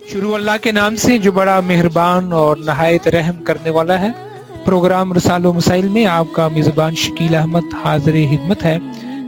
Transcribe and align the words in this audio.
شروع 0.00 0.34
اللہ 0.34 0.50
کے 0.62 0.72
نام 0.72 0.96
سے 0.96 1.18
جو 1.18 1.32
بڑا 1.32 1.60
مہربان 1.60 2.32
اور 2.32 2.56
نہایت 2.56 3.08
رحم 3.08 3.44
کرنے 3.44 3.70
والا 3.70 4.00
ہے۔ 4.00 4.08
پروگرام 4.64 5.12
رسال 5.12 5.46
و 5.46 5.52
مسائل 5.52 5.88
میں 5.88 6.06
آپ 6.06 6.26
کا 6.32 6.48
میزبان 6.48 6.94
شکیل 6.94 7.34
احمد 7.34 7.74
حاضر 7.84 8.12
خدمت 8.30 8.64
ہے۔ 8.64 8.78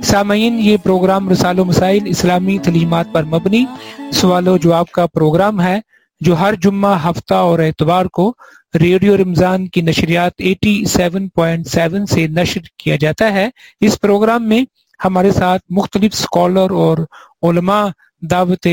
سامعین، 0.05 0.59
یہ 0.61 0.77
پروگرام 0.77 1.29
رسال 1.29 1.59
و 1.59 1.65
مسائل 1.65 2.03
اسلامی 2.07 2.59
تعلیمات 2.59 3.07
پر 3.13 3.23
مبنی 3.23 3.65
سوال 4.13 4.49
و 4.49 4.57
جواب 4.57 4.91
کا 4.91 5.07
پروگرام 5.07 5.61
ہے، 5.61 5.81
جو 6.21 6.41
ہر 6.41 6.55
جمعہ 6.55 7.11
ہفتہ 7.11 7.35
اور 7.35 7.59
اعتبار 7.59 8.07
کو 8.07 8.33
ریڈیو 8.75 9.17
رمضان 9.17 9.67
کی 9.67 9.81
نشریات 9.83 10.33
87.7 10.39 12.07
سے 12.07 12.27
نشر 12.27 12.61
کیا 12.79 12.97
جاتا 12.97 13.33
ہے۔ 13.33 13.49
اس 13.81 14.01
پروگرام 14.01 14.49
میں 14.49 14.63
ہمارے 15.05 15.31
ساتھ 15.31 15.63
مختلف 15.71 16.15
سکولر 16.15 16.71
اور 16.71 16.99
علماء 17.43 17.87
دعوت 18.31 18.67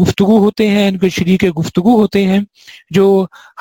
گفتگو 0.00 0.38
ہوتے 0.38 0.68
ہیں، 0.68 0.86
ان 0.88 0.98
کے 0.98 1.08
شریک 1.08 1.44
گفتگو 1.58 1.94
ہوتے 2.00 2.24
ہیں، 2.26 2.38
جو 2.90 3.06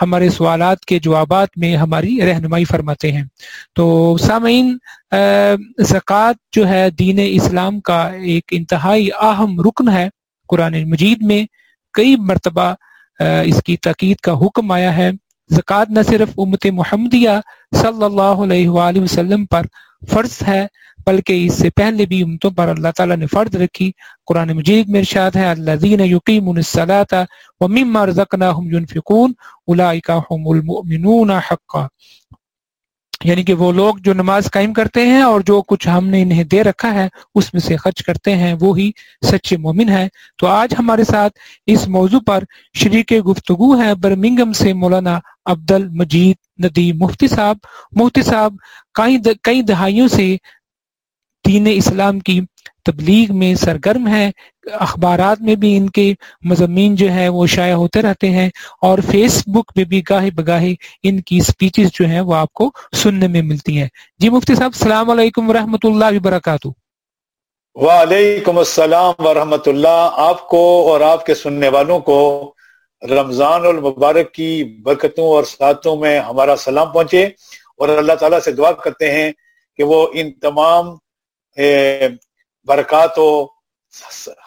ہمارے 0.02 0.30
سوالات 0.30 0.86
کے 0.86 1.00
جوابات 1.00 1.58
میں 1.58 1.76
ہماری 1.78 2.20
رہنمائی 2.22 2.66
فرماتے 2.66 3.12
ہیں۔ 3.12 3.24
تو 3.76 4.18
سامعین 4.22 4.78
زکوٰۃ 5.90 6.34
جو 6.52 6.68
ہے 6.68 6.90
دین 7.00 7.20
اسلام 7.24 7.80
کا 7.80 8.02
ایک 8.08 8.44
انتہائی 8.52 9.10
اہم 9.22 9.60
رکن 9.62 9.90
ہے۔ 9.90 10.08
قرآن 10.50 10.84
مجید 10.90 11.22
میں 11.22 11.44
کئی 11.94 12.16
مرتبہ 12.20 12.74
اس 13.20 13.62
کی 13.66 13.78
تاکید 13.78 14.18
کا 14.18 14.34
حکم 14.38 14.72
آیا 14.72 14.96
ہے۔ 14.98 15.10
زکوٰۃ 15.50 15.86
نہ 15.90 16.00
صرف 16.08 16.30
امت 16.38 16.66
محمدیہ 16.74 17.30
صلی 17.76 18.04
اللہ 18.04 18.44
علیہ 18.44 18.70
وآلہ 18.70 19.02
وسلم 19.02 19.46
پر 19.46 19.66
فرض 20.12 20.38
ہے 20.48 20.66
بلکہ 21.10 21.46
اس 21.46 21.54
سے 21.54 21.70
پہلے 21.70 22.06
بھی 22.06 22.24
امتوں 22.24 22.52
پر 22.52 22.68
اللہ 22.68 22.88
تعالیٰ 22.96 23.18
نے 23.18 23.28
فرض 23.28 23.56
رکھی، 23.56 23.92
قرآن 24.26 24.50
مجید 24.52 24.90
میں 24.90 25.00
ارشاد 25.00 25.32
ہے، 25.36 25.46
الذین 25.46 26.00
یقیمون 26.00 26.58
الصلاۃ 26.58 27.14
ومما 27.60 28.06
رزقناهم 28.06 28.76
ينفقون 28.76 29.34
اولئک 29.68 30.10
هم 30.10 30.48
المؤمنون 30.48 31.32
حقا۔ 31.32 31.88
یعنی 33.24 33.44
کہ 33.44 33.54
وہ 33.54 33.72
لوگ 33.72 33.96
جو 33.96 34.14
نماز 34.14 34.48
قائم 34.52 34.74
کرتے 34.74 35.02
ہیں 35.08 35.22
اور 35.22 35.42
جو 35.42 35.62
کچھ 35.62 35.88
ہم 35.88 36.08
نے 36.08 36.22
انہیں 36.22 36.44
دے 36.44 36.64
رکھا 36.64 36.94
ہے، 36.94 37.08
اس 37.36 37.54
میں 37.54 37.62
سے 37.62 37.76
خرچ 37.78 38.04
کرتے 38.04 38.36
ہیں، 38.36 38.56
وہی 38.62 38.92
سچے 39.32 39.58
مومن 39.58 39.90
ہے 39.90 40.08
تو 40.38 40.48
آج 40.48 40.76
ہمارے 40.80 41.04
ساتھ 41.04 41.34
اس 41.66 41.88
موضوع 41.88 42.20
پر 42.26 42.44
شریک 42.74 43.14
گفتگو 43.28 43.82
ہے۔ 43.82 43.96
برمنگم 43.96 44.54
سے 44.54 44.74
مولانا 44.74 45.20
عبد 45.46 45.72
المجید 45.72 46.66
ندی 46.66 46.94
مفتی 46.94 47.28
صاحب۔ 47.28 47.58
مفتی 47.92 48.22
صاحب 48.22 48.54
کئی 49.44 49.62
دہائیوں 49.62 50.08
سے 50.08 50.38
دین 51.46 51.68
اسلام 51.72 52.20
کی 52.20 52.40
تبلیغ 52.86 53.36
میں 53.36 53.56
سرگرم 53.56 54.08
ہے، 54.08 54.32
اخبارات 54.72 55.42
میں 55.42 55.56
بھی 55.56 55.78
ان 55.78 55.90
کے 55.90 56.14
مضامین 56.42 56.96
جو 56.96 57.12
ہے 57.12 57.28
وہ 57.30 57.46
شائع 57.48 57.74
ہوتے 57.74 58.02
رہتے 58.02 58.30
ہیں 58.30 58.50
اور 58.82 59.00
فیس 59.12 59.44
بک 59.48 59.74
پہ 59.76 59.84
بھی 59.84 60.02
گاہے 60.10 60.32
بگاہے 60.32 60.74
ان 61.04 61.22
کی 61.22 61.40
سپیچز 61.40 61.92
جو 61.94 62.06
ہیں 62.06 62.22
وہ 62.22 62.36
آپ 62.36 62.54
کو 62.54 62.72
سننے 62.94 63.28
میں 63.28 63.42
ملتی 63.42 63.78
ہیں۔ 63.78 63.88
جی 64.20 64.30
مفتی 64.30 64.56
صاحب، 64.56 64.72
السلام 64.74 65.10
علیکم 65.10 65.50
ورحمۃ 65.50 65.84
اللہ 65.84 66.16
وبرکاتہ۔ 66.16 66.68
وعلیکم 67.76 68.58
السلام 68.58 69.26
ورحمۃ 69.26 69.66
اللہ۔ 69.66 70.10
آپ 70.14 70.48
کو 70.48 70.92
اور 70.92 71.02
آپ 71.02 71.26
کے 71.26 71.36
سننے 71.36 71.70
والوں 71.70 72.00
کو 72.00 72.54
رمضان 73.10 73.66
المبارک 73.66 74.32
کی 74.32 74.64
برکتوں 74.84 75.28
اور 75.28 75.44
ساتوں 75.44 75.96
میں 75.96 76.20
ہمارا 76.20 76.56
سلام 76.56 76.92
پہنچے 76.92 77.24
اور 77.78 77.90
اللہ 77.90 78.14
تعالیٰ 78.14 78.40
سے 78.40 78.52
دعا 78.52 78.72
کرتے 78.72 79.12
ہیں 79.12 79.32
کہ 79.80 79.84
وہ 79.84 80.08
ان 80.14 80.32
تمام 80.32 80.96
برکات 82.68 83.20
و 83.20 83.46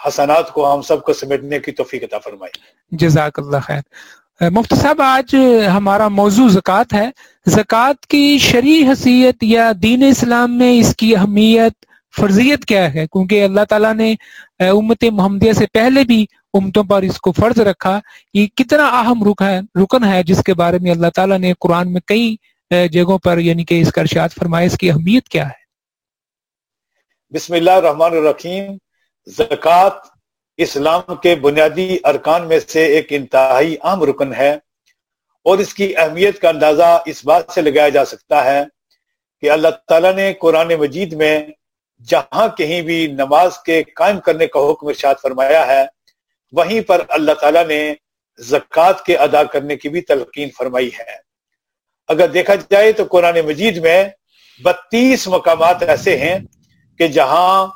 حسنات 0.07 0.53
کو 0.53 0.75
ہم 0.75 0.83
سب 0.83 1.03
کو 1.03 1.13
سمیٹنے 1.13 1.59
کی 1.59 1.73
توفیق 1.73 2.03
عطا 2.03 2.19
فرمائی 2.19 2.59
جزاک 2.97 3.39
اللہ 3.39 3.57
خیر۔ 3.63 4.51
مفتی 4.51 4.77
صاحب، 4.77 5.01
آج 5.03 5.37
ہمارا 5.77 6.09
موضوع 6.09 6.49
زکوٰۃ 6.49 6.85
ہے۔ 6.95 7.11
زکوٰۃ 7.47 8.07
کی 8.09 8.39
شرعی 8.39 8.83
حیثیت 8.89 9.43
یا 9.43 9.73
دین 9.83 10.03
اسلام 10.03 10.59
میں 10.59 10.73
اس 10.79 10.97
کی 10.97 11.17
اہمیت، 11.17 11.73
فرضیت 12.17 12.65
کیا 12.65 12.95
ہے؟ 12.95 13.07
کیونکہ 13.07 13.45
اللہ 13.45 13.65
تعالیٰ 13.69 13.95
نے 13.95 14.15
امت 14.59 15.05
محمدیہ 15.13 15.53
سے 15.53 15.67
پہلے 15.73 16.05
بھی 16.05 16.27
امتوں 16.55 16.85
پر 16.85 17.03
اس 17.03 17.21
کو 17.21 17.33
فرض 17.33 17.61
رکھا۔ 17.61 18.01
یہ 18.35 18.47
کتنا 18.47 18.87
اہم 19.01 19.23
رکن 19.83 20.05
ہے 20.05 20.23
جس 20.23 20.43
کے 20.47 20.55
بارے 20.55 20.79
میں 20.79 20.91
اللہ 20.91 21.11
تعالیٰ 21.15 21.39
نے 21.39 21.53
قرآن 21.61 21.93
میں 21.93 22.01
کئی 22.01 22.37
جگہوں 22.71 23.19
پر 23.19 23.39
یعنی 23.39 23.65
کہ 23.65 23.81
اس 23.81 23.93
کا 23.93 24.01
ارشاد 24.01 24.29
فرمایا، 24.39 24.67
اس 24.67 24.77
کی 24.79 24.91
اہمیت 24.91 25.29
کیا 25.29 25.47
ہے؟ 25.47 25.62
بسم 27.33 27.55
اللہ 27.55 27.71
الرحمن 27.71 28.15
الرحیم۔ 28.15 28.65
زکوٰۃ 29.27 30.01
اسلام 30.59 31.15
کے 31.23 31.35
بنیادی 31.45 31.97
ارکان 32.05 32.49
میں 32.49 32.59
سے 32.61 32.85
ایک 32.95 33.13
انتہائی 33.19 33.77
اہم 33.83 34.03
رکن 34.05 34.35
ہے 34.35 34.51
اور 35.47 35.59
اس 35.59 35.73
کی 35.75 35.87
اہمیت 35.97 36.41
کا 36.41 36.49
اندازہ 36.49 36.91
اس 37.07 37.25
بات 37.25 37.53
سے 37.55 37.63
لگایا 37.63 37.89
جا 37.89 38.05
سکتا 38.05 38.45
ہے 38.45 38.61
کہ 39.43 39.51
اللہ 39.51 39.81
تعالیٰ 39.89 40.13
نے 40.15 40.33
قرآن 40.41 40.75
مجید 40.81 41.13
میں 41.23 41.35
جہاں 42.09 42.49
کہیں 42.59 42.81
بھی 42.83 43.07
نماز 43.15 43.59
کے 43.67 43.83
قائم 43.97 44.21
کرنے 44.21 44.47
کا 44.47 44.71
حکم 44.71 44.89
ارشاد 44.89 45.23
فرمایا 45.23 45.67
ہے، 45.67 45.85
وہیں 46.53 46.81
پر 46.89 47.03
اللہ 47.09 47.41
تعالیٰ 47.41 47.67
نے 47.67 47.83
زکوٰۃ 48.39 49.05
کے 49.07 49.17
ادا 49.27 49.45
کرنے 49.53 49.77
کی 49.77 49.89
بھی 49.89 50.01
تلقین 50.13 50.49
فرمائی 50.59 50.91
ہے۔ 50.99 51.21
اگر 52.09 52.27
دیکھا 52.31 52.55
جائے 52.71 52.93
تو 52.93 53.05
قرآن 53.11 53.47
مجید 53.47 53.85
میں 53.85 54.03
بتیس 54.61 55.29
مقامات 55.29 55.83
ایسے 55.83 56.19
ہیں 56.19 56.39
کہ 56.99 57.09
جہاں 57.09 57.67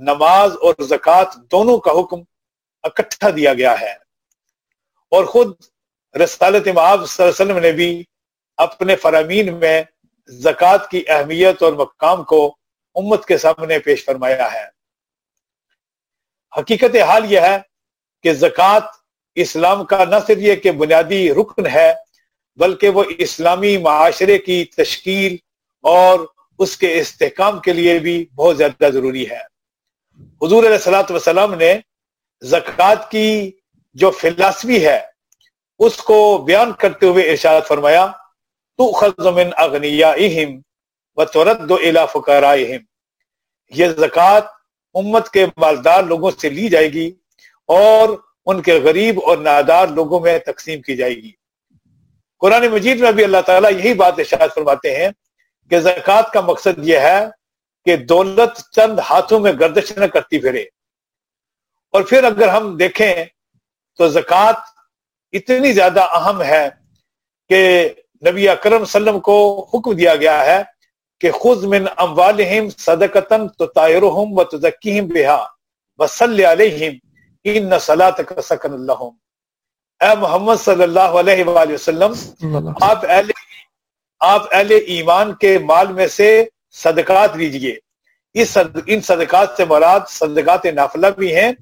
نماز 0.00 0.52
اور 0.62 0.74
زکوٰۃ 0.82 1.36
دونوں 1.50 1.78
کا 1.78 1.90
حکم 1.90 2.18
اکٹھا 2.82 3.30
دیا 3.30 3.54
گیا 3.54 3.80
ہے۔ 3.80 3.92
اور 5.10 5.24
خود 5.24 5.52
رسالت 6.16 6.68
معاذ 6.68 6.98
صلی 6.98 7.26
اللہ 7.26 7.32
علیہ 7.32 7.44
وسلم 7.44 7.58
نے 7.58 7.72
بھی 7.72 8.04
اپنے 8.56 8.96
فرامین 8.96 9.54
میں 9.54 9.82
زکوٰۃ 10.28 10.88
کی 10.90 11.04
اہمیت 11.08 11.62
اور 11.62 11.72
مقام 11.72 12.24
کو 12.24 12.56
امت 12.94 13.26
کے 13.26 13.38
سامنے 13.38 13.78
پیش 13.78 14.04
فرمایا 14.04 14.52
ہے۔ 14.52 14.64
حقیقت 16.58 16.96
حال 16.96 17.32
یہ 17.32 17.40
ہے 17.40 17.58
کہ 18.22 18.32
زکوٰۃ 18.32 18.80
اسلام 19.34 19.84
کا 19.84 20.04
نہ 20.04 20.16
صرف 20.26 20.38
یہ 20.38 20.54
کہ 20.54 20.72
بنیادی 20.72 21.34
رکن 21.34 21.66
ہے 21.66 21.92
بلکہ 22.56 22.88
وہ 22.88 23.04
اسلامی 23.18 23.76
معاشرے 23.76 24.38
کی 24.38 24.64
تشکیل 24.64 25.36
اور 25.82 26.20
اس 26.58 26.76
کے 26.76 26.98
استحکام 26.98 27.60
کے 27.60 27.72
لیے 27.72 27.98
بھی 27.98 28.24
بہت 28.34 28.56
زیادہ 28.56 28.90
ضروری 28.92 29.28
ہے۔ 29.30 29.42
حضور 30.42 30.62
علیہ 30.62 30.80
السلاۃ 30.82 31.10
وسلم 31.10 31.54
نے 31.54 31.72
زکوٰۃ 32.42 33.08
کی 33.10 33.50
جو 33.96 34.10
فلاسفی 34.10 34.84
ہے، 34.84 35.00
اس 35.80 35.96
کو 35.98 36.16
بیان 36.46 36.72
کرتے 36.78 37.06
ہوئے 37.06 37.30
ارشاد 37.30 37.60
فرمایا 37.68 38.06
تو 38.78 38.90
خزمن 38.92 39.50
اغنیا 39.56 40.12
و 41.18 41.24
تورت 41.24 41.60
دو 41.68 41.76
الا 41.82 42.54
یہ 43.72 43.88
زکوٰۃ 43.88 44.52
امت 44.94 45.28
کے 45.28 45.44
مالدار 45.56 46.02
لوگوں 46.02 46.30
سے 46.40 46.48
لی 46.48 46.68
جائے 46.68 46.92
گی 46.92 47.10
اور 47.68 48.08
ان 48.46 48.60
کے 48.62 48.78
غریب 48.80 49.20
اور 49.24 49.36
نادار 49.38 49.88
لوگوں 49.88 50.20
میں 50.20 50.38
تقسیم 50.38 50.80
کی 50.82 50.96
جائے 50.96 51.14
گی۔ 51.14 51.30
قرآن 52.42 52.66
مجید 52.66 53.00
میں 53.00 53.12
بھی 53.12 53.24
اللہ 53.24 53.40
تعالیٰ 53.46 53.70
یہی 53.72 53.94
بات 53.94 54.18
ارشاد 54.18 54.48
فرماتے 54.54 54.96
ہیں 54.96 55.08
کہ 55.70 55.80
زکوٰۃ 55.80 56.30
کا 56.32 56.40
مقصد 56.40 56.78
یہ 56.78 56.98
ہے 56.98 57.20
کہ 57.86 57.96
دولت 58.06 58.58
چند 58.70 58.98
ہاتھوں 59.10 59.40
میں 59.40 59.52
گردش 59.60 59.92
نہ 59.98 60.04
کرتی 60.06 60.38
پھرے۔ 60.40 60.64
اور 61.94 62.02
پھر 62.02 62.24
اگر 62.24 62.48
ہم 62.48 62.76
دیکھیں 62.76 63.24
تو 63.98 64.08
زکوٰۃ 64.08 64.60
اتنی 65.32 65.72
زیادہ 65.72 66.06
اہم 66.12 66.42
ہے 66.42 66.68
کہ 67.50 67.60
نبی 68.22 68.48
اکرم 68.48 68.82
وسلم 68.82 69.20
کو 69.20 69.36
حکم 69.74 69.92
دیا 69.92 70.14
گیا 70.16 70.44
ہے 70.46 70.62
کہ 71.20 71.30
خود 71.30 71.64
من 71.64 71.84
اموالہم 71.96 72.68
صدقتن 72.78 73.48
تو 73.48 73.66
تائرہم 73.66 74.38
و 74.38 74.44
تزکیہم 74.44 75.06
بہا 75.06 75.44
وصلی 75.98 76.44
علیہم 76.44 76.94
ان 77.44 77.78
صلاتک 77.78 78.40
سکن 78.40 78.72
اللہم 78.72 79.12
اے 80.00 80.14
محمد 80.20 80.56
صلی 80.64 80.82
اللہ 80.82 81.18
علیہ 81.20 81.44
وآلہ 81.44 81.72
وسلم۔ 81.72 82.12
آپ 82.80 83.04
اہل 83.08 83.30
آپ 84.20 84.54
اہل 84.54 84.78
ایمان 84.86 85.34
کے 85.34 85.58
مال 85.58 85.92
میں 85.92 86.06
سے 86.06 86.44
صدقات 86.70 87.36
لیجیے۔ 87.36 87.76
اس 88.34 88.58
ان 88.86 89.00
صدقات 89.00 89.48
سے 89.56 89.64
مراد 89.64 90.00
صدقات 90.08 90.64
نافلہ 90.64 91.06
بھی 91.18 91.36
ہیں 91.36 91.52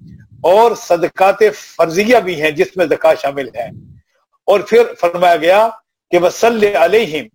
اور 0.43 0.75
صدقات 0.75 1.43
فرضیہ 1.77 2.17
بھی 2.19 2.43
ہیں 2.43 2.51
جس 2.51 2.77
میں 2.77 2.87
زکوٰۃ 2.87 3.15
شامل 3.23 3.49
ہے 3.49 3.67
اور 4.47 4.61
پھر 4.61 4.95
فرمایا 5.01 5.37
گیا 5.37 5.69
کہ 6.11 6.19
وسل 6.19 6.77
علیہم 6.77 7.27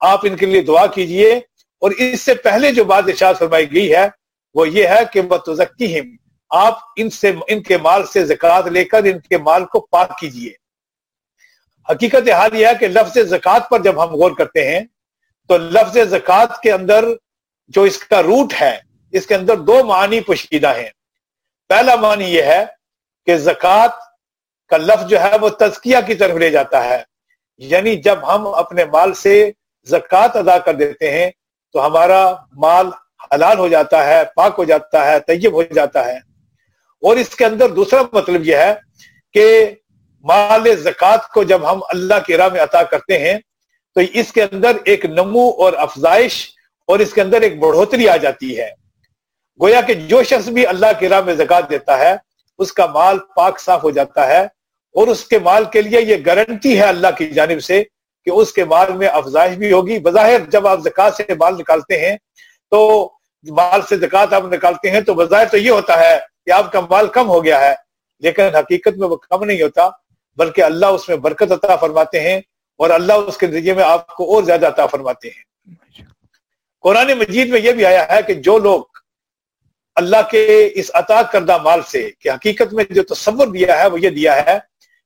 آپ 0.00 0.20
ان 0.22 0.36
کے 0.36 0.46
لیے 0.46 0.60
دعا 0.60 0.86
کیجیے۔ 0.86 1.40
اور 1.78 1.90
اس 1.90 2.20
سے 2.22 2.34
پہلے 2.34 2.72
جو 2.72 2.84
بات 2.84 3.04
ارشاد 3.06 3.34
فرمائی 3.38 3.72
گئی 3.72 3.94
ہے، 3.94 4.08
وہ 4.54 4.68
یہ 4.68 4.86
ہے 4.86 5.00
کہ 5.12 5.22
بتزکیم 5.22 6.16
آپ 6.50 6.78
ان 6.96 7.10
سے، 7.10 7.32
ان 7.48 7.62
کے 7.62 7.78
مال 7.78 8.06
سے 8.06 8.24
زکوٰۃ 8.24 8.62
لے 8.62 8.84
کر 8.84 9.04
ان 9.04 9.18
کے 9.18 9.38
مال 9.38 9.64
کو 9.64 9.80
پاک 9.80 10.18
کیجیے۔ 10.18 10.50
حقیقت 11.88 12.30
حال 12.30 12.54
یہ 12.54 12.66
ہے 12.66 12.72
کہ 12.80 12.88
لفظ 12.88 13.18
زکوٰۃ 13.18 13.68
پر 13.70 13.82
جب 13.82 14.04
ہم 14.04 14.08
غور 14.08 14.30
کرتے 14.30 14.68
ہیں، 14.68 14.80
تو 15.48 15.56
لفظ 15.58 15.98
زکوٰۃ 16.08 16.60
کے 16.62 16.72
اندر 16.72 17.04
جو 17.68 17.82
اس 17.82 17.98
کا 17.98 18.22
روٹ 18.22 18.52
ہے، 18.60 18.78
اس 19.12 19.26
کے 19.26 19.34
اندر 19.34 19.56
دو 19.56 19.84
معنی 19.84 20.20
پوشیدہ 20.20 20.76
ہیں۔ 20.76 20.88
پہلا 21.68 21.96
معنی 21.96 22.24
یہ 22.24 22.42
ہے 22.42 22.64
کہ 23.26 23.36
زکوٰۃ 23.36 23.88
کا 24.68 24.76
لفظ 24.76 25.06
جو 25.06 25.20
ہے، 25.20 25.38
وہ 25.40 25.48
تزکیہ 25.48 25.96
کی 26.06 26.14
طرف 26.14 26.36
لے 26.36 26.50
جاتا 26.50 26.84
ہے۔ 26.84 27.02
یعنی 27.56 27.96
جب 27.96 28.34
ہم 28.34 28.46
اپنے 28.46 28.84
مال 28.84 29.14
سے 29.14 29.52
زکوٰۃ 29.86 30.28
ادا 30.34 30.58
کر 30.58 30.74
دیتے 30.74 31.10
ہیں، 31.10 31.30
تو 31.72 31.86
ہمارا 31.86 32.34
مال 32.52 32.86
حلال 33.34 33.58
ہو 33.58 33.68
جاتا 33.68 34.06
ہے، 34.06 34.22
پاک 34.34 34.54
ہو 34.58 34.64
جاتا 34.64 35.06
ہے، 35.06 35.20
طیب 35.20 35.52
ہو 35.52 35.62
جاتا 35.62 36.06
ہے۔ 36.06 36.16
اور 37.02 37.16
اس 37.16 37.36
کے 37.36 37.44
اندر 37.44 37.68
دوسرا 37.68 38.02
مطلب 38.12 38.44
یہ 38.44 38.56
ہے 38.56 38.74
کہ 39.32 39.74
مال 40.24 40.74
زکوٰۃ 40.76 41.28
کو 41.34 41.42
جب 41.44 41.70
ہم 41.72 41.80
اللہ 41.88 42.18
کی 42.26 42.36
راہ 42.36 42.48
میں 42.52 42.60
عطا 42.60 42.82
کرتے 42.82 43.18
ہیں، 43.18 43.36
تو 43.96 44.00
اس 44.14 44.32
کے 44.32 44.42
اندر 44.42 44.76
ایک 44.84 45.04
نمو 45.04 45.48
اور 45.62 45.72
افزائش 45.78 46.34
اور 46.88 46.98
اس 46.98 47.12
کے 47.12 47.20
اندر 47.20 47.40
ایک 47.42 47.58
بڑھوتری 47.60 48.08
آ 48.08 48.16
جاتی 48.16 48.58
ہے۔ 48.58 48.70
گویا 49.60 49.80
کہ 49.80 49.94
جو 50.10 50.22
شخص 50.22 50.48
بھی 50.48 50.66
اللہ 50.66 50.98
کی 50.98 51.08
راہ 51.08 51.20
میں 51.20 51.34
زکات 51.34 51.70
دیتا 51.70 51.98
ہے، 51.98 52.14
اس 52.58 52.72
کا 52.72 52.86
مال 52.86 53.18
پاک 53.36 53.60
صاف 53.60 53.82
ہو 53.84 53.90
جاتا 53.90 54.26
ہے 54.28 54.40
اور 54.94 55.08
اس 55.08 55.24
کے 55.24 55.38
مال 55.38 55.64
کے 55.72 55.82
لیے 55.82 56.00
یہ 56.00 56.16
گارنٹی 56.26 56.78
ہے 56.78 56.84
اللہ 56.84 57.16
کی 57.18 57.30
جانب 57.30 57.62
سے 57.62 57.82
کہ 58.26 58.30
اس 58.30 58.52
کے 58.52 58.64
مال 58.64 58.92
میں 58.96 59.08
افزائش 59.08 59.56
بھی 59.56 59.72
ہوگی۔ 59.72 59.98
بظاہر 59.98 60.40
جب 60.52 60.66
آپ 60.66 60.80
زکات 60.84 61.14
سے 61.16 61.34
مال 61.40 61.54
نکالتے 61.58 61.98
ہیں، 62.00 62.16
تو 62.72 62.80
مال 63.46 63.80
سے 63.88 63.96
زکات 63.96 64.32
آپ 64.32 64.44
نکالتے 64.52 64.90
ہیں، 64.90 65.00
تو 65.00 65.14
بظاہر 65.14 65.48
تو 65.50 65.56
یہ 65.56 65.70
ہوتا 65.70 65.98
ہے 66.00 66.18
کہ 66.46 66.50
آپ 66.50 66.72
کا 66.72 66.80
مال 66.90 67.06
کم 67.14 67.28
ہو 67.28 67.42
گیا 67.44 67.60
ہے، 67.60 67.74
لیکن 68.22 68.54
حقیقت 68.56 68.98
میں 68.98 69.08
وہ 69.08 69.16
کم 69.16 69.44
نہیں 69.44 69.62
ہوتا۔ 69.62 69.88
بلکہ 70.36 70.62
اللہ 70.62 70.86
اس 70.86 71.08
میں 71.08 71.16
برکت 71.16 71.52
عطا 71.52 71.76
فرماتے 71.76 72.20
ہیں 72.20 72.40
اور 72.78 72.90
اللہ 72.90 73.12
اس 73.12 73.36
کے 73.36 73.46
نتیجے 73.46 73.74
میں 73.74 73.84
آپ 73.84 74.06
کو 74.06 74.34
اور 74.34 74.42
زیادہ 74.42 74.66
عطا 74.66 74.86
فرماتے 74.86 75.28
ہیں۔ 75.28 75.74
قرآن 76.80 77.12
مجید 77.12 77.48
میں 77.48 77.60
یہ 77.60 77.72
بھی 77.72 77.84
آیا 77.84 78.08
ہے 78.08 78.22
کہ 78.26 78.34
جو 78.34 78.58
لوگ 78.58 78.82
اللہ 79.94 80.16
کے 80.30 80.70
اس 80.74 80.90
عطا 80.94 81.22
کردہ 81.22 81.58
مال 81.58 81.82
سے، 81.82 82.10
کہ 82.18 82.28
حقیقت 82.28 82.72
میں 82.72 82.84
جو 82.90 83.02
تصور 83.02 83.46
دیا 83.46 83.82
ہے 83.82 83.86
وہ 83.86 84.00
یہ 84.00 84.10
دیا 84.10 84.36
ہے 84.36 84.58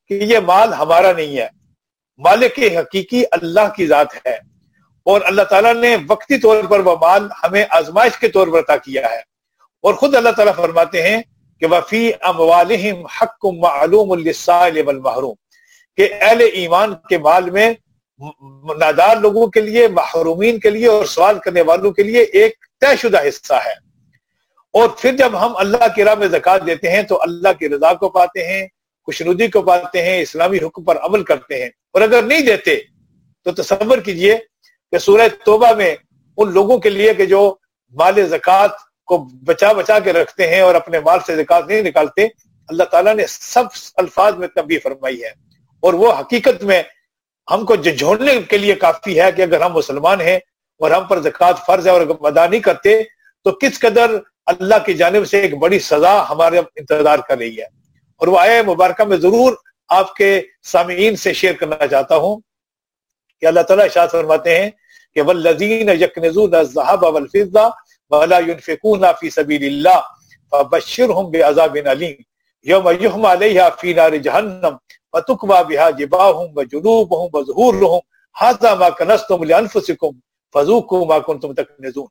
کہ 0.09 0.15
یہ 0.15 0.38
مال 0.38 0.73
ہمارا 0.73 1.12
نہیں 1.12 1.38
ہے۔ 1.38 1.49
مالک 2.19 2.59
حقیقی 2.59 3.25
اللہ 3.31 3.69
کی 3.76 3.87
ذات 3.87 4.26
ہے 4.26 4.35
اور 5.03 5.21
اللہ 5.25 5.43
تعالیٰ 5.43 5.75
نے 5.75 5.97
وقتی 6.09 6.38
طور 6.38 6.65
پر 6.65 6.81
وہ 6.81 6.97
مال 7.00 7.29
ہمیں 7.43 7.65
آزمائش 7.71 8.19
کے 8.19 8.29
طور 8.29 8.49
پر 8.49 8.59
عطا 8.59 8.76
کیا 8.76 9.11
ہے۔ 9.11 9.35
اور 9.82 9.94
خود 9.94 10.15
اللہ 10.15 10.31
تعالیٰ 10.31 10.55
فرماتے 10.55 11.03
ہیں 11.03 11.23
کہ 11.60 11.66
وفی 11.66 12.10
اموالہم 12.20 13.06
حق 13.06 13.44
معلوم 13.44 14.10
والمحروم، 14.10 15.34
کہ 15.96 16.08
اہل 16.20 16.42
ایمان 16.52 16.94
کے 17.08 17.18
مال 17.18 17.50
میں 17.50 17.72
نادار 18.78 19.16
لوگوں 19.16 19.46
کے 19.46 19.60
لیے، 19.60 19.88
محرومین 19.88 20.58
کے 20.60 20.70
لیے 20.70 20.86
اور 20.86 21.04
سوال 21.04 21.38
کرنے 21.38 21.60
والوں 21.60 21.92
کے 21.92 22.02
لیے 22.02 22.22
ایک 22.22 22.54
طے 22.80 22.96
شدہ 22.96 23.28
حصہ 23.28 23.54
ہے۔ 23.54 23.72
اور 24.72 24.88
پھر 24.88 25.16
جب 25.16 25.46
ہم 25.46 25.56
اللہ 25.56 25.88
کی 25.96 26.04
راہ 26.04 26.14
میں 26.14 26.28
زکات 26.28 26.66
دیتے 26.66 26.90
ہیں 26.90 27.02
تو 27.02 27.22
اللہ 27.22 27.52
کی 27.58 27.68
رضا 27.68 27.94
کو 27.94 28.08
پاتے 28.08 28.46
ہیں، 28.46 28.66
خوشنودی 29.04 29.48
کو 29.48 29.62
پاتے 29.62 30.02
ہیں، 30.02 30.22
اسلامی 30.22 30.56
حکم 30.56 30.84
پر 30.84 30.98
عمل 30.98 31.24
کرتے 31.24 31.62
ہیں۔ 31.62 31.70
اور 31.92 32.02
اگر 32.02 32.22
نہیں 32.22 32.40
دیتے 32.40 32.76
تو 33.44 33.52
تصور 33.52 33.98
کیجیے 33.98 34.36
کہ 34.90 34.98
سورہ 34.98 35.28
توبہ 35.44 35.72
میں 35.72 35.94
ان 36.36 36.52
لوگوں 36.52 36.78
کے 36.78 36.90
لیے 36.90 37.14
کہ 37.14 37.26
جو 37.26 37.54
مال 37.92 38.28
زکوٰۃ 38.28 38.68
کو 39.04 39.18
بچا 39.44 39.72
بچا 39.72 39.98
کے 39.98 40.12
رکھتے 40.12 40.48
ہیں 40.50 40.60
اور 40.60 40.74
اپنے 40.74 41.00
مال 41.00 41.18
سے 41.26 41.36
زکات 41.36 41.66
نہیں 41.68 41.82
نکالتے، 41.82 42.24
اللہ 42.68 42.84
تعالیٰ 42.84 43.14
نے 43.14 43.26
سب 43.26 43.64
الفاظ 43.96 44.34
میں 44.34 44.48
تبدیل 44.48 44.78
فرمائی 44.78 45.22
ہے۔ 45.24 45.30
اور 45.80 45.94
وہ 45.94 46.12
حقیقت 46.12 46.64
میں 46.64 46.82
ہم 47.50 47.64
کو 47.64 47.76
جھوڑنے 47.76 48.42
کے 48.42 48.58
لیے 48.58 48.74
کافی 48.74 49.20
ہے 49.20 49.32
کہ 49.32 49.42
اگر 49.42 49.60
ہم 49.60 49.72
مسلمان 49.72 50.20
ہیں 50.20 50.36
اور 50.80 50.90
ہم 50.90 51.04
پر 51.04 51.20
زکوٰۃ 51.20 51.52
فرض 51.66 51.86
ہے 51.86 51.92
اور 51.92 52.00
ادا 52.20 52.46
نہیں 52.46 52.60
کرتے، 52.60 53.02
تو 53.42 53.50
کس 53.50 53.80
قدر 53.80 54.10
اللہ 54.46 54.74
کی 54.86 54.94
جانب 54.94 55.26
سے 55.26 55.40
ایک 55.40 55.58
بڑی 55.58 55.78
سزا 55.78 56.30
ہمارے 56.30 56.58
انتظار 56.58 57.18
کر 57.18 57.38
رہی 57.38 57.58
ہے۔ 57.58 57.66
اور 58.16 58.28
وہ 58.28 58.38
آئے 58.38 58.62
مبارکہ 58.62 59.04
میں 59.04 59.16
ضرور 59.16 59.52
آپ 59.88 60.14
کے 60.14 60.42
سامعین 60.62 61.16
سے 61.16 61.32
شیئر 61.32 61.54
کرنا 61.54 61.86
چاہتا 61.86 62.16
ہوں 62.16 62.40
کہ 63.40 63.46
اللہ 63.46 63.60
تعالیٰ 63.60 63.84
اشاعت 63.84 64.10
فرماتے 64.10 64.60
ہیں 64.60 64.70
کہ 65.14 65.22
والذین 65.22 65.88
یکنزون 65.88 66.54
الذهب 66.54 67.04
والفضة 67.04 67.83
ولا 68.14 68.38
ينفقون 68.38 69.12
في 69.12 69.31
سبيل 69.31 69.64
الله 69.64 70.05
فبشرهم 70.52 71.31
بعذاب 71.31 71.76
الیم 71.76 72.19
یوم 72.66 72.90
یحمى 73.05 73.28
عليها 73.28 73.70
في 73.70 73.93
نار 73.93 74.16
جهنم 74.16 74.78
وتكوى 75.14 75.64
بها 75.64 75.90
جباههم 75.90 76.49
وجنوبهم 76.56 77.31
وظهورهم 77.34 78.02
هذا 78.37 78.75
ما 78.75 78.90
كنزتم 78.90 79.44
لانفسكم 79.44 80.12
فذوقوا 80.55 81.06
ما 81.06 81.19
كنتم 81.19 81.52
تكنزون 81.52 82.08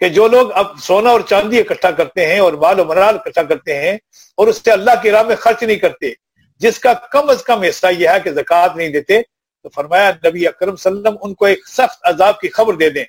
کہ 0.00 0.08
جو 0.08 0.26
لوگ 0.28 0.50
اب 0.54 0.66
سونا 0.82 1.10
اور 1.10 1.20
چاندی 1.28 1.60
اکٹھا 1.60 1.90
کرتے 1.90 2.26
ہیں 2.26 2.38
اور 2.38 2.52
مال 2.64 2.80
و 2.80 2.84
منال 2.84 3.14
اکٹھا 3.14 3.42
کرتے 3.42 3.76
ہیں 3.80 3.96
اور 4.38 4.46
اس 4.48 4.60
سے 4.64 4.70
اللہ 4.72 5.02
کی 5.02 5.10
راہ 5.10 5.22
میں 5.22 5.36
خرچ 5.36 5.62
نہیں 5.62 5.76
کرتے، 5.76 6.12
جس 6.60 6.78
کا 6.78 6.92
کم 7.12 7.30
از 7.30 7.42
کم 7.44 7.62
حصہ 7.62 7.86
یہ 7.92 8.08
ہے 8.08 8.20
کہ 8.24 8.30
زکوٰۃ 8.32 8.76
نہیں 8.76 8.88
دیتے، 8.88 9.20
تو 9.62 9.68
فرمایا 9.74 10.10
نبی 10.26 10.46
اکرم 10.46 10.76
صلی 10.76 10.90
اللہ 10.90 11.08
علیہ 11.08 11.08
وسلم 11.08 11.26
ان 11.28 11.34
کو 11.34 11.44
ایک 11.44 11.66
سخت 11.68 12.06
عذاب 12.10 12.40
کی 12.40 12.48
خبر 12.48 12.74
دے 12.82 12.88
دیں۔ 12.90 13.04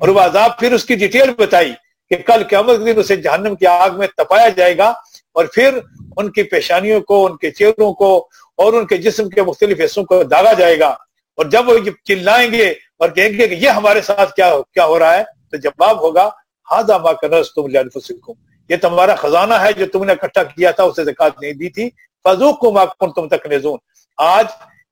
اور 0.00 0.08
وہ 0.08 0.20
عذاب 0.20 0.58
پھر 0.58 0.72
اس 0.72 0.84
کی 0.84 0.94
ڈیٹیل 0.94 1.30
بتائی 1.38 1.72
کہ 2.10 2.16
کل 2.16 2.44
قیامت 2.44 2.78
دن 2.86 2.92
اسے 2.96 3.16
جہنم 3.16 3.54
کی 3.54 3.66
آگ 3.66 3.90
میں 3.90 4.06
تپایا 4.16 4.48
جائے 4.48 4.78
گا 4.78 4.88
اور 5.32 5.44
پھر 5.44 5.78
ان 6.16 6.30
کی 6.30 6.42
پیشانیوں 6.42 7.00
کو، 7.00 7.26
ان 7.26 7.36
کے 7.36 7.50
چہروں 7.50 7.94
کو 7.94 8.28
اور 8.56 8.72
ان 8.72 8.86
کے 8.86 8.96
جسم 8.96 9.28
کے 9.28 9.42
مختلف 9.42 9.80
حصوں 9.84 10.04
کو 10.04 10.22
داغا 10.22 10.52
جائے 10.52 10.78
گا۔ 10.78 10.88
اور 11.36 11.44
جب 11.46 11.68
وہ 11.68 11.78
چلائیں 12.04 12.52
گے 12.52 12.68
اور 12.98 13.08
کہیں 13.08 13.38
گے 13.38 13.48
کہ 13.48 13.54
یہ 13.54 13.68
ہمارے 13.68 14.00
ساتھ 14.00 14.34
کیا 14.34 14.54
کیا 14.74 14.84
ہو 14.84 14.98
رہا 14.98 15.18
ہے، 15.18 15.22
تو 15.50 15.56
جواب 15.56 16.00
ہوگا 16.00 16.30
ہاضا 16.70 16.98
ما 16.98 17.12
کنز 17.12 17.54
تم 17.54 17.66
لانفسکم 17.66 18.32
یہ 18.68 18.76
تمہارا 18.76 19.14
خزانہ 19.14 19.54
ہے 19.54 19.72
جو 19.72 19.86
تم 19.86 20.04
نے 20.04 20.12
اکٹھا 20.12 20.42
کیا 20.42 20.70
تھا، 20.70 20.82
اسے 20.82 21.04
زکات 21.04 21.40
نہیں 21.40 21.52
دی 21.52 21.68
تھی۔ 21.68 21.90
فذوقوا 22.24 22.72
ما 22.72 22.84
کنتم 22.84 23.28
تکنزون۔ 23.28 23.78
آج 24.18 24.46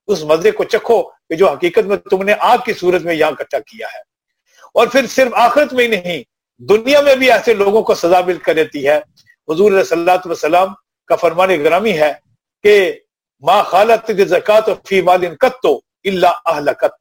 اس 0.06 0.24
مزے 0.24 0.50
کو 0.50 0.64
چکھو 0.64 1.02
کہ 1.02 1.34
جو 1.34 1.50
حقیقت 1.50 1.86
میں 1.86 1.96
تم 1.96 2.22
نے 2.22 2.34
آگ 2.38 2.58
کی 2.64 2.72
صورت 2.72 3.02
میں 3.02 3.14
یہاں 3.14 3.30
اکٹھا 3.30 3.58
کیا 3.58 3.86
ہے۔ 3.86 4.11
اور 4.74 4.86
پھر 4.92 5.06
صرف 5.06 5.32
آخرت 5.36 5.72
میں 5.72 5.84
ہی 5.84 5.90
نہیں، 5.90 6.22
دنیا 6.60 7.00
میں 7.00 7.14
بھی 7.16 7.30
ایسے 7.32 7.54
لوگوں 7.54 7.82
کو 7.82 7.94
سزا 7.94 8.20
مل 8.26 8.38
کر 8.38 8.54
دیتی 8.54 8.86
ہے۔ 8.88 8.98
حضور 9.48 9.82
صلی 9.82 9.98
اللہ 9.98 10.26
وسلم 10.26 10.72
کا 11.08 11.16
فرمان 11.16 11.50
گرامی 11.64 11.98
ہے 11.98 12.12
کہ 12.64 12.74
ما 13.42 13.62
خالت 13.62 14.10
زکات 14.28 14.68
فی 14.88 15.00
مال 15.02 15.24
قطو 15.40 15.74
الا 16.04 16.30
اہلکت، 16.46 16.94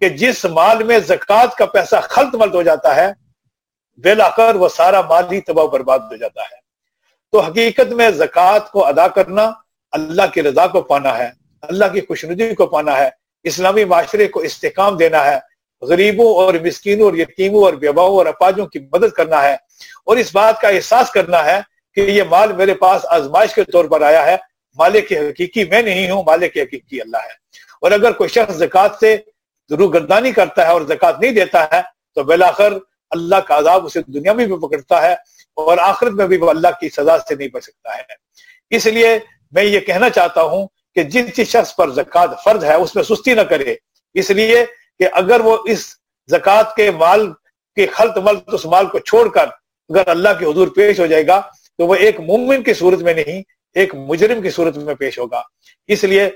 کہ 0.00 0.08
جس 0.20 0.44
مال 0.54 0.82
میں 0.84 0.98
زکوٰۃ 1.06 1.56
کا 1.58 1.66
پیسہ 1.66 2.00
خلط 2.08 2.34
ملت 2.34 2.54
ہو 2.54 2.62
جاتا 2.62 2.94
ہے 2.96 3.08
بلا 4.04 4.28
کر 4.36 4.54
وہ 4.54 4.68
سارا 4.68 5.00
مال 5.08 5.32
ہی 5.32 5.40
تباہ 5.40 5.66
برباد 5.72 5.98
ہو 6.10 6.16
جاتا 6.16 6.42
ہے۔ 6.42 6.58
تو 7.32 7.40
حقیقت 7.40 7.92
میں 7.98 8.10
زکوٰۃ 8.12 8.70
کو 8.72 8.84
ادا 8.86 9.06
کرنا 9.08 9.50
اللہ 9.92 10.26
کی 10.34 10.42
رضا 10.42 10.66
کو 10.66 10.80
پانا 10.82 11.16
ہے، 11.18 11.30
اللہ 11.62 11.84
کی 11.92 12.00
خوشنودی 12.08 12.54
کو 12.54 12.66
پانا 12.66 12.96
ہے، 12.98 13.08
اسلامی 13.44 13.84
معاشرے 13.84 14.26
کو 14.28 14.40
استحکام 14.40 14.96
دینا 14.96 15.24
ہے۔ 15.24 15.38
غریبوں 15.82 16.34
اور 16.34 16.54
مسکینوں 16.54 17.04
اور 17.04 17.14
یتیموں 17.14 17.62
اور 17.62 17.72
بیواؤں 17.72 18.16
اور 18.16 18.26
اپاجوں 18.26 18.66
کی 18.66 18.78
مدد 18.92 19.10
کرنا 19.10 19.42
ہے 19.42 19.54
اور 20.04 20.16
اس 20.16 20.34
بات 20.34 20.60
کا 20.60 20.68
احساس 20.68 21.10
کرنا 21.10 21.44
ہے 21.44 21.60
کہ 21.94 22.00
یہ 22.00 22.22
مال 22.22 22.52
میرے 22.52 22.74
پاس 22.74 23.06
آزمائش 23.08 23.54
کے 23.54 23.64
طور 23.64 23.84
پر 23.84 24.02
آیا 24.02 24.26
ہے۔ 24.26 24.36
مالک 24.78 25.08
کی 25.08 25.18
حقیقی 25.18 25.64
میں 25.64 25.82
نہیں 25.82 26.10
ہوں، 26.10 26.22
مالک 26.26 26.52
کی 26.52 26.60
حقیقی 26.60 27.00
اللہ 27.00 27.16
ہے۔ 27.16 27.32
اور 27.80 27.90
اگر 27.90 28.12
کوئی 28.12 28.28
شخص 28.28 28.54
زکوٰۃ 28.54 28.88
سے 29.00 29.16
ضرور 29.70 29.94
گردانی 29.94 30.32
کرتا 30.32 30.66
ہے 30.66 30.72
اور 30.72 30.82
زکات 30.82 31.20
نہیں 31.20 31.32
دیتا 31.32 31.64
ہے، 31.64 31.80
تو 32.14 32.22
بلاخر 32.22 32.72
اللہ 33.10 33.36
کا 33.36 33.58
عذاب 33.58 33.86
اسے 33.86 34.00
دنیا 34.06 34.32
میں 34.32 34.46
بھی 34.46 34.68
پکڑتا 34.68 35.02
ہے 35.02 35.12
اور 35.56 35.78
آخرت 35.78 36.12
میں 36.12 36.26
بھی 36.26 36.36
وہ 36.36 36.50
اللہ 36.50 36.68
کی 36.80 36.88
سزا 36.88 37.18
سے 37.18 37.34
نہیں 37.34 37.48
بچ 37.48 37.64
سکتا 37.64 37.98
ہے۔ 37.98 38.02
اس 38.70 38.86
لیے 38.86 39.18
میں 39.52 39.64
یہ 39.64 39.80
کہنا 39.80 40.10
چاہتا 40.10 40.42
ہوں 40.42 40.66
کہ 40.94 41.02
جس 41.02 41.50
شخص 41.50 41.76
پر 41.76 41.90
زکات 41.90 42.30
فرض 42.44 42.64
ہے، 42.64 42.74
اس 42.74 42.94
میں 42.94 43.02
سستی 43.02 43.34
نہ 43.34 43.40
کرے۔ 43.40 43.74
اس 44.14 44.30
لیے 44.30 44.66
کہ 45.00 45.08
اگر 45.12 45.40
وہ 45.40 45.56
اس 45.66 45.84
زکات 46.28 46.74
کے 46.76 46.90
مال 46.90 47.32
کے 47.76 47.86
خلط 47.86 48.16
ملت 48.18 48.54
اس 48.54 48.64
مال 48.66 48.86
کو 48.86 48.98
چھوڑ 48.98 49.28
کر 49.28 49.48
اگر 49.90 50.08
اللہ 50.08 50.28
کے 50.38 50.44
حضور 50.44 50.68
پیش 50.76 51.00
ہو 51.00 51.06
جائے 51.06 51.26
گا 51.26 51.40
تو 51.78 51.86
وہ 51.86 51.94
ایک 51.94 52.20
مومن 52.20 52.62
کی 52.62 52.74
صورت 52.74 53.02
میں 53.02 53.14
نہیں، 53.14 53.42
ایک 53.76 53.94
مجرم 53.94 54.40
کی 54.42 54.50
صورت 54.50 54.76
میں 54.76 54.94
پیش 54.94 55.18
ہوگا۔ 55.18 55.42
اس 55.88 56.04
لیے 56.04 56.28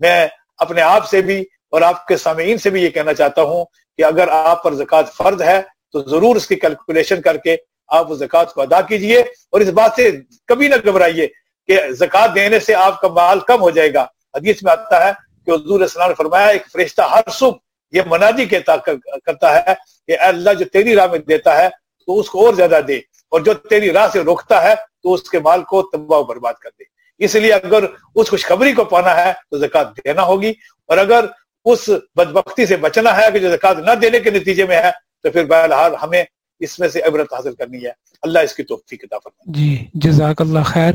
میں 0.00 0.26
اپنے 0.58 0.82
آپ 0.82 1.08
سے 1.08 1.20
بھی 1.22 1.38
اور 1.72 1.82
آپ 1.82 2.06
کے 2.06 2.16
سامعین 2.16 2.58
سے 2.58 2.70
بھی 2.70 2.82
یہ 2.82 2.90
کہنا 2.90 3.14
چاہتا 3.14 3.42
ہوں 3.42 3.64
کہ 3.98 4.04
اگر 4.04 4.28
آپ 4.28 4.62
پر 4.62 4.74
زکوٰۃ 4.74 5.12
فرض 5.14 5.42
ہے 5.42 5.60
تو 5.92 6.02
ضرور 6.02 6.36
اس 6.36 6.46
کی 6.46 6.56
کیلکولیشن 6.56 7.20
کر 7.22 7.36
کے 7.36 7.56
آپ 7.90 8.12
اس 8.12 8.18
زکوٰۃ 8.18 8.52
کو 8.54 8.62
ادا 8.62 8.80
کیجیے 8.80 9.18
اور 9.20 9.60
اس 9.60 9.68
بات 9.70 9.92
سے 9.96 10.10
کبھی 10.48 10.68
نہ 10.68 10.74
گھبرائیے 10.84 11.26
کہ 11.68 11.78
زکوٰۃ 12.00 12.34
دینے 12.34 12.60
سے 12.60 12.74
آپ 12.74 13.00
کا 13.00 13.08
مال 13.08 13.40
کم 13.40 13.60
ہو 13.60 13.70
جائے 13.70 13.92
گا۔ 13.94 14.06
حدیث 14.34 14.62
میں 14.62 14.72
آتا 14.72 15.06
ہے 15.06 15.12
کہ 15.46 15.50
حضور 15.50 15.80
السلام 15.80 16.08
نے 16.08 16.14
فرمایا، 16.14 16.46
ایک 16.46 16.66
فرشتہ 16.72 17.02
ہر 17.12 17.30
صبح 17.30 17.58
یہ 17.92 18.02
منادی 18.06 18.44
کہتا 18.44 18.76
کرتا 19.24 19.54
ہے 19.54 19.74
کہ 20.06 20.12
اے 20.12 20.16
اللہ 20.16 20.52
جو 20.52 20.64
تیری 20.64 20.96
راہ 20.96 21.06
میں 21.06 21.18
دیتا 21.18 21.56
ہے، 21.56 21.68
تو 22.06 22.20
اس 22.20 22.30
کو 22.30 22.46
اور 22.46 22.54
زیادہ 22.54 22.80
دے۔ 22.88 22.96
اور 22.96 23.40
جو 23.40 23.54
تیری 23.54 23.92
راہ 23.92 24.08
سے 24.12 24.20
روکتا 24.20 24.62
ہے، 24.62 24.74
تو 25.02 25.14
اس 25.14 25.30
کے 25.30 25.38
مال 25.38 25.62
کو 25.62 25.82
تباہ 25.82 26.18
و 26.18 26.24
برباد 26.24 26.54
کر 26.54 26.70
دے۔ 26.78 26.84
اس 27.18 27.34
لیے 27.34 27.52
اگر 27.52 27.84
اس 28.14 28.30
خوشخبری 28.30 28.72
کو 28.72 28.84
پانا 28.84 29.16
ہے، 29.16 29.32
تو 29.50 29.58
زکوٰۃ 29.58 29.84
دینا 29.84 30.22
ہوگی۔ 30.22 30.52
اور 30.86 30.98
اگر 30.98 31.24
اس 31.64 31.88
بدبختی 32.14 32.66
سے 32.66 32.76
بچنا 32.76 33.16
ہے 33.16 33.30
کہ 33.32 33.38
جو 33.38 33.50
زکات 33.50 33.76
نہ 33.76 33.92
دینے 33.92 34.20
کے 34.20 34.30
نتیجے 34.30 34.64
میں 34.64 34.76
ہے، 34.76 34.90
تو 35.22 35.30
پھر 35.30 35.44
بہرحال 35.44 35.94
ہمیں 36.02 36.24
اس 36.60 36.78
میں 36.78 36.88
سے 36.88 37.00
عبرت 37.00 37.32
حاصل 37.34 37.54
کرنی 37.54 37.84
ہے۔ 37.84 37.90
اللہ 38.22 38.38
اس 38.38 38.54
کی 38.54 38.62
توفیق 38.62 39.04
عطا 39.04 39.18
فرمائے۔ 39.24 39.52
جی 39.58 39.84
جزاک 39.94 40.40
اللہ 40.40 40.60
خیر۔ 40.64 40.94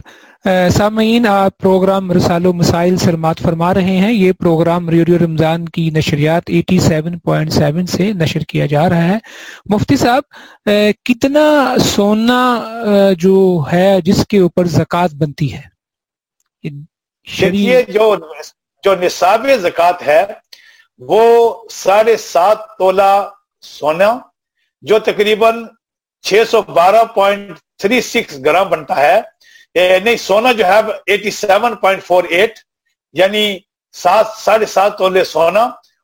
سامعین 0.70 1.28
آپ 1.28 1.58
پروگرام 1.58 2.12
رسال 2.12 2.46
و 2.46 2.54
مسائل 2.54 2.98
سرمات 2.98 3.40
فرما 3.40 3.74
رہے 3.74 3.98
ہیں۔ 3.98 4.12
یہ 4.14 4.32
پروگرام 4.32 4.90
ریڈیو 4.90 5.18
رمضان 5.20 5.66
کی 5.70 5.90
نشریات 5.90 6.44
87.7 6.50 7.86
سے 7.86 8.12
نشر 8.14 8.40
کیا 8.40 8.66
جا 8.66 8.90
رہا 8.90 9.04
ہے۔ 9.04 9.18
مفتی 9.66 9.96
صاحب 9.96 10.24
کتنا 11.06 11.76
سونا 11.80 12.40
جو 13.20 13.64
ہے 13.72 14.00
جس 14.02 14.26
کے 14.28 14.40
اوپر 14.40 14.66
زکوٰۃ 14.68 15.14
بنتی 15.18 15.54
ہے؟ 15.54 15.70
جو 17.88 18.16
جو 18.84 18.96
نصاب 18.96 19.48
زکوٰۃ 19.62 20.08
ہے 20.08 20.26
وہ 21.00 21.24
ساڑھے 21.70 22.18
سات 22.18 22.58
تولہ 22.78 23.30
سونا 23.62 24.18
جو 24.84 25.00
تقریباً 25.00 25.64
چھ 26.26 26.44
سو 26.50 26.62
بارہ 26.62 27.04
پوائنٹ 27.14 27.58
تھری 27.80 28.02
سکس 28.02 28.40
گرام 28.46 28.70
بنتا 28.70 28.96
ہے 29.02 29.20
یعنی 29.76 30.16
سونا 30.18 30.52
جو 30.52 30.66
ہے، 30.66 30.80
eighty 31.06 31.32
seven 31.32 31.76
point 31.76 32.04
four 32.04 32.24
eight 32.30 32.60
یعنی 33.16 33.44
سات، 33.96 34.28
ساڑھے 34.38 34.66
سات 34.66 34.98
تولے 34.98 35.24
سونا، 35.24 35.64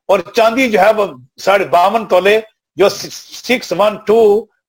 اور 0.10 0.20
چاندی 0.36 0.70
جو 0.72 0.80
ہے، 0.80 0.92
وہ 0.98 1.06
ساڑھے 1.44 1.66
باون 1.66 2.06
تولے، 2.08 2.40
جو 2.78 2.90
six 2.90 3.74
one 3.78 3.96
two 4.06 4.20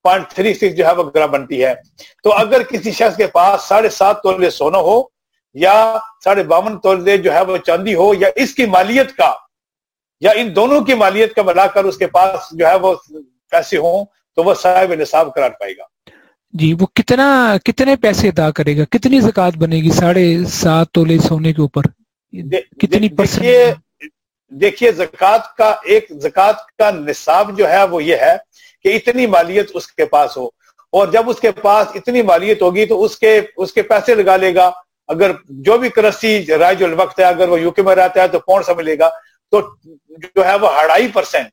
point 0.05 0.29
three 0.35 0.55
six 0.55 0.77
جو 0.77 0.87
ہے، 0.87 0.93
وہ 0.95 1.11
گرام 1.15 1.31
بنتی 1.31 1.65
ہے۔ 1.65 1.75
تو 2.23 2.33
اگر 2.33 2.63
کسی 2.63 2.93
شخص 2.93 3.17
کے 3.17 3.27
پاس 3.27 3.63
ساڑھے 3.69 3.89
سات 3.91 4.23
تولے 4.23 4.51
سونا 4.51 4.79
ہو، 4.79 5.01
یا 5.57 5.75
ساڑھے 6.25 6.43
باون 6.43 6.79
تولے 6.81 7.17
جو 7.19 7.33
ہے، 7.35 7.43
وہ 7.45 7.57
چاندی 7.67 7.95
ہو، 7.95 8.13
یا 8.15 8.29
اس 8.37 8.55
کی 8.55 8.67
مالیت 8.67 9.17
کا، 9.17 9.33
یا 10.23 10.31
ان 10.37 10.55
دونوں 10.57 10.81
کی 10.85 10.95
مالیت 10.95 11.35
کا 11.35 11.43
ملا 11.43 11.67
کر 11.67 11.85
اس 11.85 11.97
کے 11.99 12.07
پاس 12.07 12.51
جو 12.53 12.67
ہے، 12.67 12.75
وہ 12.75 12.95
پیسے 13.51 13.77
ہوں 13.77 14.05
تو 14.37 14.45
وہ 14.45 14.55
صاحب 14.55 14.93
نصاب 14.95 15.35
قرار 15.35 15.51
پائے 15.51 15.73
گا۔ 15.73 15.85
جی 16.53 16.73
وہ 16.73 16.87
کتنا 16.95 17.57
کتنے 17.65 17.97
پیسے 17.97 18.29
ادا 18.29 18.51
کرے 18.51 18.77
گا؟ 18.79 18.85
کتنی 18.85 19.21
زکات 19.21 19.57
بنے 19.57 19.77
گی 19.77 19.91
ساڑھے 19.91 20.45
سات 20.45 20.91
تولے 20.91 21.19
سونے 21.19 21.53
کے 21.53 21.63
اوپر؟ 21.63 21.83
کتنی 22.81 23.09
دیکھیے 24.51 24.93
زکات 24.93 25.57
کا 25.57 25.75
ایک 25.85 26.07
زکات 26.23 26.57
کا 26.79 26.91
نصاب 26.91 27.59
جو 27.59 27.69
ہے 27.69 27.85
وہ 27.85 28.03
یہ 28.03 28.17
ہے 28.17 28.37
کہ 28.83 28.97
اتنی 28.97 29.27
مالیت 29.27 29.71
اس 29.75 29.87
کے 29.87 30.05
پاس 30.05 30.37
ہو۔ 30.37 30.47
اور 30.93 31.09
جب 31.09 31.31
اس 31.31 31.41
کے 31.41 31.51
پاس 31.53 31.87
اتنی 31.95 32.23
مالیت 32.23 32.63
ہوگی 32.63 32.87
تو 32.87 33.03
اس 33.05 33.19
کے 33.19 33.41
اس 33.57 33.73
کے 33.73 33.83
پیسے 33.83 34.15
لگا 34.15 34.37
لے 34.37 34.55
گا۔ 34.55 34.71
اگر 35.09 35.31
جو 35.49 35.79
بھی 35.79 35.89
کرسی 35.89 36.47
رائے 36.47 36.85
الوقت 36.85 37.19
ہے 37.19 37.25
اگر 37.25 37.49
وہ 37.49 37.61
یو 37.61 37.71
کے 37.71 37.83
میں 37.83 37.95
رہتا 37.95 38.23
ہے 38.23 38.29
تو 38.29 38.39
کون 38.39 38.63
سا 38.63 38.73
ملے 38.73 38.99
گا؟ 38.99 39.09
تو 39.51 39.61
جو 40.35 40.47
ہے 40.47 40.55
وہ 40.55 40.69
اڑائی 40.69 41.09
پرسینٹ 41.09 41.47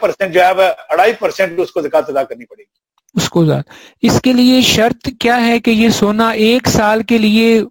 پرسینٹ 0.00 0.34
جو 0.34 0.44
ہے 0.44 0.52
وہ 0.52 0.62
اڑائی 0.88 1.12
پرسینٹ 1.12 1.60
اس 1.60 1.70
کو 1.72 1.80
زکات 1.80 2.08
ادا 2.08 2.24
کرنی 2.24 2.44
پڑے 2.44 2.62
گی۔ 2.62 2.70
اس 3.14 3.28
کو 3.28 3.44
اس 4.02 4.20
کے 4.20 4.32
لیے 4.32 4.60
شرط 4.60 5.08
کیا 5.20 5.46
ہے 5.46 5.58
کہ 5.60 5.70
یہ 5.70 5.88
سونا 5.88 6.30
ایک 6.30 6.68
سال 6.68 7.02
کے 7.02 7.18
لیے 7.18 7.62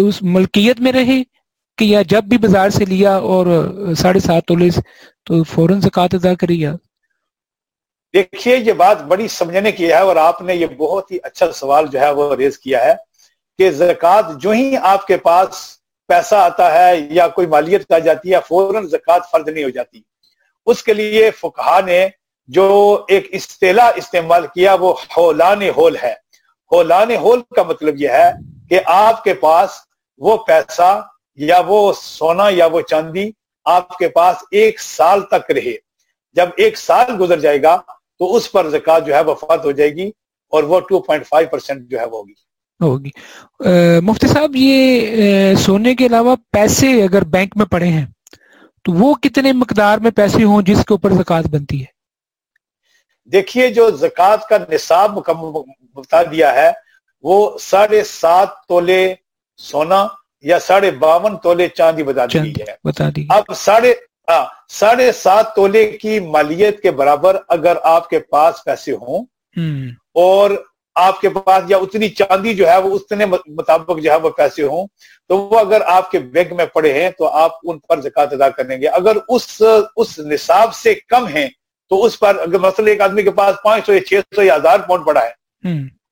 اس 0.00 0.22
ملکیت 0.22 0.80
میں 0.80 0.92
رہے 0.92 1.22
کہ 1.78 1.84
یا 1.84 2.02
جب 2.02 2.24
بھی 2.24 2.38
بازار 2.38 2.70
سے 2.70 2.84
لیا 2.84 3.16
اور 3.16 3.46
ساڑھے 3.96 4.20
سات 4.20 4.44
تولے 4.44 4.68
تو 5.24 5.42
فوراً 5.44 5.80
زکات 5.80 6.14
ادا 6.14 6.34
کری 6.34 6.60
یا؟ 6.60 6.72
دیکھیے 8.14 8.56
یہ 8.56 8.72
بات 8.72 9.02
بڑی 9.02 9.28
سمجھنے 9.28 9.72
کی 9.72 9.86
ہے 9.86 9.98
اور 10.00 10.16
آپ 10.16 10.42
نے 10.42 10.54
یہ 10.54 10.66
بہت 10.66 11.10
ہی 11.12 11.18
اچھا 11.22 11.52
سوال 11.52 11.86
جو 11.86 12.00
ہے 12.00 12.10
وہ 12.10 12.34
ریز 12.36 12.58
کیا 12.58 12.84
ہے 12.84 12.94
کہ 13.58 13.70
زکات 13.70 14.24
جو 14.42 14.50
ہی 14.50 14.76
آپ 14.82 15.06
کے 15.06 15.16
پاس 15.16 15.48
پیسہ 16.08 16.34
آتا 16.34 16.72
ہے 16.72 17.06
یا 17.10 17.28
کوئی 17.28 17.46
مالیت 17.46 17.92
آ 17.92 17.98
جاتی 17.98 18.34
ہے 18.34 18.38
فوراً 18.48 18.86
زکات 18.86 19.30
فرض 19.30 19.48
نہیں 19.48 19.64
ہو 19.64 19.68
جاتی۔ 19.68 20.00
اس 20.66 20.82
کے 20.82 20.94
لیے 20.94 21.30
فکہ 21.30 21.80
نے 21.86 22.08
جو 22.48 22.66
ایک 23.08 23.28
اصطلاح 23.32 23.90
استعمال 23.96 24.46
کیا 24.54 24.74
وہ 24.74 24.92
ہولان 25.16 25.62
ہول 25.76 25.96
ہے۔ 26.02 26.14
ہولان 26.72 27.10
ہول 27.16 27.40
کا 27.56 27.62
مطلب 27.62 27.94
یہ 27.98 28.08
ہے 28.08 28.30
کہ 28.68 28.80
آپ 28.86 29.24
کے 29.24 29.34
پاس 29.34 29.70
وہ 30.18 30.36
پیسہ 30.36 31.06
یا 31.34 31.60
وہ 31.66 31.92
سونا 31.96 32.44
یا 32.50 32.66
وہ 32.66 32.80
چاندی 32.80 33.30
آپ 33.64 33.96
کے 33.98 34.08
پاس 34.08 34.36
ایک 34.50 34.80
سال 34.80 35.20
تک 35.22 35.50
رہے۔ 35.50 35.76
جب 36.36 36.48
ایک 36.56 36.78
سال 36.78 37.16
گزر 37.20 37.40
جائے 37.40 37.62
گا 37.62 37.76
تو 38.18 38.34
اس 38.34 38.50
پر 38.52 38.68
زکات 38.68 39.06
جو 39.06 39.14
ہے 39.14 39.20
وہ 39.20 39.34
فرد 39.34 39.64
ہو 39.64 39.70
جائے 39.70 39.90
گی 39.90 40.10
اور 40.52 40.62
وہ 40.62 40.80
2.5 40.92 41.46
پرسینٹ 41.50 41.88
جو 41.90 41.98
ہے 41.98 42.04
وہ 42.04 42.18
ہوگی۔ 42.18 42.32
ہوگی۔ 42.80 43.10
مفتی 44.00 44.26
صاحب، 44.26 44.56
یہ 44.56 45.54
سونے 45.54 45.94
کے 45.94 46.06
علاوہ 46.06 46.36
پیسے 46.50 47.02
اگر 47.02 47.24
بینک 47.24 47.56
میں 47.56 47.66
پڑے 47.66 47.86
ہیں 47.86 48.04
تو 48.86 48.92
وہ 48.92 49.14
کتنے 49.14 49.52
مقدار 49.52 49.98
میں 49.98 50.10
پیسے 50.10 50.44
ہوں 50.44 50.62
جس 50.62 50.78
کے 50.78 50.94
اوپر 50.94 51.12
زکات 51.12 51.46
بنتی 51.46 51.80
ہے؟ 51.80 51.86
دیکھیے 53.32 53.68
جو 53.68 53.90
زکات 53.90 54.48
کا 54.48 54.56
نصاب 54.70 55.18
بتا 55.94 56.22
دیا 56.22 56.54
ہے 56.54 56.70
وہ 57.22 57.58
ساڑھے 57.58 58.04
سات 58.04 58.48
تولے 58.68 59.14
سونا 59.56 60.06
یا 60.40 60.58
ساڑھے 60.58 60.90
باون 60.90 61.36
تولے 61.36 61.68
چاندی 61.68 62.02
بتا 62.02 62.26
دی 62.26 62.50
ہے۔ 62.50 62.74
بتا 62.84 63.08
دی 63.16 63.26
اب 63.28 63.54
ساڑھے 63.56 63.94
ہاں 64.28 64.44
ساڑھے 64.68 65.12
سات 65.12 65.54
تولے 65.54 65.86
کی 65.86 66.20
مالیت 66.20 66.82
کے 66.82 66.90
برابر 66.90 67.36
اگر 67.48 67.76
آپ 67.82 68.08
کے 68.10 68.18
پاس 68.18 68.64
پیسے 68.64 68.92
ہوں۔ 68.92 69.24
اور 70.14 70.50
آپ 70.96 71.20
کے 71.20 71.28
پاس 71.28 71.64
یا 71.68 71.76
اتنی 71.76 72.08
چاندی 72.08 72.54
جو 72.54 72.68
ہے 72.68 72.76
وہ 72.76 72.94
اتنے 72.94 73.26
مطابق 73.26 73.98
جو 73.98 74.10
ہے 74.10 74.16
وہ 74.16 74.30
پیسے 74.30 74.62
ہوں 74.62 74.86
تو 75.28 75.38
وہ 75.38 75.58
اگر 75.58 75.80
آپ 75.86 76.10
کے 76.10 76.18
بینک 76.18 76.52
میں 76.52 76.66
پڑے 76.66 76.92
ہیں 76.92 77.10
تو 77.10 77.28
آپ 77.28 77.52
ان 77.62 77.78
پر 77.78 78.00
زکات 78.00 78.32
ادا 78.32 78.48
کریں 78.48 78.80
گے۔ 78.80 78.88
اگر 78.88 79.16
اس 79.28 79.62
اس 79.96 80.18
نصاب 80.18 80.74
سے 80.74 80.94
کم 80.94 81.26
ہیں 81.26 81.46
تو 81.90 82.04
اس 82.04 82.18
پر 82.18 82.36
اگر 82.40 82.58
مثلا 82.58 82.90
ایک 82.90 83.00
آدمی 83.00 83.22
کے 83.22 83.30
پاس 83.30 83.56
پانچ 83.64 83.86
سو 83.86 83.94
یا 83.94 84.04
چھ 84.04 84.20
سو 84.34 84.42
یا 84.42 84.56
ہزار 84.56 84.78
پاؤنڈ 84.78 85.06
پڑا 85.06 85.20
ہے 85.20 85.32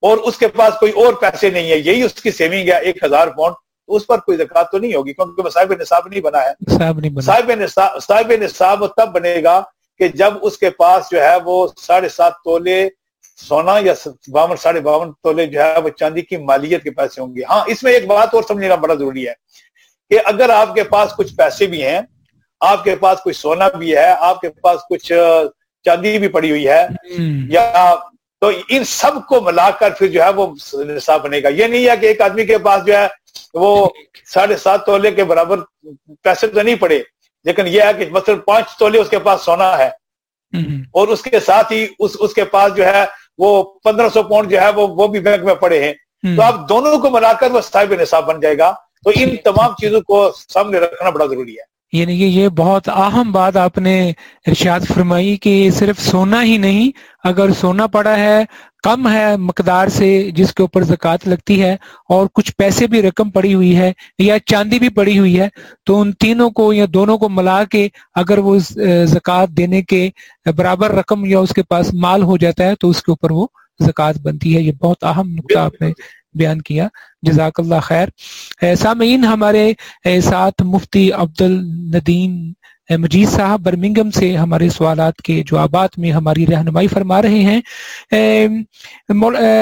اور 0.00 0.18
اس 0.18 0.38
کے 0.38 0.48
پاس 0.48 0.74
کوئی 0.80 0.92
اور 0.92 1.14
پیسے 1.14 1.50
نہیں 1.50 1.70
ہے 1.70 1.76
یہی 1.76 2.02
اس 2.02 2.14
کی 2.14 2.30
سیونگ 2.30 2.68
ہے 2.68 2.78
ایک 2.78 3.04
ہزار 3.04 3.28
پاؤنڈ 3.28 3.54
تو 3.88 3.96
اس 3.96 4.06
پر 4.06 4.18
کوئی 4.18 4.38
زکات 4.38 4.70
تو 4.70 4.78
نہیں 4.78 4.94
ہوگی 4.94 5.12
کیونکہ 5.12 5.50
صاحب 5.50 5.72
نصاب 5.80 6.08
نہیں 6.08 6.20
بنا 6.20 6.38
ہے۔ 6.42 7.20
صاحب 7.20 8.32
نصاب 8.40 8.86
تب 8.86 9.08
بنے 9.12 9.42
گا 9.44 9.62
کہ 9.98 10.08
جب 10.08 10.34
اس 10.42 10.58
کے 10.58 10.70
پاس 10.70 11.10
جو 11.10 11.20
ہے 11.20 11.36
وہ 11.44 11.68
ساڑھے 11.76 12.08
سات 12.08 12.32
تولے 12.44 12.88
سونا 13.38 13.78
یا 13.82 13.92
باون 14.28 14.56
ساڑھے 14.56 14.80
باون 14.80 15.12
تولے 15.22 15.46
جو 15.46 15.60
ہے 15.62 15.80
وہ 15.84 15.88
چاندی 15.88 16.22
کی 16.22 16.36
مالیت 16.36 16.82
کے 16.82 16.90
پیسے 16.90 17.20
ہوں 17.20 17.34
گے۔ 17.36 17.42
ہاں 17.50 17.64
اس 17.66 17.82
میں 17.82 17.92
ایک 17.92 18.06
بات 18.06 18.34
اور 18.34 18.42
سمجھنا 18.48 18.74
بڑا 18.74 18.94
ضروری 18.94 19.26
ہے 19.28 19.32
کہ 20.10 20.18
اگر 20.24 20.50
آپ 20.50 20.74
کے 20.74 20.84
پاس 20.84 21.12
کچھ 21.16 21.34
پیسے 21.36 21.66
بھی 21.66 21.82
ہیں 21.82 22.00
آپ 22.60 22.84
کے 22.84 22.94
پاس 22.96 23.22
کچھ 23.24 23.36
سونا 23.36 23.68
بھی 23.68 23.96
ہے 23.96 24.10
آپ 24.18 24.40
کے 24.40 24.48
پاس 24.62 24.80
کچھ 24.90 25.12
چاندی 25.84 26.18
بھی 26.18 26.28
پڑی 26.28 26.50
ہوئی 26.50 26.68
ہے 26.68 26.86
یا 27.50 27.94
تو 28.42 28.50
ان 28.68 28.84
سب 28.84 29.26
کو 29.28 29.40
ملا 29.40 29.68
کر 29.70 29.90
پھر 29.90 30.06
جو 30.06 30.22
ہے 30.22 30.28
وہ 30.36 30.46
نصاب 30.84 31.22
بنے 31.22 31.42
گا۔ 31.42 31.48
یہ 31.48 31.66
نہیں 31.66 31.88
ہے 31.88 31.96
کہ 32.00 32.06
ایک 32.06 32.20
آدمی 32.20 32.44
کے 32.46 32.58
پاس 32.58 32.84
جو 32.86 32.96
ہے 32.96 33.06
وہ 33.54 33.88
ساڑھے 34.32 34.56
سات 34.56 34.86
تولے 34.86 35.10
کے 35.10 35.24
برابر 35.24 35.58
پیسے 36.22 36.46
تو 36.46 36.62
نہیں 36.62 36.74
پڑے 36.74 37.02
لیکن 37.46 37.66
یہ 37.66 37.82
ہے 37.82 37.92
کہ 37.98 38.10
مثلا 38.10 38.34
پانچ 38.46 38.76
تولے 38.78 38.98
اس 39.00 39.08
کے 39.10 39.18
پاس 39.18 39.40
سونا 39.40 39.76
ہے۔ 39.78 39.90
اور 40.92 41.08
اس 41.08 41.22
کے 41.22 41.40
ساتھ 41.40 41.72
ہی 41.72 41.86
اس 41.98 42.16
اس 42.20 42.34
کے 42.34 42.44
پاس 42.44 42.74
جو 42.76 42.84
ہے 42.86 43.04
وہ 43.38 43.64
پندرہ 43.84 44.08
سو 44.08 44.22
پاؤنڈ 44.22 44.50
جو 44.50 44.60
ہے 44.60 44.70
وہ 44.70 44.86
وہ 44.86 45.08
بھی 45.08 45.20
بینک 45.20 45.44
میں 45.44 45.54
پڑے 45.54 45.84
ہیں۔ 45.84 45.92
تو 46.36 46.42
آپ 46.42 46.54
دونوں 46.68 46.98
کو 46.98 47.10
ملا 47.10 47.32
کر 47.32 47.50
وہ 47.50 47.60
صاحب 47.60 47.92
نصاب 47.92 48.26
بن 48.26 48.40
جائے 48.40 48.58
گا۔ 48.58 48.74
تو 49.04 49.10
ان 49.14 49.36
تمام 49.44 49.72
چیزوں 49.80 50.00
کو 50.00 50.32
سامنے 50.48 50.78
رکھنا 50.78 51.10
بڑا 51.10 51.26
ضروری 51.26 51.54
ہے۔ 51.58 51.73
یعنی 51.94 52.16
کہ 52.18 52.24
یہ 52.24 52.48
بہت 52.56 52.88
اہم 52.88 53.32
بات 53.32 53.56
آپ 53.56 53.78
نے 53.78 53.96
ارشاد 54.46 54.86
فرمائی 54.88 55.36
کہ 55.36 55.70
صرف 55.74 56.00
سونا 56.02 56.42
ہی 56.42 56.56
نہیں، 56.58 56.90
اگر 57.24 57.52
سونا 57.60 57.86
پڑا 57.86 58.16
ہے، 58.18 58.44
کم 58.82 59.08
ہے 59.08 59.36
مقدار 59.40 59.88
سے 59.88 60.08
جس 60.36 60.52
کے 60.54 60.62
اوپر 60.62 60.82
زکوٰۃ 60.84 61.26
لگتی 61.26 61.60
ہے 61.62 61.72
اور 62.08 62.26
کچھ 62.34 62.52
پیسے 62.58 62.86
بھی 62.86 63.02
رقم 63.02 63.30
پڑی 63.30 63.52
ہوئی 63.54 63.76
ہے 63.76 63.92
یا 64.18 64.38
چاندی 64.46 64.78
بھی 64.78 64.88
پڑی 64.96 65.18
ہوئی 65.18 65.38
ہے، 65.40 65.48
تو 65.86 66.00
ان 66.00 66.12
تینوں 66.20 66.50
کو 66.50 66.72
یا 66.72 66.86
دونوں 66.94 67.18
کو 67.18 67.28
ملا 67.28 67.62
کے 67.64 67.88
اگر 68.14 68.38
وہ 68.38 68.58
زکوٰۃ 69.06 69.56
دینے 69.56 69.82
کے 69.82 70.08
برابر 70.56 70.94
رقم 70.94 71.24
یا 71.24 71.38
اس 71.38 71.54
کے 71.54 71.62
پاس 71.62 71.94
مال 72.02 72.22
ہو 72.22 72.36
جاتا 72.36 72.64
ہے 72.64 72.74
تو 72.74 72.90
اس 72.90 73.02
کے 73.02 73.12
اوپر 73.12 73.30
وہ 73.30 73.46
زکوٰۃ 73.80 74.20
بنتی 74.22 74.56
ہے۔ 74.56 74.60
یہ 74.62 74.72
بہت 74.80 75.04
اہم 75.04 75.30
نقطہ 75.30 75.58
آپ 75.58 75.80
نے 75.80 75.90
بیان 76.34 76.60
کیا۔ 76.62 76.88
جزاک 77.22 77.60
اللہ 77.60 77.80
خیر۔ 77.82 78.08
سامعین، 78.78 79.24
ہمارے 79.24 79.72
ساتھ 80.22 80.62
مفتی 80.62 81.10
عبد 81.12 81.42
الندین 81.42 82.52
مجید 82.90 83.28
صاحب 83.28 83.60
برمنگم 83.60 84.10
سے 84.10 84.36
ہمارے 84.36 84.68
سوالات 84.68 85.16
کے 85.16 85.42
جوابات 85.46 85.98
میں 85.98 86.10
ہماری 86.12 86.46
رہنمائی 86.46 86.88
فرما 86.88 87.22
رہے 87.22 87.42
ہیں۔ 87.42 87.60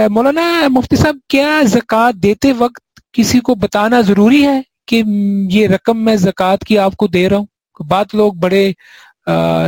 مولانا 0.08 0.68
مفتی 0.68 0.96
صاحب، 0.96 1.16
کیا 1.28 1.60
زکوٰۃ 1.64 2.12
دیتے 2.22 2.52
وقت 2.52 3.00
کسی 3.12 3.40
کو 3.40 3.54
بتانا 3.54 4.00
ضروری 4.00 4.46
ہے 4.46 4.60
کہ 4.86 5.02
یہ 5.50 5.68
رقم 5.68 6.04
میں 6.04 6.16
زکوٰۃ 6.16 6.64
کی 6.66 6.78
آپ 6.78 6.96
کو 6.96 7.06
دے 7.06 7.28
رہا 7.28 7.36
ہوں؟ 7.36 7.46
بات 7.88 8.14
لوگ 8.14 8.32
بڑے 8.32 8.72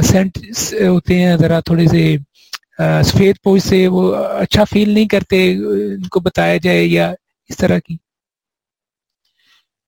سینٹ 0.03 0.39
ہوتے 0.89 1.23
ہیں، 1.23 1.37
ذرا 1.37 1.61
تھوڑے 1.61 1.87
سے 1.87 2.17
سفید 2.79 3.37
پوش 3.43 3.63
سے 3.63 3.87
وہ 3.89 4.15
اچھا 4.17 4.65
فیل 4.65 4.91
نہیں 4.91 5.09
کرتے 5.09 5.53
ان 5.53 6.09
کو 6.09 6.21
بتایا 6.21 6.57
جائے 6.57 6.85
یا 6.85 7.13
اس 7.49 7.57
طرح 7.57 7.79
کی؟ 7.79 7.97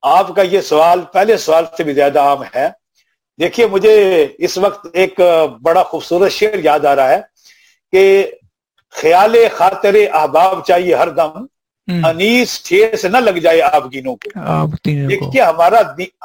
آپ 0.03 0.35
کا 0.37 0.43
یہ 0.43 0.61
سوال 0.61 1.01
پہلے 1.13 1.37
سوال 1.37 1.65
سے 1.77 1.85
بھی 1.85 1.95
زیادہ 1.95 2.21
عام 2.21 2.43
ہے۔ 2.55 2.69
دیکھیے 3.41 3.67
مجھے 3.67 4.27
اس 4.39 4.59
وقت 4.59 4.87
ایک 4.93 5.21
بڑا 5.63 5.83
خوبصورت 5.83 6.33
شعر 6.33 6.59
یاد 6.59 6.85
آ 6.85 6.97
رہا 6.97 7.09
ہے 7.09 7.21
کہ 7.93 8.31
خیال 8.91 9.37
خاطر 9.53 9.97
احباب 10.13 10.65
چاہیے 10.67 10.95
ہر 10.95 11.09
دم 11.09 11.47
انیس 12.07 12.63
ٹھیس 12.63 13.05
نہ 13.05 13.17
لگ 13.17 13.39
جائے 13.39 13.61
آپ 13.63 13.83
گینوں 13.93 14.17
کو۔ 14.17 14.41
دیکھیے 15.09 15.43
ہمارا 15.43 15.81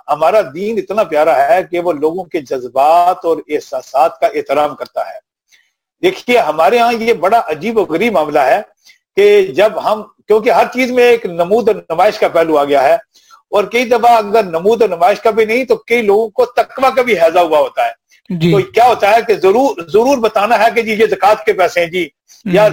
ہمارا 0.08 0.42
دین 0.54 0.78
اتنا 0.78 1.04
پیارا 1.04 1.36
ہے 1.48 1.64
کہ 1.64 1.80
وہ 1.80 1.94
لوگوں 1.94 2.24
کے 2.24 2.42
جذبات 2.42 3.26
اور 3.26 3.38
احساسات 3.50 4.20
کا 4.20 4.28
احترام 4.28 4.76
کرتا 4.76 5.02
ہے۔ 5.02 5.31
دیکھیے 6.04 6.38
ہمارے 6.38 6.80
ہاں 6.80 6.94
یہ 6.94 7.14
بڑا 7.14 7.42
عجیب 7.46 7.78
و 7.78 7.86
غریب 7.86 8.14
معاملہ 8.14 8.40
ہے 8.40 8.62
کہ 9.16 9.46
جب 9.46 9.72
ہم 9.86 10.02
کیونکہ 10.28 10.50
ہر 10.50 10.66
چیز 10.74 10.92
میں 10.92 11.04
ایک 11.04 11.26
نمود 11.26 11.68
اور 11.70 11.76
نمائش 11.76 12.20
کا 12.20 12.28
پہلو 12.28 12.58
آ 12.58 12.64
گیا 12.64 12.84
ہے 12.84 12.98
اور 13.50 13.64
کئی 13.64 13.86
دفعہ 13.86 14.18
اگر 14.18 14.44
نمود 14.44 14.82
اور 14.82 14.90
نمائش 14.90 15.20
کا 15.20 15.32
بھی 15.32 15.46
نہیں 15.46 15.66
تو 15.66 15.76
کئی 15.76 16.02
لوگوں 16.02 16.30
کو 16.30 16.46
تقوی 16.46 16.90
کا 16.96 17.02
بھی 17.02 17.20
حیضہ 17.20 17.40
ہوا 17.40 17.60
ہوتا 17.60 17.86
ہے۔ 17.86 17.92
جی. 18.30 18.52
تو 18.52 18.72
کیا 18.72 18.88
ہوتا 18.88 19.12
ہے 19.12 19.22
کہ 19.28 19.34
ضرور 19.34 19.82
ضرور 19.88 20.18
بتانا 20.18 20.60
ہے 20.60 20.70
کہ 20.76 20.82
جی 20.82 20.92
یہ 20.92 21.06
زکوٰۃ 21.06 21.44
کے 21.46 21.54
پیسے 21.54 21.80
ہیں 21.80 21.88
جی 21.88 22.10
یا 22.46 22.70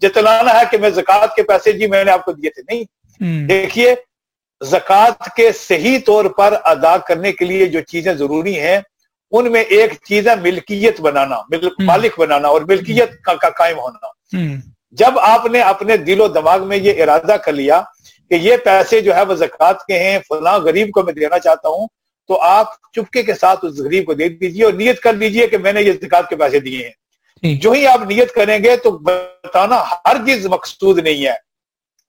جتلانا 0.00 0.58
ہے 0.58 0.64
کہ 0.70 0.78
میں 0.78 0.90
زکوٰۃ 0.90 1.34
کے 1.36 1.42
پیسے 1.42 1.72
جی 1.72 1.86
میں 1.86 2.04
نے 2.04 2.10
آپ 2.10 2.24
کو 2.24 2.32
دیے 2.32 2.50
تھے۔ 2.50 2.62
نہیں۔ 2.68 2.84
دیکھیے 3.46 3.94
زکوٰۃ 4.60 5.34
کے 5.36 5.52
صحیح 5.52 5.98
طور 6.06 6.24
پر 6.24 6.54
ادا 6.64 6.96
کرنے 6.98 7.32
کے 7.32 7.44
لیے 7.44 7.66
جو 7.66 7.80
چیزیں 7.80 8.14
ضروری 8.14 8.60
ہیں 8.60 8.80
ان 9.32 9.52
میں 9.52 9.62
ایک 9.62 9.92
چیز 10.04 10.28
ہے 10.28 10.36
ملکیت 10.36 11.00
بنانا 11.00 11.36
مالک 11.78 12.20
بنانا 12.20 12.48
اور 12.48 12.60
ملکیت 12.62 13.22
کا 13.22 13.50
قائم 13.50 13.78
ہونا۔ 13.78 14.06
جب 14.90 15.18
آپ 15.18 15.46
نے 15.46 15.60
اپنے 15.60 15.96
دل 15.96 16.20
و 16.20 16.28
دماغ 16.28 16.68
میں 16.68 16.76
یہ 16.76 17.02
ارادہ 17.02 17.36
کر 17.44 17.52
لیا 17.52 17.82
کہ 18.30 18.34
یہ 18.34 18.56
پیسے 18.64 19.00
جو 19.00 19.14
ہے 19.14 19.22
وہ 19.22 19.34
زکوٰۃ 19.34 19.74
کے 19.86 19.98
ہیں 19.98 20.18
فلاں 20.28 20.58
غریب 20.58 20.90
کو 20.90 21.02
میں 21.02 21.12
دینا 21.12 21.38
چاہتا 21.38 21.68
ہوں 21.68 21.86
تو 22.28 22.40
آپ 22.40 22.66
چپکے 22.92 23.22
کے 23.22 23.34
ساتھ 23.34 23.64
اس 23.64 23.78
غریب 23.78 24.04
کو 24.04 24.14
دے 24.14 24.28
دیجیے 24.28 24.64
اور 24.64 24.72
نیت 24.72 25.00
کر 25.00 25.12
لیجیے 25.12 25.46
کہ 25.46 25.58
میں 25.58 25.72
نے 25.72 25.82
یہ 25.82 25.92
زکوٰۃ 25.92 26.28
کے 26.28 26.36
پیسے 26.36 26.60
دیے 26.60 26.84
ہیں۔ 26.84 26.92
جو 27.60 27.70
ہی 27.70 27.86
آپ 27.86 28.00
نیت 28.02 28.32
کریں 28.34 28.64
گے 28.64 28.76
تو 28.76 28.90
بتانا 28.90 29.84
ہر 29.90 30.16
چیز 30.26 30.46
مقصود 30.46 30.98
نہیں 30.98 31.24
ہے۔ 31.24 31.46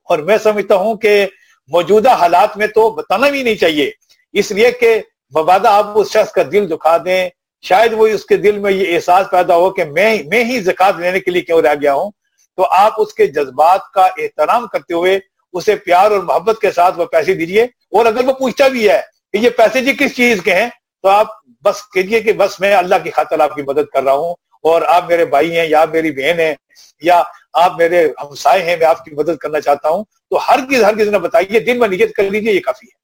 اور 0.03 0.19
میں 0.19 0.37
سمجھتا 0.37 0.75
ہوں 0.75 0.95
کہ 0.95 1.27
موجودہ 1.67 2.09
حالات 2.09 2.57
میں 2.57 2.67
تو 2.67 2.89
بتانا 2.89 3.29
بھی 3.29 3.43
نہیں 3.43 3.55
چاہیے۔ 3.55 3.91
اس 4.33 4.51
لیے 4.51 4.71
کہ 4.71 5.01
مبادہ 5.35 5.67
آپ 5.67 5.85
اس 5.95 6.11
شخص 6.11 6.31
کا 6.31 6.41
دل 6.51 6.69
دکھا 6.69 6.97
دیں، 7.05 7.29
شاید 7.61 7.93
وہ 7.93 8.07
اس 8.07 8.25
کے 8.25 8.37
دل 8.37 8.57
میں 8.57 8.71
یہ 8.71 8.95
احساس 8.95 9.29
پیدا 9.31 9.55
ہو 9.55 9.69
کہ 9.69 9.85
میں 9.85 10.23
میں 10.25 10.43
ہی 10.43 10.59
زکوٰۃ 10.59 10.99
لینے 10.99 11.19
کے 11.19 11.31
لیے 11.31 11.41
کیوں 11.41 11.61
رہ 11.61 11.73
گیا 11.81 11.93
ہوں؟ 11.93 12.11
تو 12.55 12.65
آپ 12.69 12.93
اس 12.97 13.13
کے 13.13 13.27
جذبات 13.27 13.91
کا 13.93 14.05
احترام 14.05 14.67
کرتے 14.67 14.93
ہوئے 14.93 15.19
اسے 15.53 15.75
پیار 15.75 16.11
اور 16.11 16.19
محبت 16.19 16.59
کے 16.61 16.71
ساتھ 16.71 16.99
وہ 16.99 17.05
پیسے 17.05 17.33
دیجیے 17.33 17.63
اور 17.63 18.05
اگر 18.05 18.25
وہ 18.25 18.33
پوچھتا 18.33 18.67
بھی 18.67 18.89
ہے 18.89 19.01
کہ 19.33 19.37
یہ 19.37 19.49
پیسے 19.49 19.81
جی 19.81 19.93
کس 19.99 20.15
چیز 20.15 20.41
کے 20.41 20.53
ہیں، 20.53 20.69
تو 21.01 21.09
آپ 21.09 21.27
بس 21.63 21.89
کہیے 21.89 22.19
کہ 22.19 22.33
بس 22.33 22.59
میں 22.59 22.75
اللہ 22.75 22.95
کی 23.03 23.11
خاطر 23.11 23.39
آپ 23.39 23.55
کی 23.55 23.61
مدد 23.61 23.85
کر 23.93 24.03
رہا 24.03 24.13
ہوں۔ 24.13 24.35
اور 24.63 24.81
آپ 24.81 25.07
میرے 25.07 25.25
بھائی 25.25 25.59
ہیں 25.59 25.67
یا 25.67 25.85
میری 25.85 26.11
بہن 26.11 26.39
ہیں 26.39 26.55
یا 27.01 27.23
آپ 27.53 27.77
میرے 27.77 28.07
ہمسائے 28.23 28.63
ہیں، 28.63 28.77
میں 28.77 28.87
آپ 28.87 29.05
کی 29.05 29.11
مدد 29.11 29.37
کرنا 29.37 29.61
چاہتا 29.61 29.89
ہوں۔ 29.89 30.03
تو 30.03 30.37
ہر 30.49 30.59
چیز 30.59 30.83
ہر 30.83 30.95
کسی 30.95 31.09
نے 31.09 31.19
بتائیے، 31.19 31.59
دن 31.59 31.79
میں 31.79 31.87
نیت 31.87 32.15
کر 32.15 32.23
لیجیے 32.23 32.53
یہ 32.53 32.59
کافی 32.59 32.85
ہے۔ 32.85 32.96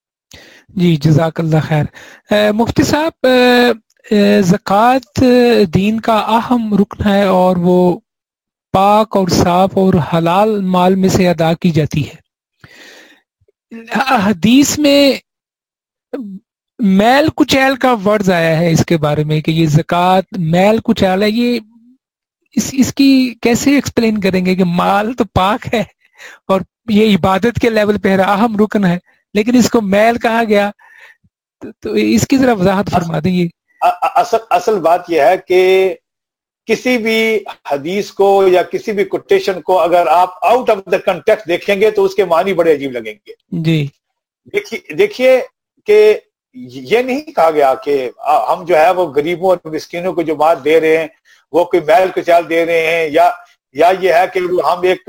جی 0.68 0.94
جزاک 0.96 1.40
اللہ 1.40 1.66
خیر۔ 1.68 1.84
مفتی 2.52 2.82
صاحب 2.82 3.26
زکوٰۃ 4.44 5.22
دین 5.74 6.00
کا 6.00 6.18
اہم 6.36 6.74
رکن 6.74 7.08
ہے 7.08 7.22
اور 7.24 7.56
وہ 7.56 7.98
پاک 8.74 9.16
اور 9.16 9.28
صاف 9.28 9.76
اور 9.78 9.94
حلال 10.14 10.60
مال 10.66 10.94
میں 10.94 11.08
سے 11.08 11.28
ادا 11.28 11.52
کی 11.54 11.70
جاتی 11.70 12.02
ہے۔ 12.08 12.22
حدیث 14.26 14.78
میں 14.78 15.12
میل 16.78 17.28
کچیل 17.36 17.76
کا 17.76 17.94
ورڈز 18.04 18.30
آیا 18.30 18.58
ہے 18.58 18.70
اس 18.70 18.84
کے 18.86 18.96
بارے 18.98 19.24
میں 19.24 19.40
کہ 19.40 19.50
یہ 19.50 19.66
زکوٰۃ، 19.66 20.22
میل 20.38 20.78
کچیل 20.84 21.22
ہے، 21.22 21.30
یہ 21.30 21.58
اس 22.56 22.70
اس 22.72 22.92
کی 22.94 23.34
کیسے 23.42 23.74
ایکسپلین 23.74 24.20
کریں 24.20 24.44
گے 24.46 24.54
کہ 24.54 24.64
مال 24.64 25.12
تو 25.12 25.24
پاک 25.34 25.66
ہے 25.74 25.82
اور 26.48 26.60
یہ 26.88 27.16
عبادت 27.16 27.60
کے 27.60 27.70
لیول 27.70 27.98
پہ 27.98 28.16
اہم 28.16 28.56
رکن 28.56 28.84
ہے۔ 28.84 28.98
لیکن 29.34 29.56
اس 29.56 29.70
کو 29.70 29.80
میل 29.80 30.18
کہا 30.18 30.42
گیا 30.48 30.70
تو 31.82 31.92
اس 32.06 32.26
کی 32.26 32.38
ذرا 32.38 32.52
وضاحت 32.52 32.90
فرما 32.90 33.18
دیں 33.18 33.32
یہ 33.32 33.48
اصل 33.82 34.38
اصل 34.50 34.78
بات 34.80 35.10
یہ 35.10 35.20
ہے 35.20 35.36
کہ 35.48 35.94
کسی 36.68 36.96
بھی 36.98 37.18
حدیث 37.70 38.10
کو 38.12 38.26
یا 38.48 38.62
کسی 38.62 38.92
بھی 38.92 39.04
کوٹیشن 39.04 39.60
کو 39.60 39.78
اگر 39.80 40.06
آپ 40.10 40.44
آؤٹ 40.44 40.70
آف 40.70 40.78
دا 40.90 40.98
کنٹیکٹ 41.04 41.48
دیکھیں 41.48 41.80
گے 41.80 41.90
تو 41.90 42.04
اس 42.04 42.14
کے 42.14 42.24
معنی 42.24 42.52
بڑے 42.52 42.72
عجیب 42.72 42.92
لگیں 42.92 43.12
گے۔ 43.16 43.32
جی۔ 43.62 43.86
دیکھیے 44.90 45.40
کہ 45.88 45.98
یہ 46.54 47.02
نہیں 47.02 47.20
کہا 47.32 47.50
گیا 47.50 47.74
کہ 47.74 48.10
ہم 48.48 48.64
جو 48.64 48.76
ہے 48.76 48.90
وہ 48.90 49.06
غریبوں 49.06 49.48
اور 49.48 49.70
مسکینوں 49.72 50.12
کو 50.12 50.22
جو 50.22 50.34
بات 50.36 50.64
دے 50.64 50.80
رہے 50.80 50.96
ہیں 50.96 51.06
وہ 51.52 51.64
کوئی 51.64 51.82
محل 51.82 52.08
کچال 52.14 52.48
دے 52.50 52.64
رہے 52.66 52.86
ہیں 52.86 53.08
یا 53.10 53.30
یا 53.74 53.90
یہ 54.00 54.12
ہے 54.12 54.24
کہ 54.32 54.40
ہم 54.64 54.82
ایک 54.82 55.08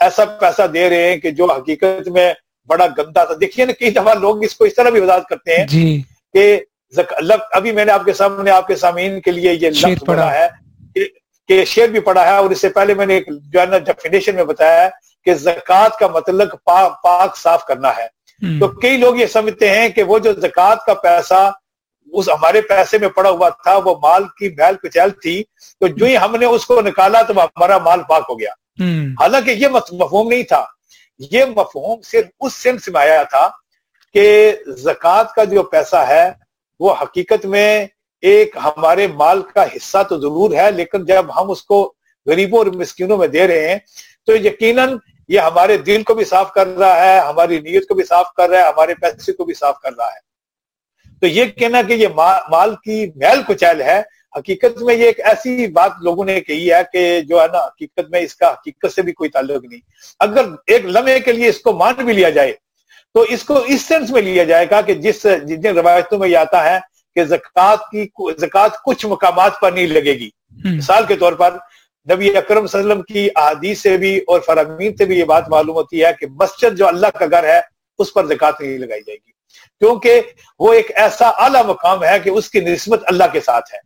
ایسا 0.00 0.24
پیسہ 0.40 0.66
دے 0.66 0.88
رہے 0.90 1.08
ہیں 1.08 1.16
کہ 1.16 1.30
جو 1.30 1.52
حقیقت 1.52 2.08
میں 2.08 2.32
بڑا 2.68 2.86
گندا 2.98 3.24
تھا۔ 3.24 3.34
دیکھیے 3.40 3.66
نا 3.66 3.72
کئی 3.72 3.90
دفعہ 3.90 4.14
لوگ 4.14 4.44
اس 4.44 4.54
کو 4.54 4.64
اس 4.64 4.74
طرح 4.74 4.90
بھی 4.90 5.00
وضاحت 5.00 5.28
کرتے 5.28 5.56
ہیں 5.56 5.66
جی۔ 5.66 6.02
کہ 6.34 6.60
ابھی 7.52 7.72
میں 7.72 7.84
نے 7.84 7.92
آپ 7.92 8.04
کے 8.04 8.12
سامنے 8.12 8.50
آپ 8.50 8.66
کے 8.66 8.76
سامعین 8.76 9.20
کے 9.20 9.30
لیے 9.30 9.52
یہ 9.52 9.70
لفظ 9.70 10.04
پڑھا۔ 10.06 10.34
ہے 10.34 10.48
کہ 11.48 11.64
شعر 11.64 11.88
بھی 11.88 12.00
پڑھا 12.00 12.26
ہے 12.26 12.36
اور 12.36 12.50
اس 12.50 12.60
سے 12.60 12.68
پہلے 12.68 12.94
میں 12.94 13.06
نے 13.06 13.20
جو 13.52 13.60
ہے 13.60 13.66
نا 13.66 13.78
ڈیفینیشن 13.78 14.34
میں 14.34 14.44
بتایا 14.44 14.82
ہے 14.84 14.88
کہ 15.24 15.34
زکوٰۃ 15.34 15.98
کا 15.98 16.06
مطلب 16.06 16.48
پاک 16.64 17.02
پاک 17.02 17.36
صاف 17.36 17.64
کرنا 17.64 17.88
ہے۔ 17.88 18.06
تو 18.60 18.68
کئی 18.68 18.96
لوگ 18.96 19.16
یہ 19.16 19.26
سمجھتے 19.26 19.68
ہیں 19.70 19.88
کہ 19.88 20.02
وہ 20.02 20.18
جو 20.18 20.32
زکوٰۃ 20.32 20.76
کا 20.86 20.94
پیسہ 20.94 21.50
اس 22.12 22.28
ہمارے 22.28 22.60
پیسے 22.60 22.98
میں 22.98 23.08
پڑا 23.08 23.30
ہوا 23.30 23.48
تھا 23.48 23.76
وہ 23.76 23.94
مال 24.02 24.24
کی 24.38 24.48
محل 24.48 24.74
کچیل 24.76 25.10
تھی 25.10 25.44
تو 25.80 25.86
جو 25.86 26.06
ہی 26.06 26.16
ہم 26.16 26.36
نے 26.36 26.46
اس 26.46 26.66
کو 26.66 26.80
نکالا 26.80 27.22
تو 27.22 27.32
ہمارا 27.42 27.78
مال 27.78 28.00
پاک 28.08 28.24
ہو 28.28 28.38
گیا۔ 28.40 28.50
حالانکہ 29.20 29.50
یہ 29.50 29.68
مفہوم 29.68 30.28
نہیں 30.28 30.42
تھا۔ 30.42 30.64
یہ 31.20 31.44
مفہوم 31.56 32.00
صرف 32.02 32.26
اس 32.40 32.54
سینس 32.54 32.88
میں 32.88 33.00
آیا 33.00 33.22
تھا 33.22 33.48
کہ 34.14 34.52
زکوٰۃ 34.76 35.24
کا 35.36 35.44
جو 35.44 35.62
پیسہ 35.62 35.96
ہے، 35.96 36.30
وہ 36.80 36.94
حقیقت 37.02 37.46
میں 37.46 37.86
ایک 38.22 38.56
ہمارے 38.64 39.06
مال 39.06 39.42
کا 39.42 39.64
حصہ 39.76 40.02
تو 40.08 40.18
ضرور 40.20 40.52
ہے، 40.52 40.70
لیکن 40.70 41.04
جب 41.04 41.40
ہم 41.40 41.50
اس 41.50 41.62
کو 41.62 41.94
غریبوں 42.26 42.58
اور 42.58 42.66
مسکینوں 42.66 43.16
میں 43.16 43.28
دے 43.28 43.46
رہے 43.46 43.68
ہیں، 43.68 43.78
تو 44.26 44.36
یقیناً 44.36 44.96
یہ 45.28 45.40
ہمارے 45.40 45.76
دل 45.76 46.02
کو 46.02 46.14
بھی 46.14 46.24
صاف 46.24 46.52
کر 46.52 46.66
رہا 46.66 47.04
ہے، 47.04 47.18
ہماری 47.18 47.60
نیت 47.60 47.88
کو 47.88 47.94
بھی 47.94 48.04
صاف 48.04 48.32
کر 48.32 48.48
رہا 48.50 48.58
ہے، 48.58 48.68
ہمارے 48.68 48.94
پیسے 48.94 49.32
کو 49.32 49.44
بھی 49.44 49.54
صاف 49.54 49.80
کر 49.80 49.96
رہا 49.96 50.06
ہے۔ 50.06 50.20
تو 51.22 51.26
یہ 51.26 51.44
کہنا 51.44 51.82
کہ 51.82 51.92
یہ 51.92 52.08
مال 52.48 52.74
کی 52.74 53.06
میل 53.16 53.42
کچیل 53.48 53.80
ہے 53.82 54.00
حقیقت 54.36 54.82
میں 54.82 54.94
یہ 54.94 55.04
ایک 55.04 55.20
ایسی 55.20 55.66
بات 55.66 55.90
لوگوں 56.02 56.24
نے 56.24 56.40
کہی 56.40 56.72
ہے 56.72 56.80
کہ 56.92 57.20
جو 57.20 57.40
ہے 57.42 57.46
نا 57.52 57.58
حقیقت 57.58 58.10
میں 58.10 58.20
اس 58.20 58.34
کا 58.34 58.50
حقیقت 58.50 58.94
سے 58.94 59.02
بھی 59.02 59.12
کوئی 59.12 59.30
تعلق 59.30 59.64
نہیں۔ 59.64 59.80
اگر 60.20 60.44
ایک 60.66 60.84
لمحے 60.84 61.20
کے 61.20 61.32
لیے 61.32 61.48
اس 61.48 61.60
کو 61.60 61.72
مان 61.72 61.94
بھی 62.04 62.12
لیا 62.12 62.30
جائے 62.30 62.52
تو 63.14 63.20
اس 63.20 63.44
کو 63.44 63.54
اس 63.66 63.82
سینس 63.82 64.10
میں 64.10 64.22
لیا 64.22 64.44
جائے 64.44 64.66
گا 64.70 64.80
کہ 64.80 64.94
جس 64.94 65.26
جن 65.42 65.66
روایتوں 65.66 66.18
میں 66.18 66.28
یہ 66.28 66.36
آتا 66.36 66.64
ہے 66.64 66.78
کہ 67.14 67.24
زکوٰۃ 67.24 67.76
کی 67.76 68.06
زکوٰۃ 68.38 68.68
کچھ 68.84 69.06
مقامات 69.06 69.60
پر 69.60 69.72
نہیں 69.72 69.86
لگے 69.86 70.12
گی۔ 70.12 70.30
مثال 70.64 71.04
کے 71.08 71.16
طور 71.16 71.32
پر 71.32 71.56
نبی 72.12 72.36
اکرم 72.36 72.66
صلی 72.66 72.80
اللہ 72.80 72.92
علیہ 72.92 73.02
وسلم 73.02 73.02
کی 73.02 73.28
احادیث 73.36 73.82
سے 73.82 73.96
بھی 73.96 74.18
اور 74.18 74.40
فرامین 74.40 74.96
سے 74.96 75.04
بھی 75.04 75.18
یہ 75.18 75.24
بات 75.24 75.48
معلوم 75.48 75.76
ہوتی 75.76 76.04
ہے 76.04 76.10
کہ 76.20 76.26
مسجد 76.26 76.78
جو 76.78 76.88
اللہ 76.88 77.06
کا 77.18 77.26
گھر 77.30 77.44
ہے 77.44 77.60
اس 77.98 78.14
پر 78.14 78.26
زکوٰۃ 78.26 78.52
نہیں 78.60 78.78
لگائی 78.78 79.00
جائے 79.06 79.16
گی۔ 79.16 79.32
کیونکہ 79.78 80.20
وہ 80.58 80.72
ایک 80.72 80.90
ایسا 80.94 81.28
اعلیٰ 81.28 81.64
مقام 81.64 82.04
ہے 82.04 82.18
کہ 82.18 82.30
اس 82.30 82.50
کی 82.50 82.60
نسبت 82.60 83.02
اللہ 83.06 83.24
کے 83.32 83.40
ساتھ 83.40 83.74
ہے۔ 83.74 83.78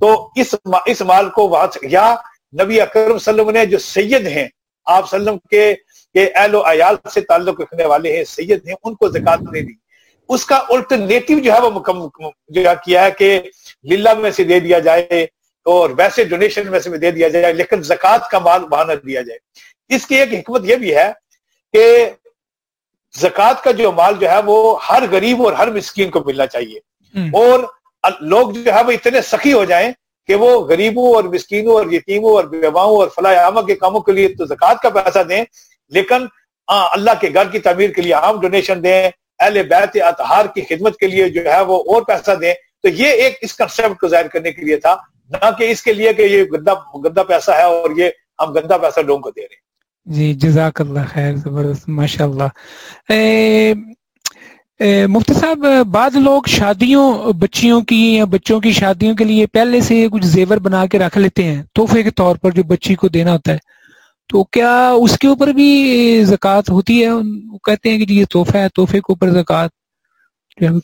تو 0.00 0.30
اس 0.34 0.54
اس 0.86 1.00
مال 1.02 1.28
کو 1.30 1.48
وہاں 1.48 1.66
یا 1.82 2.14
نبی 2.52 2.80
اکرم 2.80 3.18
صلی 3.18 3.30
اللہ 3.30 3.42
علیہ 3.42 3.42
وسلم 3.42 3.50
نے 3.50 3.66
جو 3.66 3.78
سید 3.78 4.26
ہیں 4.26 4.46
آپ 4.86 5.08
صلی 5.10 5.18
اللہ 5.18 5.30
علیہ 5.30 5.36
وسلم 5.36 5.38
کے 5.48 5.74
اہل 6.14 6.54
و 6.54 6.62
عیال 6.64 6.94
سے 7.14 7.20
تعلق 7.20 7.60
رکھنے 7.60 7.84
والے 7.84 8.16
ہیں 8.16 8.24
سید 8.24 8.66
ہیں 8.68 8.74
ان 8.84 8.94
کو 8.94 9.08
زکوٰۃ 9.08 9.42
نہیں 9.42 9.62
دی۔ 9.62 9.72
اس 10.28 10.44
کا 10.46 10.56
الٹرنیٹو 10.68 11.38
جو 11.38 11.52
ہے 11.52 11.60
وہ 11.60 12.30
جو 12.48 12.62
کیا 12.84 13.04
ہے 13.04 13.10
کہ 13.10 13.40
للہ 13.84 14.14
میں 14.14 14.30
سے 14.30 14.44
دے 14.44 14.60
دیا 14.60 14.78
جائے 14.78 15.22
اور 15.66 15.90
ویسے 15.98 16.24
ڈونیشن 16.24 16.70
میں 16.70 16.80
سے 16.80 16.96
دے 16.96 17.10
دیا 17.10 17.28
جائے 17.28 17.52
لیکن 17.52 17.82
زکوٰۃ 17.82 18.28
کا 18.30 18.38
مال 18.38 18.64
وہاں 18.70 18.84
نہ 18.84 18.92
دیا 19.06 19.22
جائے۔ 19.22 19.38
اس 19.90 20.06
کی 20.06 20.16
ایک 20.16 20.32
حکمت 20.34 20.64
یہ 20.64 20.76
بھی 20.76 20.94
ہے 20.96 21.10
کہ 21.74 21.84
زکوٰۃ 23.14 23.62
کا 23.64 23.70
جو 23.70 23.92
مال 23.92 24.14
جو 24.20 24.30
ہے 24.30 24.40
وہ 24.44 24.56
ہر 24.90 25.02
غریب 25.10 25.42
اور 25.44 25.52
ہر 25.52 25.70
مسکین 25.72 26.10
کو 26.10 26.22
ملنا 26.26 26.46
چاہیے۔ 26.46 26.78
اور 27.14 27.60
لوگ 28.20 28.50
جو 28.50 28.74
ہے 28.74 28.82
وہ 28.84 28.90
اتنے 28.90 29.22
سخی 29.22 29.52
ہو 29.52 29.64
جائیں 29.64 29.92
کہ 30.28 30.34
وہ 30.34 30.50
غریبوں 30.60 31.14
اور 31.14 31.24
مسکینوں 31.24 31.72
اور 31.72 31.86
یتیموں 31.92 32.30
اور 32.30 32.44
بیواؤں 32.44 32.96
اور 32.96 33.08
فلاح 33.14 33.44
عامہ 33.44 33.60
کے 33.60 33.74
کاموں 33.74 34.00
کے 34.00 34.12
لیے 34.12 34.28
تو 34.28 34.46
زکوٰۃ 34.46 34.80
کا 34.82 34.88
پیسہ 34.88 35.22
دیں، 35.22 35.44
لیکن 35.92 36.26
ہاں، 36.68 36.88
اللہ 36.92 37.10
کے 37.20 37.28
گھر 37.34 37.48
کی 37.48 37.58
تعمیر 37.58 37.90
کے 37.90 38.02
لیے 38.02 38.12
عام 38.12 38.40
ڈونیشن 38.40 38.82
دیں، 38.84 39.10
اہل 39.40 39.62
بیت 39.62 39.96
اطہار 40.04 40.44
کی 40.54 40.62
خدمت 40.68 40.96
کے 40.96 41.06
لیے 41.06 41.28
جو 41.28 41.44
ہے 41.44 41.60
وہ 41.60 41.82
اور 41.92 42.02
پیسہ 42.02 42.30
دیں۔ 42.30 42.54
تو 42.82 42.88
یہ 42.88 43.22
ایک 43.22 43.38
اس 43.42 43.56
کنسپٹ 43.56 44.00
کو 44.00 44.08
ظاہر 44.08 44.28
کرنے 44.28 44.52
کے 44.52 44.62
لیے 44.62 44.76
تھا، 44.76 44.96
نہ 45.30 45.50
کہ 45.58 45.70
اس 45.70 45.82
کے 45.82 45.92
لیے 45.92 46.12
کہ 46.12 46.22
یہ 46.22 46.44
گندا 46.52 46.74
گندا 47.04 47.22
پیسہ 47.22 47.50
ہے 47.50 47.62
اور 47.62 47.90
یہ 47.96 48.10
ہم 48.40 48.52
گندا 48.52 48.76
پیسہ 48.78 49.00
لوگوں 49.00 49.20
کو 49.20 49.30
دے 49.30 49.40
رہے 49.40 49.54
ہیں۔ 49.54 49.66
جی 50.06 50.32
جزاک 50.34 50.80
اللہ 50.80 51.12
خیر، 51.12 51.34
زبردست 51.36 51.88
ماشاء 51.88 52.24
اللہ 52.24 52.48
مفتی 54.80 55.34
صاحب، 55.34 55.86
بعض 55.86 56.16
لوگ 56.16 56.42
شادیوں، 56.46 57.32
بچیوں 57.32 57.80
کی 57.80 58.16
یا 58.16 58.24
بچوں 58.24 58.60
کی 58.60 58.72
شادیوں 58.72 59.16
کے 59.16 59.24
لیے 59.24 59.46
پہلے 59.46 59.80
سے 59.80 60.06
کچھ 60.12 60.26
زیور 60.26 60.56
بنا 60.56 60.86
کے 60.86 60.98
رکھ 60.98 61.18
لیتے 61.18 61.44
ہیں، 61.44 61.62
تحفے 61.74 62.02
کے 62.02 62.10
طور 62.10 62.36
پر 62.36 62.50
جو 62.50 62.62
بچی 62.62 62.94
کو 62.94 63.08
دینا 63.08 63.32
ہوتا 63.32 63.52
ہے۔ 63.52 63.58
تو 64.28 64.44
کیا 64.44 64.90
اس 64.90 65.18
کے 65.18 65.28
اوپر 65.28 65.46
بھی 65.46 66.24
زکوٰۃ 66.24 66.62
ہوتی 66.68 67.04
ہے؟ 67.04 67.10
وہ 67.10 67.58
کہتے 67.58 67.90
ہیں 67.90 67.98
کہ 67.98 68.04
جی، 68.04 68.20
یہ 68.20 68.24
تحفہ 68.24 68.56
ہے، 68.56 68.68
تحفے 68.68 68.98
کے 68.98 69.12
اوپر 69.12 69.30
زکوٰۃ۔ 69.30 69.68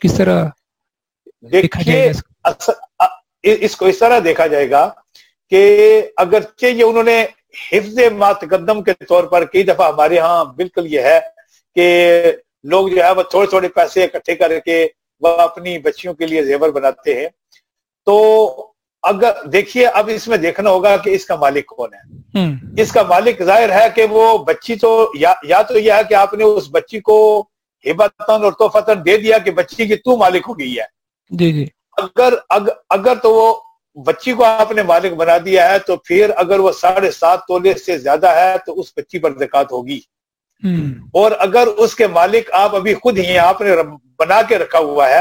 کس 0.03 0.15
طرح 0.15 0.45
دیکھا 1.53 1.83
جائے 1.83 2.13
گا؟ 2.43 2.53
اس 3.43 3.77
کو 3.77 3.87
اس 3.87 3.99
طرح 3.99 4.19
دیکھا 4.25 4.47
جائے 4.47 4.71
گا 4.71 4.91
کہ 5.51 6.03
اگرچہ 6.17 6.67
یہ 6.67 6.85
انہوں 6.85 7.03
نے 7.03 7.25
حفظ 7.73 7.99
ماتقدم 8.19 8.83
کے 8.83 8.93
طور 8.93 9.25
پر 9.25 9.45
کئی 9.45 9.63
دفعہ 9.63 9.93
ہمارے 9.93 10.19
ہاں 10.19 10.45
بالکل 10.45 10.95
یہ 10.95 11.01
ہے 11.01 11.21
کہ 11.75 11.87
لوگ 12.65 12.89
جو 12.89 13.05
ہے 13.05 13.11
وہ 13.11 13.23
تھوڑے 13.23 13.47
تھوڑے 13.47 13.69
پیسے 13.69 14.05
اکٹھے 14.05 14.35
کر 14.35 14.59
کے 14.59 14.89
وہ 15.21 15.29
اپنی 15.29 15.79
بچیوں 15.79 16.15
کے 16.15 16.27
لیے 16.27 16.45
زیور 16.45 16.69
بناتے 16.69 17.21
ہیں۔ 17.21 17.29
تو 18.07 18.71
اگر 19.03 19.33
دیکھیے 19.53 19.87
اب 19.87 20.11
اس 20.15 20.29
میں 20.29 20.37
دیکھنا 20.37 20.71
ہوگا 20.71 20.97
کہ 20.97 21.11
اس 21.11 21.27
کا 21.27 21.37
مالک 21.37 21.67
کون 21.67 21.95
ہے۔ 21.95 22.03
اس 22.83 22.93
کا 22.93 23.03
مالک 23.03 23.43
ظاہر 23.43 23.73
ہے 23.73 23.87
کہ 23.95 24.07
وہ 24.11 24.39
بچی 24.39 24.77
تو 24.77 25.11
یا 25.15 25.63
تو 25.63 25.79
یہ 25.79 25.93
ہے 25.93 26.05
کہ 26.09 26.15
آپ 26.15 26.35
نے 26.35 26.45
اس 26.45 26.69
بچی 26.71 27.01
کو 27.01 27.45
ہبتن 27.85 28.45
اور 28.45 28.53
توفتن 28.53 29.05
دے 29.05 29.17
دیا 29.17 29.39
کہ 29.39 29.51
بچی 29.51 29.87
کی 29.87 29.97
تو 29.97 30.17
مالک 30.17 30.43
ہو 30.49 30.59
گئی 30.59 30.79
ہے۔ 30.79 30.87
جی 31.31 31.53
جی۔ 31.53 31.67
اگر 31.97 32.35
اگر 32.89 33.15
تو 33.23 33.35
وہ 33.35 33.55
بچی 33.97 34.33
کو 34.33 34.45
آپ 34.45 34.73
نے 34.73 34.83
مالک 34.83 35.13
بنا 35.13 35.37
دیا 35.45 35.71
ہے 35.71 35.79
تو 35.79 35.97
پھر 35.97 36.31
اگر 36.37 36.59
وہ 36.59 36.73
ساڑھے 36.73 37.11
سات 37.11 37.41
تولے 37.49 37.75
سے 37.75 37.99
زیادہ 37.99 38.27
ہے 38.27 38.57
تو 38.67 38.81
اس 38.81 38.93
بچی 38.97 39.19
پر 39.19 39.39
زکات 39.39 39.73
ہوگی۔ 39.73 40.01
اور 41.13 41.31
اگر 41.39 41.67
اس 41.67 41.95
کے 41.95 42.07
مالک 42.07 42.51
آپ 42.53 42.75
ابھی 42.75 42.95
خود 42.95 43.19
ہی 43.19 43.39
آپ 43.39 43.61
نے 43.61 43.71
بنا 44.19 44.43
کے 44.43 44.59
رکھا 44.59 44.79
ہوا 44.79 45.09
ہے 45.11 45.21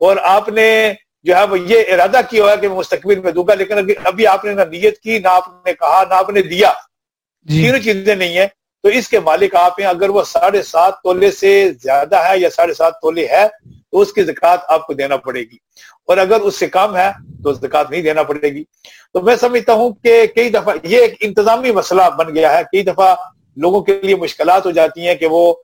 اور 0.00 0.16
آپ 0.22 0.48
نے 0.48 0.92
جو 1.22 1.36
ہے 1.36 1.44
وہ 1.44 1.58
یہ 1.58 1.78
ارادہ 1.92 2.20
کیا 2.30 2.42
ہوا 2.42 2.52
ہے 2.52 2.56
کہ 2.56 2.68
مستقبل 2.68 3.20
میں 3.20 3.32
دوں 3.32 3.44
گا 3.48 3.54
لیکن 3.54 3.74
ابھی 4.04 4.26
آپ 4.26 4.44
نے 4.44 4.52
نہ 4.54 4.60
نیت 4.60 4.98
کی 4.98 5.18
نہ 5.18 5.28
آپ 5.28 5.42
نے 5.66 5.72
کہا 5.72 6.04
نہ 6.08 6.14
آپ 6.14 6.30
نے 6.30 6.42
دیا۔ 6.42 6.72
جی۔ 7.42 7.62
تینوں 7.62 7.78
چیزیں 7.78 8.14
نہیں 8.14 8.38
ہیں۔ 8.38 8.46
تو 8.82 8.88
اس 8.88 9.08
کے 9.08 9.20
مالک 9.20 9.54
آپ 9.54 9.80
ہیں۔ 9.80 9.86
اگر 9.86 10.08
وہ 10.08 10.22
ساڑھے 10.22 10.62
سات 10.62 10.94
تولے 11.02 11.32
سے 11.32 11.70
زیادہ 11.82 12.16
ہے 12.16 12.38
یا 12.38 12.50
ساڑھے 12.50 12.74
سات 12.74 12.94
تولے 12.94 13.26
ہے 13.26 13.46
تو 13.90 14.00
اس 14.00 14.12
کی 14.12 14.22
زکات 14.22 14.60
آپ 14.68 14.86
کو 14.86 14.92
دینا 14.92 15.16
پڑے 15.16 15.40
گی۔ 15.40 15.56
اور 16.06 16.16
اگر 16.16 16.40
اس 16.40 16.58
سے 16.58 16.66
کم 16.66 16.96
ہے 16.96 17.10
تو 17.42 17.52
زکات 17.52 17.90
نہیں 17.90 18.02
دینا 18.02 18.22
پڑے 18.22 18.48
گی۔ 18.48 18.64
تو 19.12 19.20
میں 19.20 19.36
سمجھتا 19.36 19.72
ہوں 19.72 19.90
کہ 19.90 20.26
کئی 20.26 20.48
دفعہ 20.48 20.74
یہ 20.82 20.98
ایک 20.98 21.14
انتظامی 21.20 21.70
مسئلہ 21.70 22.02
بن 22.18 22.34
گیا 22.34 22.58
ہے۔ 22.58 22.62
کئی 22.64 22.82
دفعہ 22.82 23.14
لوگوں 23.56 23.80
کے 23.80 24.00
لیے 24.02 24.16
مشکلات 24.16 24.66
ہو 24.66 24.70
جاتی 24.70 25.06
ہیں 25.06 25.14
کہ 25.14 25.26
وہ 25.26 25.54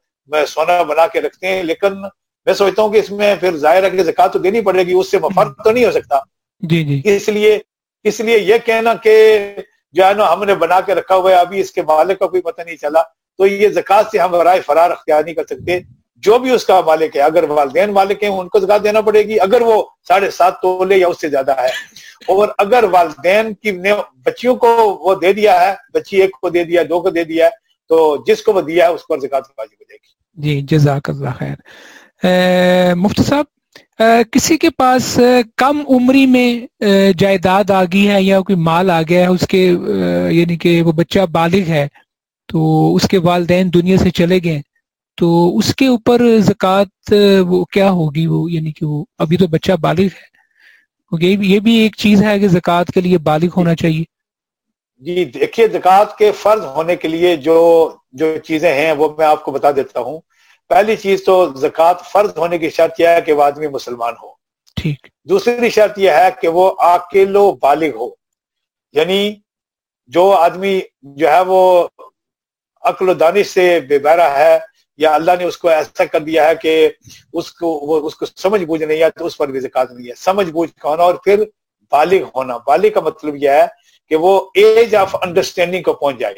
سونا 0.48 0.83
بنا 0.83 1.07
کے 1.07 1.20
رکھتے 1.20 1.46
ہیں 1.46 1.62
لیکن 1.62 2.01
میں 2.46 2.55
سوچتا 2.55 2.83
ہوں 2.83 2.92
کہ 2.92 2.98
اس 2.98 3.11
میں 3.11 3.35
پھر 3.40 3.57
ظاہر 3.57 3.85
ہے 3.85 3.90
کہ 3.90 4.03
زکات 4.03 4.33
تو 4.33 4.38
دینی 4.38 4.61
پڑے 4.61 4.83
گی 4.83 4.92
اس 4.92 5.11
سے 5.11 5.18
فرق 5.35 5.64
تو 5.64 5.70
نہیں 5.70 5.85
ہو 5.85 5.90
سکتا۔ 5.90 6.18
جی 6.61 6.85
جی۔ 6.85 7.16
اس 7.16 7.29
لیے 7.29 7.59
اس 8.05 8.20
لیے 8.20 8.38
یہ 8.38 8.55
کہنا 8.64 8.94
کہ 8.94 9.46
جو 9.92 10.05
ہے 10.05 10.14
نا 10.14 10.33
ہم 10.33 10.44
نے 10.44 10.55
بنا 10.55 10.81
کے 10.81 10.94
رکھا 10.94 11.14
ہوا 11.14 11.31
ہے 11.31 11.37
ابھی 11.37 11.61
اس 11.61 11.70
کے 11.70 11.83
مالک 11.83 12.18
کا 12.18 12.27
کوئی 12.27 12.42
پتہ 12.42 12.62
نہیں 12.62 12.77
چلا 12.77 13.03
تو 13.38 13.46
یہ 13.46 13.68
زکات 13.68 14.07
سے 14.12 14.18
ہم 14.18 14.35
رائے 14.35 14.61
فرار 14.61 14.90
اختیار 14.90 15.24
نہیں 15.24 15.35
کر 15.35 15.44
سکتے۔ 15.44 15.81
جو 16.16 16.38
بھی 16.38 16.51
اس 16.51 16.64
کا 16.66 16.81
مالک 16.81 17.16
ہے 17.16 17.20
اگر 17.20 17.51
والدین 17.51 17.90
مالک 17.90 18.22
ہیں 18.22 18.31
ان 18.31 18.48
کو 18.48 18.61
زکات 18.61 18.85
دینا 18.85 19.01
پڑے 19.01 19.22
گی۔ 19.22 19.40
اگر 19.40 19.61
وہ 19.61 19.85
ساڑھے 20.09 20.31
سات 20.31 20.61
تولے 20.61 20.96
یا 20.96 21.09
اس 21.09 21.20
سے 21.20 21.29
زیادہ 21.29 21.61
ہے۔ 21.61 21.68
اور 22.29 22.48
اگر 22.59 22.85
والدین 22.90 23.55
کی 23.55 23.72
بچیوں 24.24 24.57
کو 24.57 24.68
وہ 25.01 25.14
دے 25.14 25.33
دیا 25.33 25.61
ہے 25.61 25.74
بچی 25.94 26.20
ایک 26.20 26.31
کو 26.40 26.48
دے 26.48 26.64
دیا 26.64 26.83
دو 26.88 27.01
کو 27.01 27.11
دے 27.11 27.24
دیا 27.24 27.46
ہے 27.46 27.67
تو 27.88 28.24
جس 28.27 28.42
کو 28.42 28.53
وہ 28.53 28.61
دیا 28.61 28.87
ہے 28.87 28.90
اس 28.90 29.07
پر 29.09 29.18
زکات 29.18 29.44
واجب 29.59 29.81
ہو 29.81 29.85
جائے 29.88 29.98
گی۔ 30.03 30.42
جی 30.42 30.61
جزاک 30.70 31.11
اللہ 31.11 31.38
خیر۔ 31.38 32.94
مفتی 32.94 33.22
صاحب 33.22 33.44
کسی 34.33 34.57
کے 34.57 34.70
پاس 34.70 35.18
کم 35.57 35.83
عمری 35.88 36.27
میں 36.27 36.83
جائیداد 37.18 37.70
آ 37.70 37.83
گئی 37.85 38.09
ہے 38.09 38.22
یا 38.22 38.40
کوئی 38.40 38.57
مال 38.59 38.90
آ 38.90 39.01
گیا 39.09 39.20
ہے، 39.20 39.27
اس 39.27 39.46
کے 39.46 39.62
یعنی 40.31 40.57
کہ 40.57 40.83
وہ 40.83 40.92
بچہ 40.92 41.27
بالغ 41.33 41.68
ہے، 41.68 41.87
تو 42.48 42.94
اس 42.94 43.09
کے 43.09 43.18
والدین 43.18 43.72
دنیا 43.74 43.96
سے 43.96 44.11
چلے 44.11 44.38
گئے، 44.44 44.61
تو 45.16 45.57
اس 45.59 45.74
کے 45.74 45.87
اوپر 45.87 46.22
زکوٰۃ 46.40 47.12
وہ 47.46 47.64
کیا 47.64 47.90
ہوگی؟ 47.90 48.27
وہ 48.27 48.51
یعنی 48.53 48.72
کہ 48.72 48.87
وہ 48.87 49.05
ابھی 49.18 49.37
تو 49.37 49.46
بچہ 49.46 49.72
بالغ 49.81 50.03
ہے۔ 50.03 50.27
یہ 51.12 51.59
بھی 51.61 51.74
ایک 51.74 51.96
چیز 51.96 52.22
ہے 52.22 52.38
کہ 52.38 52.48
زکوٰۃ 52.48 52.92
کے 52.94 53.01
لیے 53.01 53.18
بالغ 53.18 53.48
ہونا 53.57 53.74
چاہیے۔ 53.74 54.05
جی 54.99 55.25
دیکھیے 55.25 55.69
زکوٰۃ 55.69 56.05
کے 56.19 56.33
فرض 56.33 56.65
ہونے 56.65 56.97
کے 56.97 57.09
لیے 57.09 57.37
جو 57.37 57.91
جو 58.13 58.39
چیزیں 58.39 58.75
ہیں 58.75 58.93
وہ 58.93 59.09
میں 59.19 59.27
آپ 59.27 59.45
کو 59.45 59.51
بتا 59.51 59.71
دیتا 59.71 60.01
ہوں۔ 60.01 60.21
پہلی 60.69 60.97
چیز 60.97 61.25
تو 61.25 61.55
زکوٰۃ 61.55 61.95
فرض 62.13 62.31
ہونے 62.37 62.59
کی 62.59 62.71
شرط 62.71 63.01
یہ 63.01 63.09
ہے 63.09 63.21
کہ 63.21 63.33
وہ 63.33 63.43
آدمی 63.43 63.67
مسلمان 63.67 64.15
ہو۔ 64.23 64.33
ٹھیک۔ 64.77 65.07
دوسری 65.25 65.71
شرط 65.71 65.99
یہ 65.99 66.11
ہے 66.11 66.29
کہ 66.41 66.49
وہ 66.49 66.75
عقل 66.79 67.37
و 67.37 67.53
بالغ 67.53 67.97
ہو۔ 67.97 68.11
یعنی 68.93 69.35
جو 70.07 70.33
آدمی 70.33 70.81
جو 71.03 71.29
ہے 71.29 71.41
وہ 71.47 71.89
عقل 72.83 73.09
و 73.09 73.15
دانش 73.15 73.47
سے 73.47 73.81
بے 73.81 73.99
بہرا 73.99 74.39
ہے 74.39 74.59
یا 74.97 75.15
اللہ 75.15 75.33
نے 75.39 75.45
اس 75.45 75.59
کو 75.59 75.69
ایسا 75.69 76.05
کر 76.05 76.21
دیا 76.21 76.49
ہے 76.49 76.55
کہ 76.55 76.89
اس 77.33 77.53
کو 77.53 77.67
وہ 77.67 78.07
اس 78.07 78.15
کو 78.15 78.27
سمجھ 78.27 78.65
بوجھ 78.65 78.83
نہیں 78.83 79.03
ہے 79.03 79.11
تو 79.11 79.27
اس 79.27 79.37
پر 79.37 79.49
بھی 79.49 79.61
زکات 79.61 79.91
نہیں 79.93 80.09
ہے۔ 80.09 80.15
سمجھ 80.17 80.51
بوجھ 80.51 80.75
کا 80.75 80.89
ہونا 80.89 81.03
اور 81.03 81.15
پھر 81.15 81.45
بالغ 81.93 82.23
ہونا۔ 82.35 82.57
بالغ 82.57 82.89
کا 82.95 83.01
مطلب 83.01 83.37
یہ 83.37 83.49
ہے 83.49 83.67
کہ 84.09 84.16
وہ 84.16 84.40
ایج 84.55 84.94
آف 84.94 85.16
انڈرسٹینڈنگ 85.23 85.83
کو 85.83 85.92
پہنچ 85.92 86.18
جائے۔ 86.18 86.35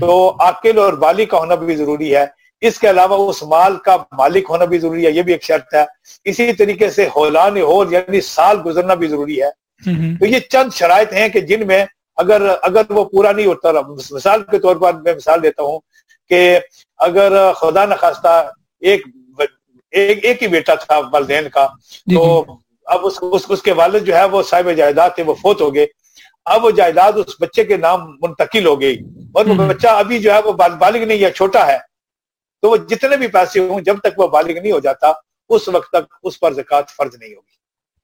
تو 0.00 0.36
عقل 0.40 0.78
اور 0.78 0.92
بالغ 0.92 1.24
کا 1.24 1.38
ہونا 1.38 1.54
بھی 1.54 1.76
ضروری 1.76 2.16
ہے۔ 2.16 2.26
اس 2.60 2.78
کے 2.78 2.90
علاوہ 2.90 3.28
اس 3.28 3.42
مال 3.42 3.76
کا 3.76 3.96
مالک 4.12 4.44
ہونا 4.48 4.64
بھی 4.64 4.78
ضروری 4.78 5.06
ہے 5.06 5.10
یہ 5.10 5.22
بھی 5.22 5.32
ایک 5.32 5.42
شرط 5.42 5.74
ہے۔ 5.74 5.84
اسی 6.24 6.52
طریقے 6.52 6.90
سے 6.90 7.08
ہولان 7.16 7.58
ہول 7.58 7.92
یعنی 7.92 8.20
سال 8.20 8.58
گزرنا 8.66 8.94
بھی 8.94 9.08
ضروری 9.08 9.42
ہے۔ 9.42 9.50
تو 10.18 10.26
یہ 10.26 10.38
چند 10.38 10.70
شرائط 10.74 11.12
ہیں 11.12 11.28
کہ 11.28 11.40
جن 11.40 11.66
میں 11.66 11.86
اگر 12.16 12.54
اگر 12.62 12.82
وہ 12.88 13.04
پورا 13.04 13.32
نہیں 13.32 13.46
ہوتا 13.46 13.68
مثال 14.10 14.42
کے 14.42 14.58
طور 14.58 14.76
پر 14.76 14.92
میں 14.94 15.14
مثال 15.14 15.42
دیتا 15.42 15.62
ہوں 15.62 15.80
کہ 16.28 16.58
اگر 16.98 17.52
خدا 17.52 17.84
نخواستہ 17.84 18.50
ایک 18.80 19.02
ایک 19.90 20.24
ایک 20.24 20.42
ہی 20.42 20.48
بیٹا 20.48 20.74
تھا 20.74 21.00
والدین 21.12 21.48
کا 21.48 21.68
جی، 22.06 22.16
تو 22.16 22.44
جی۔ 22.48 22.52
اب 22.86 23.06
اس, 23.06 23.18
اس, 23.20 23.42
اس 23.48 23.62
کے 23.62 23.72
والد 23.72 24.04
جو 24.04 24.16
ہے 24.16 24.24
وہ 24.24 24.42
صاحب 24.42 24.70
جائیداد 24.72 25.10
تھے 25.14 25.22
وہ 25.22 25.34
فوت 25.34 25.60
ہو 25.60 25.74
گئے۔ 25.74 25.86
اب 26.46 26.64
وہ 26.64 26.70
جائیداد 26.70 27.12
اس 27.16 27.34
بچے 27.40 27.64
کے 27.64 27.76
نام 27.76 28.00
منتقل 28.22 28.66
ہو 28.66 28.80
گئی 28.80 28.96
اور 29.32 29.46
وہ 29.46 29.54
بچہ 29.68 29.88
ابھی 29.88 30.18
جو 30.18 30.32
ہے 30.32 30.40
وہ 30.44 30.52
بالغ 30.52 31.04
نہیں 31.04 31.24
ہے 31.24 31.30
چھوٹا 31.30 31.66
ہے۔ 31.66 31.78
تو 32.62 32.70
وہ 32.70 32.76
جتنے 32.76 33.16
بھی 33.16 33.26
پیسے 33.26 33.60
ہوں 33.60 33.80
جب 33.80 33.98
تک 33.98 34.18
وہ 34.18 34.28
بالغ 34.28 34.58
نہیں 34.62 34.72
ہو 34.72 34.80
جاتا 34.80 35.12
اس 35.50 35.68
وقت 35.68 35.90
تک 35.90 36.14
اس 36.22 36.40
پر 36.40 36.52
زکوٰۃ 36.52 36.94
فرض 36.96 37.16
نہیں 37.20 37.34
ہوگی۔ 37.34 37.50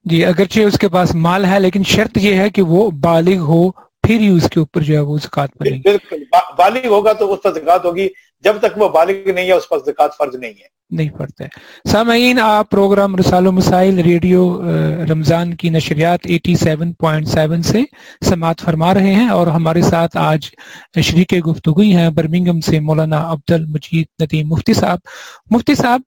جی 0.05 0.25
اگرچہ 0.25 0.61
اس 0.61 0.79
کے 0.79 0.89
پاس 0.89 1.15
مال 1.15 1.45
ہے 1.45 1.61
لیکن 1.61 1.83
شرط 1.83 2.17
یہ 2.17 2.35
ہے 2.35 2.51
کہ 2.51 2.63
وہ 2.63 2.91
بالغ 2.91 3.39
ہو 3.49 3.71
پھر 4.05 4.21
ہی 4.21 4.29
اس 4.29 4.49
کے 4.51 4.61
اوپر 4.61 4.81
جو 4.81 4.95
ہے 4.95 5.01
وہ 5.01 5.19
زکات 5.19 5.51
بالکل 5.61 6.25
بالغ 6.59 6.87
ہوگا 6.87 7.13
تو 7.13 7.33
اس 7.33 7.43
پر 7.43 7.53
زکات 7.53 7.85
ہوگی۔ 7.85 8.09
جب 8.45 8.57
تک 8.59 8.79
وہ 8.79 8.89
بالغ 8.89 9.31
نہیں 9.35 9.47
ہے، 9.47 9.53
اس 9.53 9.69
پر 9.69 9.79
زکات 9.87 10.17
فرض 10.19 10.35
نہیں 10.35 10.51
ہے۔ 10.51 10.67
نہیں 10.91 11.09
پڑتے 11.11 11.45
سامعین، 11.91 12.39
آپ 12.39 12.71
پروگرام 12.71 13.17
رسال 13.17 13.47
و 13.47 13.53
مسائل 13.53 13.99
ریڈیو 13.99 14.43
رمضان 15.11 15.55
کی 15.55 15.71
نشریات 15.71 16.27
87.7 16.27 17.63
سے 17.63 17.83
سماعت 18.29 18.61
فرما 18.61 18.93
رہے 18.95 19.15
ہیں 19.15 19.29
اور 19.29 19.47
ہمارے 19.47 19.83
ساتھ 19.83 20.17
آج 20.17 20.49
شریک 21.03 21.35
گفتگوئی 21.47 21.95
ہیں 21.97 22.09
برمنگم 22.11 22.61
سے 22.61 22.81
مولانا 22.81 23.21
عبد 23.33 23.51
المجید 23.51 24.07
ندیم 24.23 24.49
مفتی 24.49 24.75
صاحب۔ 24.75 24.99
مفتی 25.51 25.75
صاحب 25.75 26.01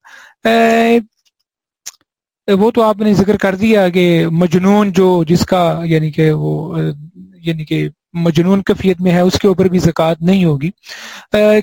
وہ 2.47 2.71
تو 2.71 2.81
آپ 2.83 2.97
نے 2.97 3.13
ذکر 3.13 3.37
کر 3.37 3.55
دیا 3.55 3.87
کہ 3.89 4.25
مجنون 4.31 4.91
جو 4.91 5.23
جس 5.23 5.45
کا 5.45 5.81
یعنی 5.85 6.11
کہ 6.11 6.31
وہ 6.31 6.77
یعنی 7.41 7.65
کہ 7.65 7.87
مجنون 8.13 8.61
کفیت 8.63 9.01
میں 9.01 9.11
ہے، 9.11 9.21
اس 9.21 9.39
کے 9.39 9.47
اوپر 9.47 9.65
بھی 9.65 9.79
زکوٰۃ 9.79 10.15
نہیں 10.21 10.45
ہوگی۔ 10.45 10.69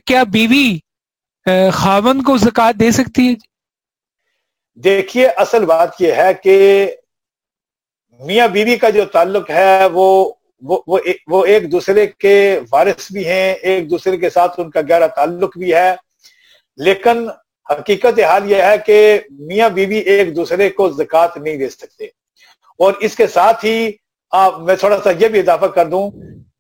کیا 0.07 0.23
بیوی 0.23 0.79
خاون 1.73 2.23
کو 2.23 2.37
زکوٰۃ 2.37 2.73
دے 2.81 2.91
سکتی 2.91 3.29
ہے؟ 3.29 3.35
دیکھیے، 4.75 5.27
اصل 5.27 5.65
بات 5.65 6.01
یہ 6.01 6.13
ہے 6.13 6.35
کہ 6.43 6.57
میاں 8.21 8.49
بیوی 8.49 8.77
کا 8.77 8.91
جو 8.91 9.05
تعلق 9.05 9.51
ہے، 9.51 9.87
وہ 9.93 10.33
وہ 10.63 10.99
وہ 11.27 11.45
ایک 11.45 11.73
دوسرے 11.73 12.07
کے 12.07 12.61
وارث 12.73 13.13
بھی 13.13 13.27
ہیں، 13.27 13.55
ایک 13.55 13.91
دوسرے 13.91 14.17
کے 14.17 14.31
ساتھ 14.31 14.61
ان 14.61 14.71
کا 14.71 14.81
گہرا 14.89 15.07
تعلق 15.07 15.59
بھی 15.59 15.75
ہے۔ 15.75 15.95
لیکن 16.77 17.29
حقیقت 17.71 18.21
حال 18.21 18.51
یہ 18.51 18.63
ہے 18.63 18.79
کہ 18.87 19.21
میاں 19.31 19.69
بیوی 19.69 19.99
ایک 19.99 20.37
دوسرے 20.37 20.69
کو 20.71 20.89
زکوٰۃ 20.91 21.37
نہیں 21.37 21.57
دے 21.57 21.69
سکتے۔ 21.69 22.05
اور 22.79 22.93
اس 23.01 23.17
کے 23.17 23.27
ساتھ 23.27 23.65
ہی 23.65 23.91
آپ 24.31 24.59
میں 24.59 24.77
تھوڑا 24.77 24.99
سا 25.05 25.11
یہ 25.11 25.29
بھی 25.29 25.41
اضافہ 25.41 25.67
کر 25.67 25.87
دوں 25.87 26.11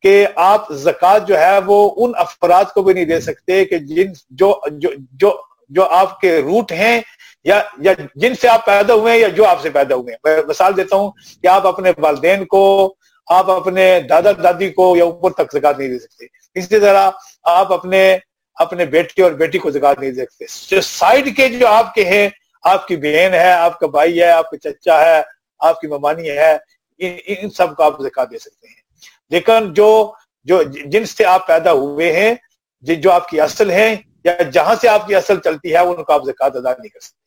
کہ 0.02 0.26
آپ 0.36 0.72
زکوٰۃ 0.72 1.18
جو 1.26 1.38
ہے 1.38 1.58
وہ 1.66 1.90
ان 1.96 2.12
افراد 2.16 2.64
کو 2.64 2.82
بھی 2.82 2.94
نہیں 2.94 3.04
دے 3.04 3.20
سکتے 3.20 3.64
کہ 3.64 3.78
جن 3.78 4.12
جو 4.30 4.60
جو 4.70 4.88
جو, 5.12 5.42
جو 5.68 5.84
آپ 5.84 6.20
کے 6.20 6.38
روٹ 6.38 6.72
ہیں 6.72 7.00
یا 7.44 7.60
یا 7.78 7.92
جن 8.14 8.34
سے 8.34 8.48
آپ 8.48 8.66
پیدا 8.66 8.94
ہوئے 8.94 9.12
ہیں 9.12 9.20
یا 9.20 9.28
جو 9.28 9.44
آپ 9.44 9.62
سے 9.62 9.70
پیدا 9.70 9.94
ہوئے 9.94 10.14
ہیں۔ 10.14 10.18
میں 10.24 10.42
مثال 10.48 10.76
دیتا 10.76 10.96
ہوں 10.96 11.10
کہ 11.42 11.46
آپ 11.46 11.66
اپنے 11.66 11.92
والدین 11.98 12.44
کو 12.44 12.94
آپ 13.26 13.50
اپنے 13.50 14.00
دادا 14.00 14.32
دادی 14.32 14.70
کو 14.70 14.96
یا 14.96 15.04
اوپر 15.04 15.30
تک 15.30 15.52
زکات 15.52 15.78
نہیں 15.78 15.88
دے 15.88 15.98
سکتے۔ 15.98 16.26
اسی 16.54 16.80
طرح 16.80 17.10
آپ 17.42 17.72
اپنے 17.72 18.18
اپنے 18.54 18.84
بیٹے 18.84 19.22
اور 19.22 19.32
بیٹی 19.32 19.58
کو 19.58 19.70
زکات 19.70 19.98
نہیں 19.98 20.10
دے 20.10 20.24
سکتے۔ 20.24 20.44
جو 20.70 20.80
سائڈ 20.80 21.36
کے 21.36 21.48
جو 21.48 21.66
آپ 21.66 21.94
کے 21.94 22.04
ہیں 22.04 22.28
آپ 22.62 22.86
کی 22.88 22.96
بہن 22.96 23.34
ہے 23.34 23.52
آپ 23.52 23.78
کا 23.78 23.86
بھائی 23.86 24.20
ہے 24.20 24.30
آپ 24.30 24.50
کا 24.50 24.56
چچا 24.58 25.00
ہے 25.00 25.22
آپ 25.58 25.80
کی 25.80 25.86
ممانی 25.86 26.30
ہے 26.30 26.56
ان 26.98 27.50
سب 27.50 27.76
کو 27.76 27.82
آپ 27.82 28.00
زکات 28.00 28.30
دے 28.30 28.38
سکتے 28.38 28.68
ہیں۔ 28.68 28.82
لیکن 29.30 29.74
جو 29.74 30.12
جو 30.44 30.62
جن 30.62 31.04
سے 31.04 31.24
آپ 31.24 31.46
پیدا 31.46 31.72
ہوئے 31.72 32.12
ہیں 32.12 32.34
جو 32.80 33.12
آپ 33.12 33.28
کی 33.28 33.40
اصل 33.40 33.70
ہیں، 33.70 33.96
یا 34.24 34.42
جہاں 34.52 34.74
سے 34.80 34.88
آپ 34.88 35.06
کی 35.06 35.14
اصل 35.14 35.40
چلتی 35.44 35.72
ہے، 35.72 35.78
ان 35.78 36.04
کو 36.04 36.12
آپ 36.12 36.22
زکات 36.26 36.56
ادا 36.56 36.70
نہیں 36.70 36.88
کر 36.88 37.00
سکتے۔ 37.00 37.18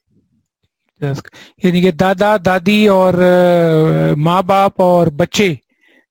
یعنی 1.63 1.81
کہ 1.81 1.91
دادا، 1.91 2.38
دادی 2.45 2.88
اور 2.88 3.13
ماں 4.17 4.41
باپ 4.41 4.81
اور 4.81 5.07
بچے، 5.07 5.55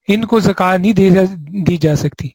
ان 0.09 0.25
کو 0.25 0.40
زکات 0.40 0.81
نہیں 0.81 0.92
دی 1.66 1.77
جا 1.77 1.96
سکتی۔ 1.96 2.29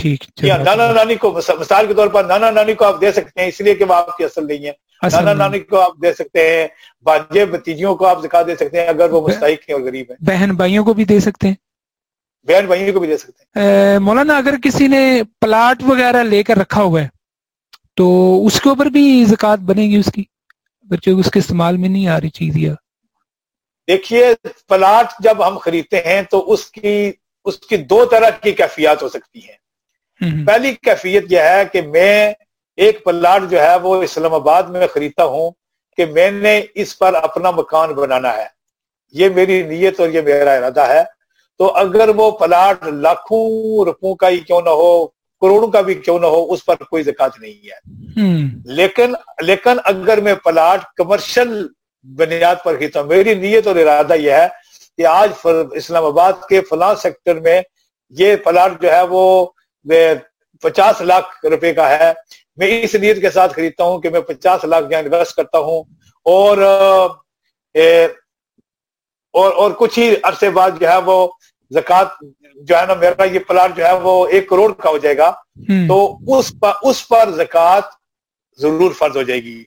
ٹھیک 0.00 0.24
نانا 0.44 0.92
نانی 0.92 1.14
کو 1.14 1.38
مثال 1.60 1.86
کے 1.86 1.94
طور 1.94 2.08
پر 2.08 2.24
نانا 2.24 2.50
نانی 2.50 2.74
کو 2.74 2.84
آپ 2.84 3.00
دے 3.00 3.12
سکتے 3.12 3.40
ہیں 3.40 3.48
اس 3.48 3.60
لیے 3.60 3.74
کہ 3.74 3.84
وہ 3.84 3.94
آپ 3.94 4.16
کی 4.16 4.24
اصل 4.24 4.46
نہیں 4.46 4.66
ہے۔ 4.66 4.72
نانا 5.12 5.32
نانی 5.32 5.58
کو 5.58 5.80
آپ 5.80 5.92
دے 6.02 6.12
سکتے 6.12 6.40
ہیں 6.50 6.68
باجے 7.02 7.44
بتیجیوں 7.44 7.96
کو 7.96 8.06
آپ 8.06 8.22
زکات 8.22 8.46
دے 8.46 8.54
سکتے 8.56 8.80
ہیں 8.80 8.88
اگر 8.88 9.10
وہ 9.10 9.28
مستحق 9.28 9.68
ہیں 9.68 9.74
اور 9.74 9.80
غریب 9.80 10.06
ہیں۔ 10.10 10.24
بہن 10.24 10.50
بھائیوں 10.56 10.84
کو 10.84 10.94
بھی 10.94 11.04
دے 11.04 11.20
سکتے 11.20 11.48
ہیں۔ 11.48 11.54
بہن 12.48 12.66
بھائیوں 12.66 12.92
کو 12.92 13.00
بھی 13.00 13.08
دے 13.08 13.18
سکتے 13.18 13.60
ہیں۔ 13.60 13.98
مولانا 13.98 14.36
اگر 14.36 14.54
کسی 14.64 14.86
نے 14.86 15.22
پلاٹ 15.40 15.82
وغیرہ 15.82 16.22
لے 16.22 16.42
کر 16.42 16.56
رکھا 16.56 16.82
ہوا 16.82 17.02
ہے 17.02 17.08
تو 17.96 18.06
اس 18.46 18.60
کے 18.60 18.68
اوپر 18.68 18.86
بھی 18.86 19.24
زکات 19.24 19.58
بنے 19.58 19.82
گی 19.82 19.96
اس 19.96 20.10
کی؟ 20.14 20.24
اگر 20.90 21.10
اس 21.10 21.30
کے 21.30 21.38
استعمال 21.38 21.76
میں 21.76 21.88
نہیں 21.88 22.08
آ 22.08 22.20
رہی 22.20 22.28
چیز 22.28 22.56
یا 22.56 22.74
دیکھیے 23.88 24.34
پلاٹ 24.68 25.06
جب 25.20 25.48
ہم 25.48 25.58
خریدتے 25.58 25.96
ہیں 25.96 26.22
تو 26.22 26.52
اس 26.52 26.64
کی 26.64 27.12
اس 27.44 27.56
کی 27.58 27.76
دو 27.76 28.04
طرح 28.04 28.30
کی 28.30 28.52
کیفیات 28.52 29.02
ہو 29.02 29.08
سکتی 29.08 29.38
ہیں۔ 29.38 29.59
پہلی 30.46 30.72
کیفیت 30.72 31.24
یہ 31.30 31.38
ہے 31.38 31.62
کہ 31.72 31.82
میں 31.82 32.32
ایک 32.76 33.04
پلاٹ 33.04 33.42
جو 33.50 33.60
ہے 33.60 33.76
وہ 33.76 34.02
اسلام 34.02 34.34
آباد 34.34 34.62
میں 34.62 34.86
خریدتا 34.86 35.24
ہوں 35.24 35.50
کہ 35.96 36.06
میں 36.06 36.30
نے 36.30 36.62
اس 36.74 36.98
پر 36.98 37.14
اپنا 37.14 37.50
مکان 37.50 37.92
بنانا 37.92 38.36
ہے۔ 38.36 38.46
یہ 39.12 39.28
میری 39.28 39.62
نیت 39.62 40.00
اور 40.00 40.08
یہ 40.08 40.20
میرا 40.20 40.52
ارادہ 40.52 40.80
ہے۔ 40.80 41.02
تو 41.58 41.76
اگر 41.76 42.08
وہ 42.08 42.30
پلاٹ 42.30 42.86
لاکھوں 42.86 43.84
روپوں 43.84 44.14
کا 44.14 44.28
ہی 44.28 44.38
کیوں 44.38 44.60
نہ 44.60 44.68
ہو 44.68 45.06
کروڑوں 45.40 45.68
کا 45.68 45.80
بھی 45.80 45.94
کیوں 45.94 46.18
نہ 46.18 46.26
ہو 46.26 46.52
اس 46.52 46.64
پر 46.64 46.74
کوئی 46.76 47.02
زکات 47.02 47.40
نہیں 47.40 47.66
ہے۔ 47.66 47.78
لیکن 48.64 49.12
لیکن 49.42 49.78
اگر 49.84 50.20
میں 50.20 50.34
پلاٹ 50.34 50.80
کمرشل 50.96 51.66
بنیاد 52.02 52.56
پر 52.64 52.76
خریدتا 52.76 53.00
ہوں 53.00 53.06
میری 53.06 53.34
نیت 53.34 53.66
اور 53.66 53.76
ارادہ 53.76 54.14
یہ 54.14 54.30
ہے 54.30 54.46
کہ 54.96 55.06
آج 55.06 55.32
اسلام 55.72 56.04
آباد 56.04 56.32
کے 56.48 56.60
فلاں 56.60 56.94
سیکٹر 56.94 57.40
میں 57.40 57.62
یہ 58.10 58.36
پلاٹ 58.36 58.82
جو 58.82 58.92
ہے 58.92 59.02
وہ 59.02 59.46
پچاس 60.60 61.00
لاکھ 61.00 61.46
روپے 61.46 61.74
کا 61.74 61.88
ہے۔ 61.90 62.12
میں 62.56 62.84
اس 62.84 62.94
نیت 62.94 63.20
کے 63.20 63.30
ساتھ 63.30 63.54
خریدتا 63.54 63.84
ہوں 63.84 64.00
کہ 64.00 64.10
میں 64.10 64.20
پچاس 64.20 64.64
لاکھ 64.64 64.86
جہاں 64.90 65.00
انویسٹ 65.00 65.36
کرتا 65.36 65.58
ہوں۔ 65.58 65.82
اور 66.24 66.58
اور 69.32 69.52
اور 69.52 69.70
کچھ 69.78 69.98
ہی 69.98 70.14
عرصے 70.22 70.50
بعد 70.50 70.70
جو 70.80 70.88
ہے 70.88 70.96
وہ 70.96 71.28
زکات 71.70 72.06
جو 72.54 72.78
ہے 72.78 72.86
نا 72.86 72.94
میرا 72.94 73.24
یہ 73.24 73.38
پلاٹ 73.38 73.76
جو 73.76 73.86
ہے 73.86 73.92
وہ 73.92 74.26
ایک 74.26 74.48
کروڑ 74.48 74.72
کا 74.72 74.90
ہو 74.90 74.98
جائے 74.98 75.16
گا۔ 75.18 75.30
تو 75.88 76.16
اس 76.28 76.52
پر 76.60 76.72
اس 76.82 77.08
پر 77.08 77.28
زکات 77.36 77.82
ضرور 78.58 78.92
فرض 78.92 79.16
ہو 79.16 79.22
جائے 79.22 79.40
گی۔ 79.40 79.64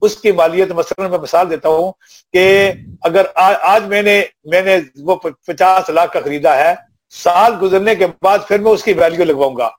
اس 0.00 0.16
کی 0.16 0.32
مالیت 0.32 0.70
مثلا 0.70 1.08
میں 1.08 1.18
مثال 1.18 1.50
دیتا 1.50 1.68
ہوں 1.68 1.92
کہ 2.32 2.72
اگر 3.02 3.26
آج 3.62 3.84
میں 3.84 4.02
نے 4.02 4.24
میں 4.44 4.62
نے 4.62 4.78
وہ 5.02 5.16
پچاس 5.16 5.90
لاکھ 5.90 6.12
کا 6.12 6.20
خریدا 6.20 6.56
ہے۔ 6.56 6.85
سال 7.10 7.52
گزرنے 7.62 7.94
کے 7.94 8.06
بعد 8.22 8.38
پھر 8.48 8.58
میں 8.58 8.72
اس 8.72 8.84
کی 8.84 8.92
ویلیو 8.92 9.24
لگواؤں 9.24 9.56
گا۔ 9.56 9.70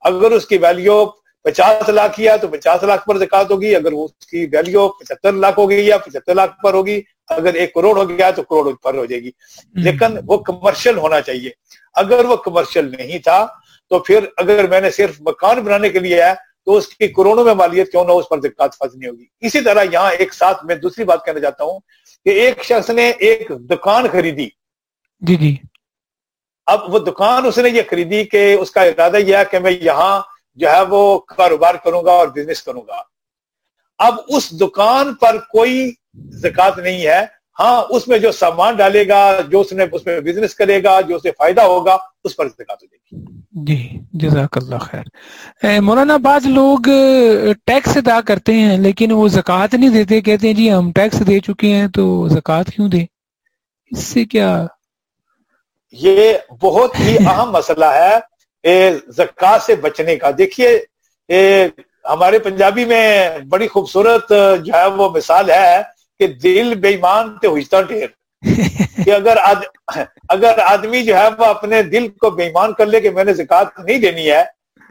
اگر 0.00 0.30
اس 0.30 0.46
کی 0.46 0.58
ویلیو 0.58 1.06
پچاس 1.42 1.88
لاکھ 1.88 2.16
کیا 2.16 2.36
تو 2.36 2.48
پچاس 2.48 2.82
لاکھ 2.82 3.06
پر 3.06 3.18
زکات 3.18 3.50
ہوگی 3.50 3.76
اگر 3.76 3.92
اس 3.92 4.26
کی 4.26 4.46
ویلیو 4.52 4.88
پچہتر 4.88 5.32
لاکھ 5.32 5.58
ہو 5.58 5.70
گئی 5.70 5.86
یا 5.86 5.98
پچہتر 5.98 6.34
لاکھ 6.34 6.62
پر 6.62 6.74
ہوگی 6.74 7.02
اگر 7.28 7.54
ایک 7.54 7.74
کروڑ 7.74 7.96
ہو 7.96 8.08
گیا 8.08 8.30
تو 8.30 8.42
کروڑ 8.42 8.74
پر 8.82 8.94
ہو 8.94 9.04
جائے 9.04 9.22
گی۔ 9.22 9.30
لیکن 9.74 10.18
وہ 10.26 10.38
کمرشل 10.38 10.98
ہونا 10.98 11.20
چاہیے۔ 11.20 11.50
اگر 11.94 12.24
وہ 12.24 12.36
کمرشل 12.36 12.90
نہیں 12.98 13.18
تھا 13.18 13.46
تو 13.88 13.98
پھر 13.98 14.26
اگر 14.36 14.68
میں 14.68 14.80
نے 14.80 14.90
صرف 14.90 15.20
مکان 15.20 15.60
بنانے 15.60 15.88
کے 15.88 15.98
لیے 15.98 16.24
ہے 16.24 16.34
تو 16.64 16.76
اس 16.76 16.86
کی 16.86 17.08
کروڑوں 17.08 17.44
میں 17.44 17.54
مالیت 17.54 17.90
کیوں 17.90 18.04
نہ 18.04 18.12
اس 18.12 18.28
پر 18.28 18.40
زکات 18.40 18.74
فرض 18.74 18.96
نہیں 18.96 19.10
ہوگی۔ 19.10 19.24
اسی 19.40 19.60
طرح 19.60 19.84
یہاں 19.92 20.10
ایک 20.12 20.34
ساتھ 20.34 20.64
میں 20.64 20.74
دوسری 20.74 21.04
بات 21.04 21.24
کہنا 21.24 21.40
چاہتا 21.40 21.64
ہوں 21.64 21.78
کہ 22.24 22.30
ایک 22.30 22.64
شخص 22.64 22.90
نے 22.90 23.10
ایک 23.10 23.48
دکان 23.48 24.06
خریدی۔ 24.12 24.48
جی 25.20 25.34
جی۔ 25.36 25.56
اب 26.72 26.92
وہ 26.94 26.98
دکان 26.98 27.46
اس 27.46 27.58
نے 27.58 27.70
یہ 27.70 27.82
خریدی 27.90 28.24
کہ 28.24 28.42
اس 28.60 28.70
کا 28.70 28.82
ارادہ 28.82 29.16
یہ 29.16 29.36
ہے 29.36 29.42
کہ 29.50 29.58
میں 29.58 29.72
یہاں 29.80 30.20
جو 30.58 30.70
ہے 30.70 30.82
وہ 30.88 31.18
کاروبار 31.28 31.74
کروں 31.84 32.04
گا 32.04 32.12
اور 32.12 32.28
بزنس 32.28 32.62
کروں 32.62 32.82
گا۔ 32.88 33.02
اب 33.98 34.14
اس 34.28 34.50
دکان 34.60 35.14
پر 35.14 35.38
کوئی 35.50 35.90
زکات 36.42 36.78
نہیں 36.78 37.06
ہے۔ 37.06 37.20
ہاں 37.60 37.82
اس 37.90 38.06
میں 38.08 38.18
جو 38.18 38.32
سامان 38.32 38.76
ڈالے 38.76 39.06
گا، 39.08 39.20
جو 39.48 39.60
اس 39.60 39.72
نے 39.72 39.84
اس 39.92 40.06
میں 40.06 40.20
بزنس 40.20 40.54
کرے 40.54 40.82
گا، 40.84 41.00
جو 41.00 41.16
اسے 41.16 41.30
فائدہ 41.38 41.62
ہوگا، 41.62 41.96
اس 42.24 42.36
پر 42.36 42.48
زکات 42.48 42.82
ہو 42.82 42.86
جائے 42.86 42.98
گی 42.98 43.64
جی 43.66 43.98
جزاک 44.12 44.56
اللہ 44.56 44.78
خیر۔ 44.78 45.80
مولانا، 45.80 46.16
بعض 46.16 46.46
لوگ 46.46 46.88
ٹیکس 47.66 47.96
ادا 47.96 48.20
کرتے 48.20 48.54
ہیں، 48.54 48.78
لیکن 48.78 49.12
وہ 49.12 49.28
زکات 49.28 49.74
نہیں 49.74 49.90
دیتے، 49.90 50.20
کہتے 50.20 50.46
ہیں 50.46 50.54
جی 50.54 50.72
ہم 50.72 50.90
ٹیکس 50.92 51.26
دے 51.26 51.38
چکے 51.40 51.74
ہیں، 51.74 51.88
تو 51.88 52.28
زکات 52.28 52.66
کیوں 52.66 52.88
دیں؟ 52.88 53.04
اس 53.90 54.04
سے 54.04 54.24
کیا 54.24 54.50
یہ 55.92 56.32
بہت 56.60 56.98
ہی 57.00 57.16
اہم 57.26 57.50
مسئلہ 57.50 57.84
ہے 57.84 58.18
زکات 59.08 59.62
سے 59.62 59.74
بچنے 59.76 60.16
کا۔ 60.16 60.30
دیکھیے 60.38 60.78
ہمارے 62.04 62.38
پنجابی 62.38 62.84
میں 62.84 63.28
بڑی 63.48 63.68
خوبصورت 63.68 64.32
جو 64.64 64.72
ہے 64.74 64.86
وہ 64.86 65.10
مثال 65.10 65.50
ہے 65.50 65.82
کہ 66.18 66.26
دل 66.26 66.74
بے 66.74 66.88
ایمان 66.88 67.36
ہوجتا 67.44 67.82
ڈھیر۔ 67.82 68.06
کہ 69.04 69.14
اگر 69.14 69.36
اگر 70.28 70.58
آدمی 70.64 71.02
جو 71.02 71.16
ہے 71.16 71.28
وہ 71.38 71.44
اپنے 71.44 71.82
دل 71.82 72.08
کو 72.08 72.30
بے 72.30 72.44
ایمان 72.44 72.72
کر 72.72 72.86
لے 72.86 73.00
کہ 73.00 73.10
میں 73.10 73.24
نے 73.24 73.34
زکات 73.34 73.78
نہیں 73.78 73.98
دینی 73.98 74.30
ہے 74.30 74.42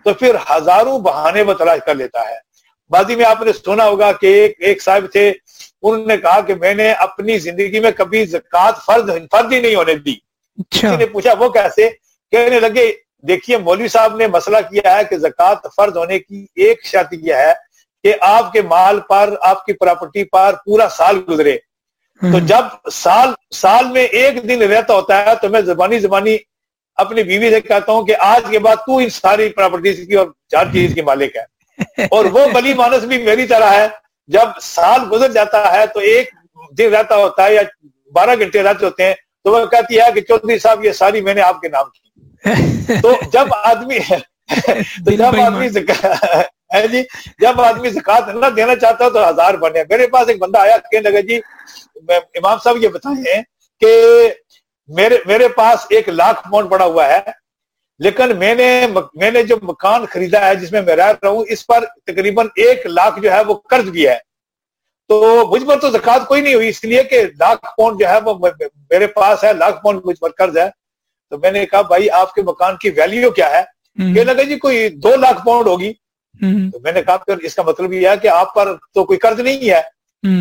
تو 0.05 0.13
پھر 0.13 0.35
ہزاروں 0.49 0.99
بہانے 0.99 1.41
وہ 1.41 1.53
تلاش 1.53 1.79
کر 1.85 1.95
لیتا 1.95 2.29
ہے۔ 2.29 2.37
بازی 2.91 3.15
میں 3.15 3.25
آپ 3.25 3.41
نے 3.41 3.53
سنا 3.53 3.85
ہوگا 3.85 4.11
کہ 4.11 4.27
ایک 4.27 4.55
ایک 4.59 4.81
صاحب 4.81 5.05
تھے 5.11 5.33
انہوں 5.81 6.05
نے 6.05 6.17
کہا 6.17 6.41
کہ 6.41 6.55
میں 6.55 6.73
نے 6.73 6.91
اپنی 6.91 7.37
زندگی 7.37 7.79
میں 7.79 7.91
کبھی 7.91 8.25
زکات 8.25 8.85
فرض 8.85 9.09
فرض 9.31 9.53
ہی 9.53 9.59
نہیں 9.59 9.75
ہونے 9.75 9.95
دی۔ 9.95 10.28
اچھا۔ 10.59 10.95
نے 10.95 11.05
پوچھا 11.05 11.33
وہ 11.39 11.49
کیسے؟ 11.49 11.89
کہنے 12.31 12.59
لگے 12.59 12.91
دیکھیے 13.27 13.57
مولوی 13.57 13.87
صاحب 13.87 14.15
نے 14.15 14.27
مسئلہ 14.27 14.57
کیا 14.69 14.97
ہے 14.97 15.03
کہ 15.03 15.17
زکوٰۃ 15.17 15.69
فرض 15.75 15.97
ہونے 15.97 16.19
کی 16.19 16.45
ایک 16.55 16.85
شرط 16.85 17.13
یہ 17.13 17.33
ہے 17.33 17.53
کہ 18.03 18.13
آپ 18.21 18.51
کے 18.51 18.61
مال 18.61 18.99
پر 18.99 19.33
آپ 19.41 19.65
کی 19.65 19.73
پراپرٹی 19.73 20.23
پر 20.23 20.55
پورا 20.65 20.87
سال 20.89 21.21
گزرے۔ 21.29 21.57
تو 22.21 22.39
جب 22.39 22.89
سال 22.91 23.29
سال 23.55 23.85
میں 23.85 24.03
ایک 24.03 24.49
دن 24.49 24.61
رہتا 24.61 24.93
ہوتا 24.93 25.25
ہے 25.25 25.35
تو 25.41 25.49
میں 25.49 25.61
زبانی 25.61 25.99
زبانی 25.99 26.37
اپنی 26.97 27.23
بیوی 27.23 27.49
سے 27.49 27.61
کہتا 27.61 27.91
ہوں 27.91 28.05
کہ 28.05 28.15
آج 28.19 28.43
کے 28.49 28.59
بعد 28.59 28.75
تو 28.75 28.97
ان 28.97 29.09
ساری 29.09 29.49
پراپرٹیز 29.49 30.07
کی 30.07 30.13
اور 30.13 30.27
چار 30.47 30.65
چیز 30.73 30.93
کی 30.93 31.01
مالک 31.01 31.35
ہے۔ 31.35 31.43
اور 32.11 32.25
وہ 32.25 32.45
بلی 32.53 32.73
مانس 32.73 33.03
بھی 33.03 33.23
میری 33.23 33.47
طرح 33.47 33.71
ہے۔ 33.73 33.87
جب 34.27 34.59
سال 34.61 34.99
گزر 35.11 35.31
جاتا 35.31 35.71
ہے 35.73 35.85
تو 35.87 35.99
ایک 35.99 36.29
دن 36.77 36.93
رہتا 36.93 37.15
ہوتا 37.15 37.45
ہے 37.45 37.53
یا 37.53 37.61
بارہ 38.13 38.35
گھنٹے 38.39 38.63
رہتے 38.63 38.85
ہوتے 38.85 39.03
ہیں 39.03 39.13
تو 39.43 39.51
وہ 39.51 39.65
کہتی 39.65 39.99
ہے 39.99 40.11
کہ 40.15 40.21
چودھری 40.21 40.57
صاحب 40.59 40.85
یہ 40.85 40.91
ساری 40.91 41.21
میں 41.21 41.33
نے 41.33 41.41
آپ 41.41 41.61
کے 41.61 41.69
نام 41.69 41.89
کی۔ 41.89 42.07
تو 43.01 43.13
جب 43.33 43.53
آدمی 43.53 43.97
جب 45.07 45.39
آدمی 45.41 45.69
جی؟ 45.69 47.01
جب 47.39 47.61
آدمی 47.61 47.89
زکات 47.89 48.27
نہ 48.27 48.45
دینا 48.55 48.75
چاہتا 48.75 49.09
تو 49.09 49.29
ہزار 49.29 49.53
بنے۔ 49.53 49.83
میرے 49.89 50.07
پاس 50.07 50.27
ایک 50.27 50.39
بندہ 50.39 50.57
آیا 50.57 50.77
کہنے 50.77 51.09
لگا 51.09 51.19
جی 51.19 51.39
امام 52.09 52.57
صاحب 52.63 52.77
یہ 52.77 52.87
بتائیں 52.87 53.41
کہ 53.81 53.91
میرے 54.87 55.17
میرے 55.25 55.47
پاس 55.47 55.85
ایک 55.89 56.09
لاکھ 56.09 56.49
پاؤنڈ 56.51 56.69
پڑا 56.69 56.85
ہوا 56.85 57.07
ہے 57.07 57.19
لیکن 57.99 58.37
میں 58.37 58.55
نے 58.55 58.87
میں 59.13 59.31
نے 59.31 59.43
جو 59.43 59.55
مکان 59.61 60.05
خریدا 60.05 60.47
ہے 60.47 60.55
جس 60.55 60.71
میں 60.71 60.81
میں 60.81 60.95
رہ 60.95 61.11
رہا 61.23 61.29
ہوں 61.29 61.43
اس 61.47 61.67
پر 61.67 61.85
تقریباً 62.05 62.47
ایک 62.55 62.85
لاکھ 62.85 63.19
جو 63.19 63.31
ہے 63.31 63.43
وہ 63.43 63.53
قرض 63.69 63.89
بھی 63.89 64.07
ہے۔ 64.07 64.17
تو 65.09 65.45
مجھ 65.51 65.65
پر 65.65 65.79
تو 65.79 65.89
زکات 65.89 66.27
کوئی 66.27 66.41
نہیں 66.41 66.53
ہوئی 66.53 66.69
اس 66.69 66.83
لیے 66.83 67.03
کہ 67.03 67.23
لاکھ 67.39 67.61
پاؤنڈ 67.61 67.99
جو 67.99 68.07
ہے 68.07 68.19
وہ 68.25 68.47
میرے 68.89 69.07
پاس 69.07 69.43
ہے 69.43 69.53
لاکھ 69.53 69.83
پاؤنڈ 69.83 70.01
مجھ 70.05 70.19
پر 70.19 70.29
قرض 70.29 70.57
ہے۔ 70.57 70.69
تو 71.29 71.37
میں 71.37 71.51
نے 71.51 71.65
کہا 71.65 71.81
بھائی 71.81 72.09
آپ 72.09 72.33
کے 72.33 72.41
مکان 72.41 72.75
کی 72.77 72.89
ویلیو 72.89 73.31
کیا 73.31 73.49
ہے؟ 73.51 73.61
کہ 74.15 74.23
لگا 74.23 74.43
جی 74.43 74.57
کوئی 74.57 74.89
دو 74.89 75.15
لاکھ 75.15 75.45
پاؤنڈ 75.45 75.67
ہوگی۔ 75.67 75.93
تو 76.71 76.79
میں 76.79 76.91
نے 76.91 77.01
کہا 77.01 77.17
پھر 77.17 77.37
اس 77.37 77.55
کا 77.55 77.61
مطلب 77.63 77.93
یہ 77.93 78.09
ہے 78.09 78.17
کہ 78.17 78.27
آپ 78.27 78.55
پر 78.55 78.75
تو 78.93 79.05
کوئی 79.05 79.19
قرض 79.19 79.39
نہیں 79.39 79.69
ہے۔ 79.69 79.81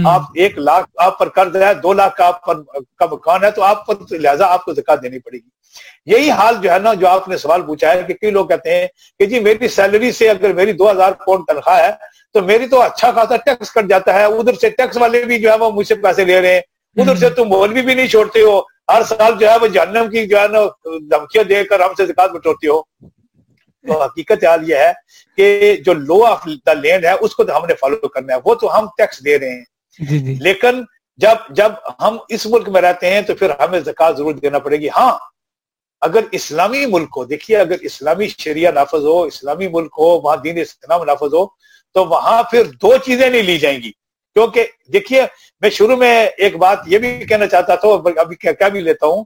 آپ 0.06 0.20
ایک 0.34 0.58
لاکھ 0.58 0.90
آپ 0.96 1.18
پر 1.18 1.28
قرض 1.28 1.56
ہے 1.56 1.74
دو 1.74 1.92
لاکھ 1.92 2.16
کا 2.16 2.26
آپ 2.26 2.44
پر 2.46 2.54
کا 2.96 3.06
مکان 3.12 3.44
ہے 3.44 3.50
تو 3.50 3.62
آپ 3.62 3.86
پر 3.86 3.94
لہٰذا 4.10 4.46
آپ 4.46 4.64
کو 4.64 4.72
زکات 4.72 5.02
دینی 5.02 5.18
پڑے 5.18 5.38
گی۔ 5.38 5.57
یہی 6.06 6.30
حال 6.30 6.54
جو 6.62 6.72
ہے 6.72 6.78
نا 6.78 6.94
جو 6.94 7.08
آپ 7.08 7.28
نے 7.28 7.36
سوال 7.36 7.62
پوچھا 7.62 7.92
ہے 7.92 8.02
کہ 8.02 8.14
کئی 8.14 8.30
لوگ 8.30 8.46
کہتے 8.46 8.74
ہیں 8.74 8.86
کہ 9.18 9.26
جی 9.26 9.40
میری 9.40 9.68
سیلری 9.68 10.12
سے 10.12 10.30
اگر 10.30 10.52
میری 10.52 10.72
دو 10.72 10.90
ہزار 10.90 11.12
پاؤنڈ 11.12 11.44
تنخواہ 11.46 11.82
ہے 11.82 11.90
تو 12.32 12.40
میری 12.42 12.66
تو 12.66 12.80
اچھا 12.80 13.12
خاصا 13.12 13.36
ٹیکس 13.36 13.70
کٹ 13.70 13.88
جاتا 13.88 14.14
ہے 14.14 14.24
ادھر 14.24 14.54
سے 14.54 14.70
ٹیکس 14.70 14.96
والے 14.96 15.24
بھی 15.24 15.38
جو 15.38 15.52
ہے 15.52 15.58
وہ 15.58 15.70
مجھ 15.70 15.86
سے 15.86 15.94
پیسے 15.94 16.24
لے 16.24 16.40
رہے 16.40 16.54
ہیں۔ 16.54 16.60
ادھر 16.96 17.16
سے 17.16 17.30
تم 17.30 17.48
مولوی 17.48 17.82
بھی 17.82 17.94
نہیں 17.94 18.06
چھوڑتے 18.06 18.42
ہو۔ 18.42 18.60
ہر 18.92 19.02
سال 19.02 19.32
جو 19.40 19.50
ہے 19.50 19.56
وہ 19.58 19.66
جہنم 19.66 20.10
کی 20.10 20.26
جو 20.26 20.40
ہے 20.40 20.48
نا 20.48 20.58
دھمکیاں 21.10 21.44
دے 21.44 21.64
کر 21.64 21.80
ہم 21.80 21.94
سے 21.96 22.06
زکات 22.06 22.30
بٹورتے 22.30 22.68
ہو۔ 22.68 22.82
تو 23.84 24.02
حقیقت 24.02 24.44
حال 24.44 24.70
یہ 24.70 24.76
ہے 24.76 24.92
کہ 25.36 25.76
جو 25.76 25.94
لو 25.94 26.24
آف 26.24 26.46
دا 26.66 26.72
لینڈ 26.72 27.04
ہے 27.04 27.12
اس 27.20 27.34
کو 27.34 27.44
تو 27.44 27.56
ہم 27.56 27.66
نے 27.66 27.74
فالو 27.74 28.08
کرنا 28.08 28.34
ہے۔ 28.34 28.38
وہ 28.44 28.54
تو 28.54 28.78
ہم 28.78 28.86
ٹیکس 28.96 29.24
دے 29.24 29.38
رہے 29.38 29.50
ہیں۔ 29.50 29.64
جی 29.98 30.18
جی۔ 30.18 30.34
لیکن 30.34 30.82
جب 31.18 31.36
جب 31.50 31.72
ہم 32.00 32.16
اس 32.28 32.46
ملک 32.46 32.68
میں 32.68 32.80
رہتے 32.80 33.10
ہیں 33.10 33.20
تو 33.20 33.34
پھر 33.34 33.50
ہمیں 33.60 33.80
زکات 33.80 34.16
ضرور 34.16 34.34
دینا 34.34 34.58
پڑے 34.58 34.76
گی۔ 34.76 34.88
ہاں 34.88 35.18
اگر 36.02 36.20
اسلامی 36.32 36.86
ملک 36.86 37.16
ہو 37.16 37.24
دیکھیے 37.24 37.56
اگر 37.56 37.76
اسلامی 37.80 38.28
شریعہ 38.38 38.72
نافذ 38.72 39.04
ہو 39.04 39.22
اسلامی 39.22 39.68
ملک 39.68 39.92
ہو 39.98 40.08
وہاں 40.20 40.36
دین 40.36 40.58
اسلام 40.58 41.04
نافذ 41.04 41.34
ہو 41.34 41.46
تو 41.94 42.04
وہاں 42.04 42.42
پھر 42.42 42.64
دو 42.82 42.96
چیزیں 42.96 43.28
نہیں 43.30 43.42
لی 43.42 43.58
جائیں 43.58 43.78
گی۔ 43.82 43.90
کیونکہ 44.36 44.66
دیکھیے 44.92 45.22
میں 45.62 45.70
شروع 45.70 45.96
میں 45.96 46.26
ایک 46.36 46.56
بات 46.56 46.78
یہ 46.86 46.98
بھی 46.98 47.24
کہنا 47.24 47.46
چاہتا 47.46 47.74
تھا 47.74 47.88
ابھی 48.20 48.36
کیا 48.36 48.68
بھی 48.68 48.80
لیتا 48.80 49.06
ہوں 49.06 49.24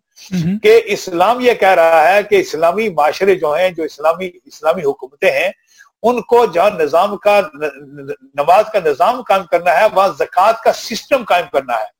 کہ 0.62 0.80
اسلام 0.86 1.40
یہ 1.40 1.54
کہہ 1.54 1.74
رہا 1.74 2.12
ہے 2.12 2.22
کہ 2.22 2.34
اسلامی 2.34 2.88
معاشرے 2.88 3.34
جو 3.34 3.54
ہیں 3.54 3.68
جو 3.70 3.82
اسلامی 3.82 4.30
اسلامی 4.44 4.82
حکومتیں 4.82 5.30
ہیں 5.30 5.50
ان 6.02 6.20
کو 6.22 6.44
جہاں 6.46 6.70
نظام 6.70 7.16
کا 7.16 7.40
نماز 8.34 8.64
کا 8.72 8.78
نظام 8.84 9.22
قائم 9.22 9.42
کرنا 9.50 9.76
ہے 9.80 9.86
وہاں 9.94 10.08
زکوٰۃ 10.18 10.62
کا 10.64 10.72
سسٹم 10.72 11.24
قائم 11.24 11.44
کرنا 11.52 11.74
ہے۔ 11.74 11.90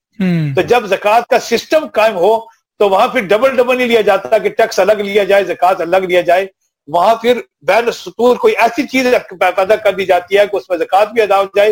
تو 0.54 0.62
جب 0.62 0.86
زکوٰۃ 0.86 1.22
کا 1.30 1.38
سسٹم 1.40 1.86
قائم 1.92 2.16
ہو 2.16 2.34
تو 2.82 2.88
وہاں 2.88 3.06
پھر 3.08 3.26
ڈبل 3.30 3.56
ڈبل 3.56 3.76
نہیں 3.76 3.86
لیا 3.86 4.00
جاتا 4.00 4.38
کہ 4.38 4.48
ٹیکس 4.48 4.78
الگ 4.78 5.00
لیا 5.00 5.24
جائے، 5.24 5.44
زکوٰۃ 5.44 5.80
الگ 5.80 6.06
لیا 6.10 6.20
جائے۔ 6.20 6.46
وہاں 6.88 7.14
پھر 7.14 7.40
بین 7.66 7.90
سطور 7.92 8.36
کوئی 8.36 8.54
ایسی 8.60 8.86
چیز 8.86 9.06
پیدا 9.30 9.76
کر 9.76 9.92
دی 9.94 10.04
جاتی 10.04 10.38
ہے 10.38 10.46
کہ 10.46 10.56
اس 10.56 10.68
میں 10.70 10.78
زکوٰۃ 10.78 11.12
بھی 11.12 11.22
ادا 11.22 11.38
ہو 11.40 11.44
جائے 11.56 11.70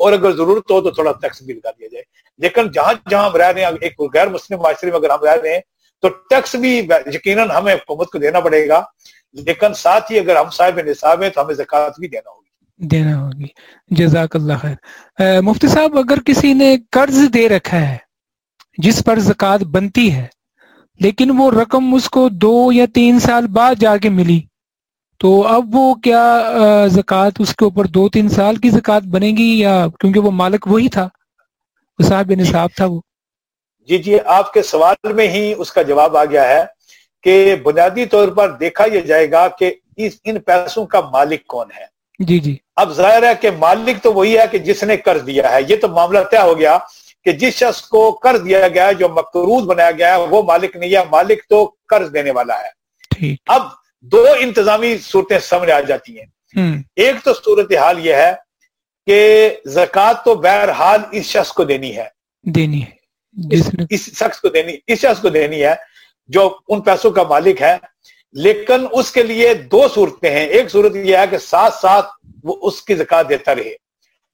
اور 0.00 0.12
اگر 0.12 0.32
ضرورت 0.36 0.70
ہو 0.70 0.80
تو 0.80 0.90
تھوڑا 0.90 1.12
ٹیکس 1.12 1.42
بھی 1.42 1.54
لگا 1.54 1.70
دیا 1.78 1.88
جائے۔ 1.92 2.02
لیکن 2.40 2.70
جہاں 2.72 2.92
جہاں 3.10 3.24
ہم 3.28 3.36
رہ 3.36 3.50
رہے 3.52 3.64
ہیں، 3.64 3.70
ایک 3.80 4.00
غیر 4.14 4.28
مسلم 4.28 4.60
معاشرے 4.62 4.90
میں 4.90 4.98
اگر 4.98 5.10
ہم 5.10 5.24
رہ 5.24 5.40
رہے 5.42 5.54
ہیں 5.54 5.60
تو 6.02 6.08
ٹیکس 6.30 6.54
بھی 6.54 6.76
یقیناً 7.14 7.50
ہمیں 7.50 7.74
حکومت 7.74 8.10
کو 8.10 8.18
دینا 8.18 8.40
پڑے 8.40 8.66
گا۔ 8.68 8.82
لیکن 9.46 9.74
ساتھ 9.74 10.12
ہی 10.12 10.18
اگر 10.18 10.36
ہم 10.36 10.50
صاحب 10.50 10.80
نصاب 10.86 11.22
ہیں 11.22 11.30
تو 11.30 11.44
ہمیں 11.44 11.54
زکوٰۃ 11.54 11.98
بھی 11.98 12.08
دینا 12.08 12.30
ہوگی 12.30 12.88
دینا 12.90 13.20
ہوگی۔ 13.22 13.46
جزاک 13.90 14.36
اللہ 14.36 14.62
خیر۔ 14.62 15.40
مفتی 15.40 15.68
صاحب، 15.68 15.98
اگر 15.98 16.20
کسی 16.26 16.52
نے 16.52 16.76
قرض 16.90 17.18
دے 17.34 17.48
رکھا 17.48 17.88
ہے 17.88 18.05
جس 18.78 19.04
پر 19.04 19.18
زکوٰۃ 19.18 19.64
بنتی 19.70 20.12
ہے 20.14 20.26
لیکن 21.00 21.30
وہ 21.38 21.50
رقم 21.50 21.94
اس 21.94 22.08
کو 22.10 22.28
دو 22.28 22.72
یا 22.72 22.84
تین 22.94 23.18
سال 23.20 23.46
بعد 23.46 23.74
جا 23.80 23.96
کے 23.96 24.08
ملی۔ 24.08 24.40
تو 25.20 25.46
اب 25.46 25.74
وہ 25.76 25.94
کیا 25.94 26.22
زکوٰۃ 26.86 27.30
اس 27.38 27.54
کے 27.56 27.64
اوپر 27.64 27.84
دو 27.86 28.08
تین 28.08 28.28
سال 28.28 28.56
کی 28.56 28.70
زکوٰۃ 28.70 29.08
بنے 29.10 29.30
گی 29.30 29.48
یا 29.58 29.86
کیونکہ 30.00 30.20
وہ 30.20 30.30
مالک 30.30 30.66
وہی 30.66 30.88
تھا؟ 30.88 31.08
صاحب 31.98 32.32
نصاب 32.38 32.70
تھا 32.76 32.86
وہ۔ 32.86 33.00
جی 33.88 33.98
جی 33.98 34.18
آپ 34.24 34.52
کے 34.52 34.62
سوال 34.62 35.12
میں 35.12 35.28
ہی 35.28 35.54
اس 35.58 35.72
کا 35.72 35.82
جواب 35.82 36.16
آ 36.16 36.24
گیا 36.24 36.48
ہے 36.48 36.64
کہ 37.24 37.56
بنیادی 37.62 38.06
طور 38.06 38.28
پر 38.28 38.50
دیکھا 38.50 38.84
یہ 38.92 39.00
جائے 39.00 39.30
گا 39.30 39.48
کہ 39.48 39.72
اس 39.96 40.20
ان 40.24 40.40
پیسوں 40.40 40.86
کا 40.86 41.00
مالک 41.00 41.46
کون 41.46 41.66
ہے۔ 41.76 41.84
جی 42.20 42.38
جی۔ 42.38 42.56
اب 42.76 42.92
ظاہر 42.92 43.22
ہے 43.22 43.32
کہ 43.40 43.50
مالک 43.50 44.02
تو 44.02 44.12
وہی 44.12 44.38
ہے 44.38 44.44
کہ 44.50 44.58
جس 44.58 44.82
نے 44.82 44.96
قرض 44.96 45.26
دیا 45.26 45.52
ہے۔ 45.52 45.60
یہ 45.68 45.76
تو 45.76 45.88
معاملہ 45.88 46.18
طے 46.30 46.38
ہو 46.38 46.58
گیا 46.58 46.78
کہ 47.26 47.32
جس 47.32 47.54
شخص 47.54 47.82
کو 47.82 48.10
قرض 48.10 48.44
دیا 48.44 48.68
گیا 48.68 48.86
ہے 48.86 48.94
جو 48.94 49.08
مقروض 49.08 49.64
بنایا 49.66 49.90
گیا 49.90 50.16
ہے 50.16 50.20
وہ 50.20 50.42
مالک 50.42 50.76
نہیں 50.76 50.90
ہے 50.90 51.04
مالک 51.10 51.48
تو 51.48 51.74
قرض 51.88 52.14
دینے 52.14 52.30
والا 52.30 52.58
ہے۔ 52.58 52.68
اب 53.46 53.62
دو 54.00 54.26
انتظامی 54.38 54.98
صورتیں 54.98 55.38
سامنے 55.38 55.72
آ 55.72 55.80
جاتی 55.80 56.18
ہیں۔ 56.18 56.26
ایک 56.96 57.14
تو 57.24 57.34
صورت 57.34 57.72
حال 57.72 58.06
یہ 58.06 58.14
ہے 58.14 58.32
کہ 59.06 59.50
زکوٰۃ 59.66 60.14
تو 60.24 60.34
بہرحال 60.34 61.00
اس 61.12 61.26
شخص 61.26 61.52
کو 61.52 61.64
دینی 61.64 61.96
ہے۔ 61.96 62.08
دینی 62.42 62.82
ہے۔ 62.82 62.90
اس 63.90 64.18
شخص 64.18 64.40
کو 64.40 64.48
دینی 64.48 64.72
اس 64.86 64.98
شخص 64.98 65.22
کو 65.22 65.28
دینی 65.28 65.64
ہے 65.64 65.74
جو 66.26 66.58
ان 66.68 66.80
پیسوں 66.80 67.10
کا 67.10 67.22
مالک 67.22 67.62
ہے۔ 67.62 67.76
لیکن 68.32 68.86
اس 68.92 69.12
کے 69.12 69.22
لیے 69.22 69.54
دو 69.54 69.88
صورتیں 69.94 70.30
ہیں۔ 70.30 70.46
ایک 70.46 70.68
صورت 70.68 70.96
یہ 70.96 71.16
ہے 71.16 71.24
کہ 71.30 71.38
ساتھ 71.38 71.74
ساتھ 71.74 72.06
وہ 72.44 72.56
اس 72.62 72.82
کی 72.82 72.94
زکات 72.94 73.28
دیتا 73.28 73.54
رہے۔ 73.54 73.85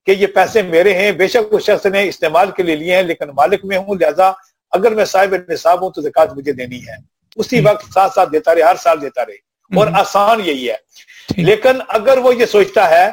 کہ 0.06 0.10
یہ 0.10 0.26
پیسے 0.26 0.62
میرے 0.62 0.94
ہیں 0.94 1.12
بے 1.12 1.28
شک 1.28 1.54
اس 1.54 1.62
شخص 1.62 1.86
نے 1.86 2.08
استعمال 2.08 2.50
کے 2.50 2.62
لیے 2.62 2.76
لیے 2.76 2.94
ہیں 2.94 3.02
لیکن 3.02 3.28
مالک 3.28 3.64
میں 3.64 3.78
ہوں 3.78 3.94
لہذا 3.94 4.32
اگر 4.70 4.94
میں 4.94 5.04
صاحب 5.04 5.34
نصاب 5.48 5.82
ہوں 5.82 5.90
تو 5.90 6.00
زکات 6.00 6.36
مجھے 6.36 6.52
دینی 6.52 6.78
ہے۔ 6.78 6.94
اسی 7.36 7.60
وقت 7.60 7.92
ساتھ 7.92 8.14
ساتھ 8.14 8.32
دیتا 8.32 8.54
رہے 8.54 8.62
ہر 8.62 8.76
سال 8.76 9.02
دیتا 9.02 9.26
رہے۔ 9.26 9.52
اور 9.76 9.86
آسان 9.94 10.40
یہی 10.44 10.70
ہے۔ 10.70 10.76
لیکن 11.36 11.78
اگر 11.88 12.18
وہ 12.18 12.36
یہ 12.36 12.46
سوچتا 12.46 12.90
ہے 12.90 13.10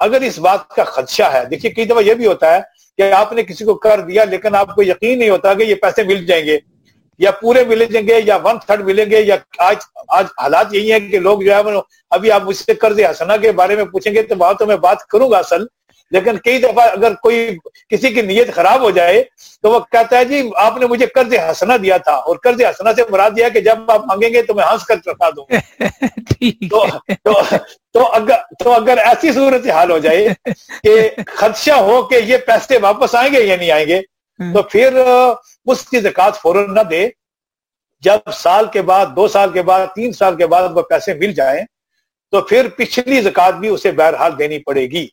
اگر 0.00 0.20
اس 0.20 0.38
بات 0.38 0.68
کا 0.68 0.84
خدشہ 0.84 1.22
ہے 1.22 1.44
دیکھیے 1.44 1.72
کئی 1.72 1.84
دفعہ 1.84 2.02
یہ 2.02 2.14
بھی 2.14 2.26
ہوتا 2.26 2.54
ہے 2.54 2.60
کہ 2.96 3.12
آپ 3.12 3.32
نے 3.32 3.42
کسی 3.42 3.64
کو 3.64 3.74
کر 3.74 4.00
دیا 4.00 4.24
لیکن 4.24 4.54
آپ 4.54 4.74
کو 4.74 4.82
یقین 4.82 5.18
نہیں 5.18 5.30
ہوتا 5.30 5.54
کہ 5.54 5.62
یہ 5.62 5.74
پیسے 5.74 6.02
مل 6.02 6.26
جائیں 6.26 6.46
گے 6.46 6.58
یا 7.18 7.30
پورے 7.30 7.64
ملیں 7.64 8.08
گے 8.08 8.20
یا 8.24 8.36
ون 8.36 8.58
تھرڈ 8.58 8.80
ملیں 8.80 9.10
گے 9.10 9.20
یا 9.20 9.36
آج 9.58 9.76
آج 10.08 10.24
حالات 10.42 10.74
یہی 10.74 10.92
ہیں 10.92 11.00
کہ 11.00 11.18
لوگ 11.18 11.40
جو 11.40 11.54
ہے 11.54 11.60
ابھی 12.10 12.30
آپ 12.30 12.42
مجھ 12.42 12.56
سے 12.56 12.74
قرض 12.74 13.00
حسنا 13.10 13.36
کے 13.36 13.52
بارے 13.52 13.76
میں 13.76 13.84
پوچھیں 13.84 14.14
گے 14.14 14.22
تو 14.22 14.34
وہاں 14.38 14.54
تو 14.54 14.66
میں 14.66 14.76
بات 14.76 15.04
کروں 15.04 15.30
گا 15.30 15.38
اصل۔ 15.38 15.64
لیکن 16.12 16.36
کئی 16.38 16.58
دفعہ 16.58 16.88
اگر 16.88 17.14
کوئی 17.14 17.56
کسی 17.88 18.08
کی 18.14 18.22
نیت 18.22 18.54
خراب 18.54 18.80
ہو 18.80 18.90
جائے 18.90 19.22
تو 19.62 19.70
وہ 19.70 19.78
کہتا 19.80 20.18
ہے 20.18 20.24
جی 20.24 20.42
آپ 20.56 20.76
نے 20.76 20.86
مجھے 20.86 21.06
قرض 21.06 21.34
ہنسنا 21.34 21.76
دیا 21.76 21.96
تھا 21.96 22.12
اور 22.12 22.36
قرض 22.36 22.60
ہنسنا 22.60 22.92
سے 22.92 23.02
مراد 23.10 23.30
دیا 23.36 23.48
کہ 23.48 23.60
جب 23.60 23.90
آپ 23.90 24.06
مانگیں 24.06 24.28
گے 24.28 24.42
تو 24.42 24.54
میں 24.54 24.64
ہنس 24.64 24.84
کر 24.84 24.96
چڑھا 24.96 25.30
دوں 25.30 25.44
تو, 26.70 26.84
تو, 27.24 27.42
تو 27.94 28.06
اگر 28.12 28.36
تو 28.64 28.72
اگر 28.72 28.98
ایسی 28.98 29.32
صورت 29.32 29.66
حال 29.66 29.90
ہو 29.90 29.98
جائے 29.98 30.28
کہ 30.82 31.08
خدشہ 31.26 31.78
ہو 31.80 32.02
کہ 32.02 32.14
یہ 32.14 32.36
پیسے 32.36 32.78
واپس 32.78 33.14
آئیں 33.14 33.32
گے 33.32 33.42
یا 33.42 33.56
نہیں 33.56 33.70
آئیں 33.70 33.86
گے 33.86 34.00
تو 34.38 34.62
پھر 34.62 34.96
اس 35.66 35.88
کی 35.88 36.00
زکات 36.00 36.36
فوراً 36.36 36.74
نہ 36.74 36.80
دے۔ 36.80 37.08
جب 38.02 38.30
سال 38.32 38.66
کے 38.72 38.82
بعد 38.82 39.06
دو 39.16 39.28
سال 39.28 39.52
کے 39.52 39.62
بعد 39.62 39.86
تین 39.94 40.12
سال 40.12 40.36
کے 40.36 40.46
بعد 40.46 40.68
وہ 40.74 40.82
پیسے 40.82 41.14
مل 41.14 41.32
جائیں 41.32 41.62
تو 42.32 42.40
پھر 42.40 42.68
پچھلی 42.68 43.20
زکات 43.20 43.54
بھی 43.54 43.68
اسے 43.68 43.92
بہرحال 43.92 44.38
دینی 44.38 44.58
پڑے 44.58 44.86
گی۔ 44.86 45.06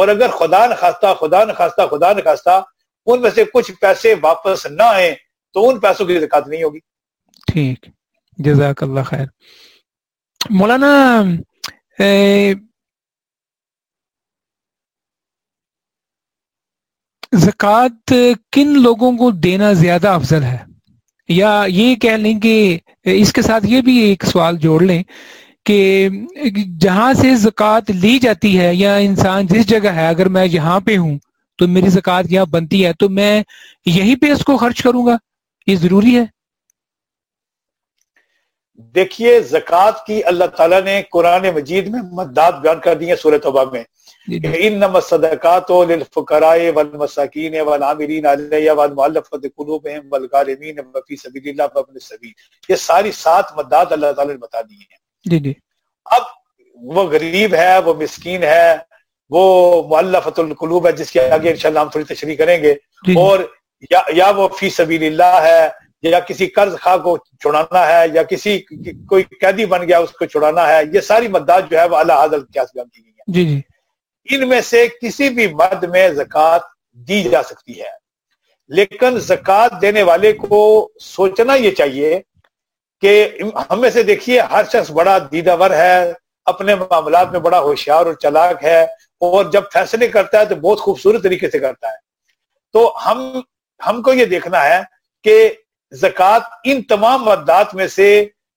اور 0.00 0.08
اگر 0.08 0.30
خدا 0.30 0.66
نخواستہ 0.66 1.06
خدا 1.20 1.44
نخواستہ 1.44 1.86
خدا 1.90 2.12
نخواستہ 2.12 2.62
ان 3.06 3.20
میں 3.20 3.30
سے 3.30 3.44
کچھ 3.54 3.72
پیسے 3.72 4.14
واپس 4.20 4.66
نہ 4.66 4.82
آئے 4.82 5.14
تو 5.54 5.68
ان 5.68 5.80
پیسوں 5.80 6.06
کی 6.06 6.20
زکات 6.20 6.48
نہیں 6.48 6.62
ہوگی۔ 6.62 6.78
ٹھیک۔ 7.46 7.86
جزاک 8.38 8.82
اللہ 8.82 9.00
خیر۔ 9.00 9.26
مولانا 10.50 11.22
زکوٰۃ 17.32 18.12
کن 18.52 18.82
لوگوں 18.82 19.12
کو 19.12 19.30
دینا 19.30 19.72
زیادہ 19.72 20.08
افضل 20.08 20.42
ہے؟ 20.42 20.58
یا 21.28 21.64
یہ 21.68 21.96
کہہ 21.96 22.10
لیں 22.10 22.40
کہ 22.40 22.78
اس 23.02 23.32
کے 23.32 23.42
ساتھ 23.42 23.66
یہ 23.66 23.82
بھی 23.82 23.98
ایک 23.98 24.24
سوال 24.24 24.56
جوڑ 24.56 24.82
لیں 24.82 25.02
کہ 25.70 26.08
جہاں 26.80 27.12
سے 27.12 27.34
زکوٰۃ 27.36 27.80
لی 27.88 28.18
جاتی 28.18 28.58
ہے 28.58 28.74
یا 28.74 28.96
انسان 28.96 29.46
جس 29.46 29.66
جگہ 29.66 29.88
ہے 29.88 30.08
اگر 30.08 30.28
میں 30.28 30.46
یہاں 30.46 30.80
پہ 30.80 30.96
ہوں 30.96 31.18
تو 31.58 31.68
میری 31.68 31.88
زکوٰۃ 31.88 32.22
یہاں 32.30 32.46
بنتی 32.46 32.86
ہے 32.86 32.92
تو 32.92 33.08
میں 33.08 33.42
یہی 33.86 34.16
پہ 34.16 34.30
اس 34.30 34.44
کو 34.44 34.56
خرچ 34.56 34.82
کروں 34.82 35.06
گا؟ 35.06 35.16
یہ 35.66 35.76
ضروری 35.76 36.16
ہے؟ 36.16 36.24
دیکھیے 38.94 39.40
زکوٰۃ 39.40 40.04
کی 40.06 40.24
اللہ 40.24 40.44
تعالیٰ 40.44 40.82
نے 40.82 41.02
قرآن 41.10 41.44
مجید 41.54 41.88
میں 41.88 42.00
مدد 42.12 42.60
بیان 42.62 42.80
کر 42.80 42.94
دی 42.94 43.10
ہے 43.10 43.16
سورت 43.16 43.42
توبہ 43.42 43.64
میں۔ 43.72 43.82
جی، 44.28 44.38
جی۔ 44.38 44.68
للفقراء 45.86 46.70
والمساکین 46.74 47.60
والعاملین 47.60 48.26
علیہ 48.26 48.70
والمؤلفۃ 48.70 49.44
قلوبهم 49.56 50.08
والغارمین 50.08 50.78
وفی 50.78 51.16
سبیل 51.16 51.48
اللہ 51.48 51.62
وابن 51.74 51.92
السبیل۔ 51.92 52.32
یہ 52.68 52.76
ساری 52.76 53.12
سات 53.12 53.56
مداد 53.56 53.86
اللہ 53.90 54.12
تعالی 54.12 54.32
نے 54.32 54.38
بتا 54.38 54.60
دی 54.60 54.74
ہیں۔ 54.74 55.09
جی 55.24 55.38
جی۔ 55.38 55.52
اب 56.04 56.22
وہ 56.82 57.02
غریب 57.02 57.54
ہے 57.54 57.78
وہ 57.78 57.94
مسکین 57.94 58.42
ہے 58.42 58.76
وہ 59.30 59.42
مؤلفۃ 59.88 60.38
القلوب 60.38 60.86
ہے 60.86 60.92
جس 60.92 61.10
کے 61.10 61.30
آگے 61.30 61.50
انشاءاللہ 61.50 61.78
ہم 61.78 61.88
تھوڑی 61.88 62.14
تشریح 62.14 62.36
کریں 62.36 62.62
گے۔ 62.62 62.74
جی 63.06 63.12
اور 63.12 63.38
یا, 63.90 64.00
یا 64.08 64.30
وہ 64.30 64.48
فی 64.48 64.70
سبیل 64.70 65.04
اللہ 65.04 65.40
ہے 65.42 65.68
یا 66.02 66.20
کسی 66.20 66.46
قرض 66.46 66.74
خواہ 66.80 66.96
کو 66.96 67.16
چھڑانا 67.40 67.86
ہے 67.86 68.04
یا 68.14 68.22
کسی 68.22 68.58
کوئی 69.06 69.24
قیدی 69.40 69.66
بن 69.66 69.88
گیا 69.88 69.98
اس 69.98 70.10
کو 70.10 70.24
چھڑانا 70.24 70.68
ہے 70.68 70.82
یہ 70.94 71.00
ساری 71.00 71.28
مداد 71.28 71.62
جو 71.70 71.78
ہے 71.78 71.84
وہ 71.84 71.96
اللہ 71.96 72.22
حضرت 72.22 72.52
کیا 72.52 72.62
بیان 72.74 72.88
کی 72.88 73.02
گئی 73.04 73.12
ہیں۔ 73.12 73.34
جی 73.34 73.44
جی۔ 73.44 73.60
ان 74.28 74.48
میں 74.48 74.60
سے 74.60 74.86
کسی 75.02 75.28
بھی 75.28 75.46
مد 75.46 75.82
میں 75.82 76.08
زکوٰۃ 76.08 76.60
دی 76.98 77.22
جا 77.22 77.42
سکتی 77.42 77.80
ہے۔ 77.80 77.90
لیکن 78.68 79.18
زکوٰۃ 79.18 79.80
دینے 79.82 80.02
والے 80.02 80.32
کو 80.32 80.90
سوچنا 81.00 81.54
یہ 81.54 81.70
چاہیے 81.70 82.20
کہ 83.02 83.38
ہم 83.70 83.80
میں 83.80 83.90
سے 83.90 84.02
دیکھیے، 84.02 84.40
ہر 84.40 84.64
شخص 84.72 84.90
بڑا 84.90 85.18
دیداور 85.32 85.70
ہے، 85.70 86.12
اپنے 86.46 86.74
معاملات 86.74 87.32
میں 87.32 87.40
بڑا 87.40 87.60
ہوشیار 87.60 88.06
اور 88.06 88.14
چلاک 88.14 88.64
ہے، 88.64 88.82
اور 89.22 89.44
جب 89.44 89.62
فیصلے 89.72 90.08
کرتا 90.08 90.40
ہے 90.40 90.44
تو 90.44 90.54
بہت 90.56 90.80
خوبصورت 90.80 91.22
طریقے 91.22 91.50
سے 91.50 91.58
کرتا 91.58 91.88
ہے۔ 91.88 91.96
تو 92.74 92.92
ہم 93.06 93.40
ہم 93.80 94.02
کو 94.02 94.12
یہ 94.12 94.24
دیکھنا 94.24 94.64
ہے 94.64 94.80
کہ 95.24 95.36
زکوٰۃ 95.92 96.40
ان 96.64 96.82
تمام 96.82 97.22
مدات 97.24 97.74
میں 97.74 97.86
سے 97.86 98.08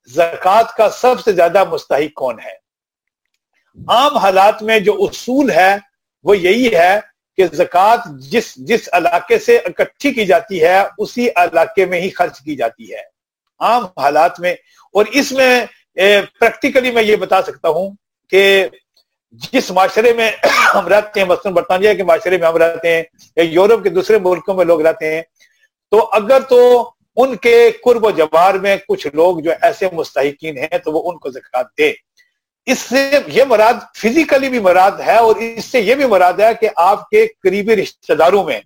زکوٰۃ 0.09 0.75
کا 0.77 0.89
سب 0.89 1.19
سے 1.19 1.31
زیادہ 1.31 1.63
مستحق 1.63 2.13
کون 2.13 2.39
ہے؟ 2.39 2.53
عام 3.77 4.17
حالات 4.17 4.61
میں 4.63 4.79
جو 4.79 4.93
اصول 4.99 5.51
ہے، 5.51 5.75
وہ 6.25 6.37
یہی 6.37 6.75
ہے 6.75 6.99
کہ 7.37 7.47
زکوٰۃ 7.53 8.05
جس 8.31 8.53
جس 8.67 8.89
علاقے 8.93 9.39
سے 9.39 9.57
اکٹھی 9.57 10.13
کی 10.13 10.25
جاتی 10.25 10.63
ہے، 10.63 10.79
اسی 10.97 11.27
علاقے 11.35 11.85
میں 11.85 12.01
ہی 12.01 12.09
خرچ 12.09 12.39
کی 12.39 12.55
جاتی 12.55 12.93
ہے۔ 12.93 13.01
عام 13.63 13.83
حالات 13.97 14.39
میں 14.39 14.53
اور 14.93 15.05
اس 15.11 15.31
میں 15.31 15.65
پریکٹیکلی 16.39 16.91
میں 16.91 17.03
یہ 17.03 17.15
بتا 17.15 17.41
سکتا 17.41 17.69
ہوں 17.69 17.89
کہ 18.31 18.43
جس 19.51 19.71
معاشرے 19.71 20.13
میں 20.13 20.31
ہم 20.75 20.87
رہتے 20.87 21.19
ہیں 21.19 21.27
مثلاً 21.27 21.53
برطانیہ 21.53 21.93
کے 21.93 22.03
معاشرے 22.03 22.37
میں 22.37 22.47
ہم 22.47 22.57
رہتے 22.57 22.95
ہیں 22.95 23.03
یا 23.37 23.43
یورپ 23.43 23.83
کے 23.83 23.89
دوسرے 23.89 24.17
ملکوں 24.19 24.53
میں 24.53 24.65
لوگ 24.65 24.81
رہتے 24.81 25.13
ہیں 25.15 25.21
تو 25.91 26.09
اگر 26.11 26.39
تو 26.39 26.59
ان 27.17 27.35
کے 27.35 27.55
قرب 27.83 28.05
و 28.05 28.11
جوار 28.11 28.53
میں 28.53 28.75
کچھ 28.87 29.07
لوگ 29.13 29.39
جو 29.39 29.51
ایسے 29.61 29.87
مستحقین 29.93 30.57
ہیں 30.57 30.77
تو 30.77 30.91
وہ 30.91 31.11
ان 31.11 31.17
کو 31.17 31.29
زکات 31.29 31.65
دے۔ 31.77 31.91
اس 32.67 32.79
سے 32.79 33.09
یہ 33.27 33.43
مراد 33.43 33.73
فزیکلی 33.97 34.49
بھی 34.49 34.59
مراد 34.59 34.99
ہے 35.07 35.17
اور 35.17 35.35
اس 35.35 35.65
سے 35.65 35.79
یہ 35.79 35.95
بھی 35.95 36.05
مراد 36.05 36.39
ہے 36.39 36.53
کہ 36.61 36.69
آپ 36.75 37.09
کے 37.09 37.27
قریبی 37.43 37.75
رشتہ 37.75 38.13
داروں 38.13 38.43
میں۔ 38.43 38.59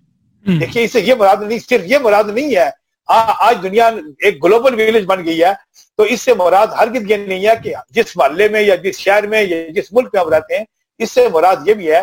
دیکھیے 0.46 0.84
اس 0.84 0.92
سے 0.92 1.00
یہ 1.00 1.14
مراد 1.14 1.42
نہیں 1.42 1.58
صرف 1.58 1.80
یہ 1.84 1.98
مراد 1.98 2.24
نہیں 2.28 2.56
ہے 2.56 2.68
آج 3.08 3.62
دنیا 3.62 3.88
ایک 4.20 4.42
گلوبل 4.44 4.74
ویلیج 4.74 5.04
بن 5.06 5.24
گئی 5.26 5.42
ہے 5.44 5.52
تو 5.98 6.02
اس 6.04 6.22
سے 6.22 6.34
مراد 6.34 6.66
ہر 6.78 6.94
یہ 6.94 7.16
نہیں 7.16 7.46
ہے 7.46 7.54
کہ 7.64 7.72
جس 7.90 8.16
محلے 8.16 8.48
میں 8.48 8.62
یا 8.62 8.74
جس 8.74 8.98
شہر 8.98 9.26
میں 9.26 9.42
یا 9.42 9.56
جس 9.72 9.92
ملک 9.92 10.14
میں 10.14 10.20
ہم 10.20 10.28
رہتے 10.28 10.58
ہیں 10.58 10.64
اس 11.00 11.12
سے 11.12 11.26
مراد 11.28 11.68
یہ 11.68 11.74
بھی 11.74 11.90
ہے 11.92 12.02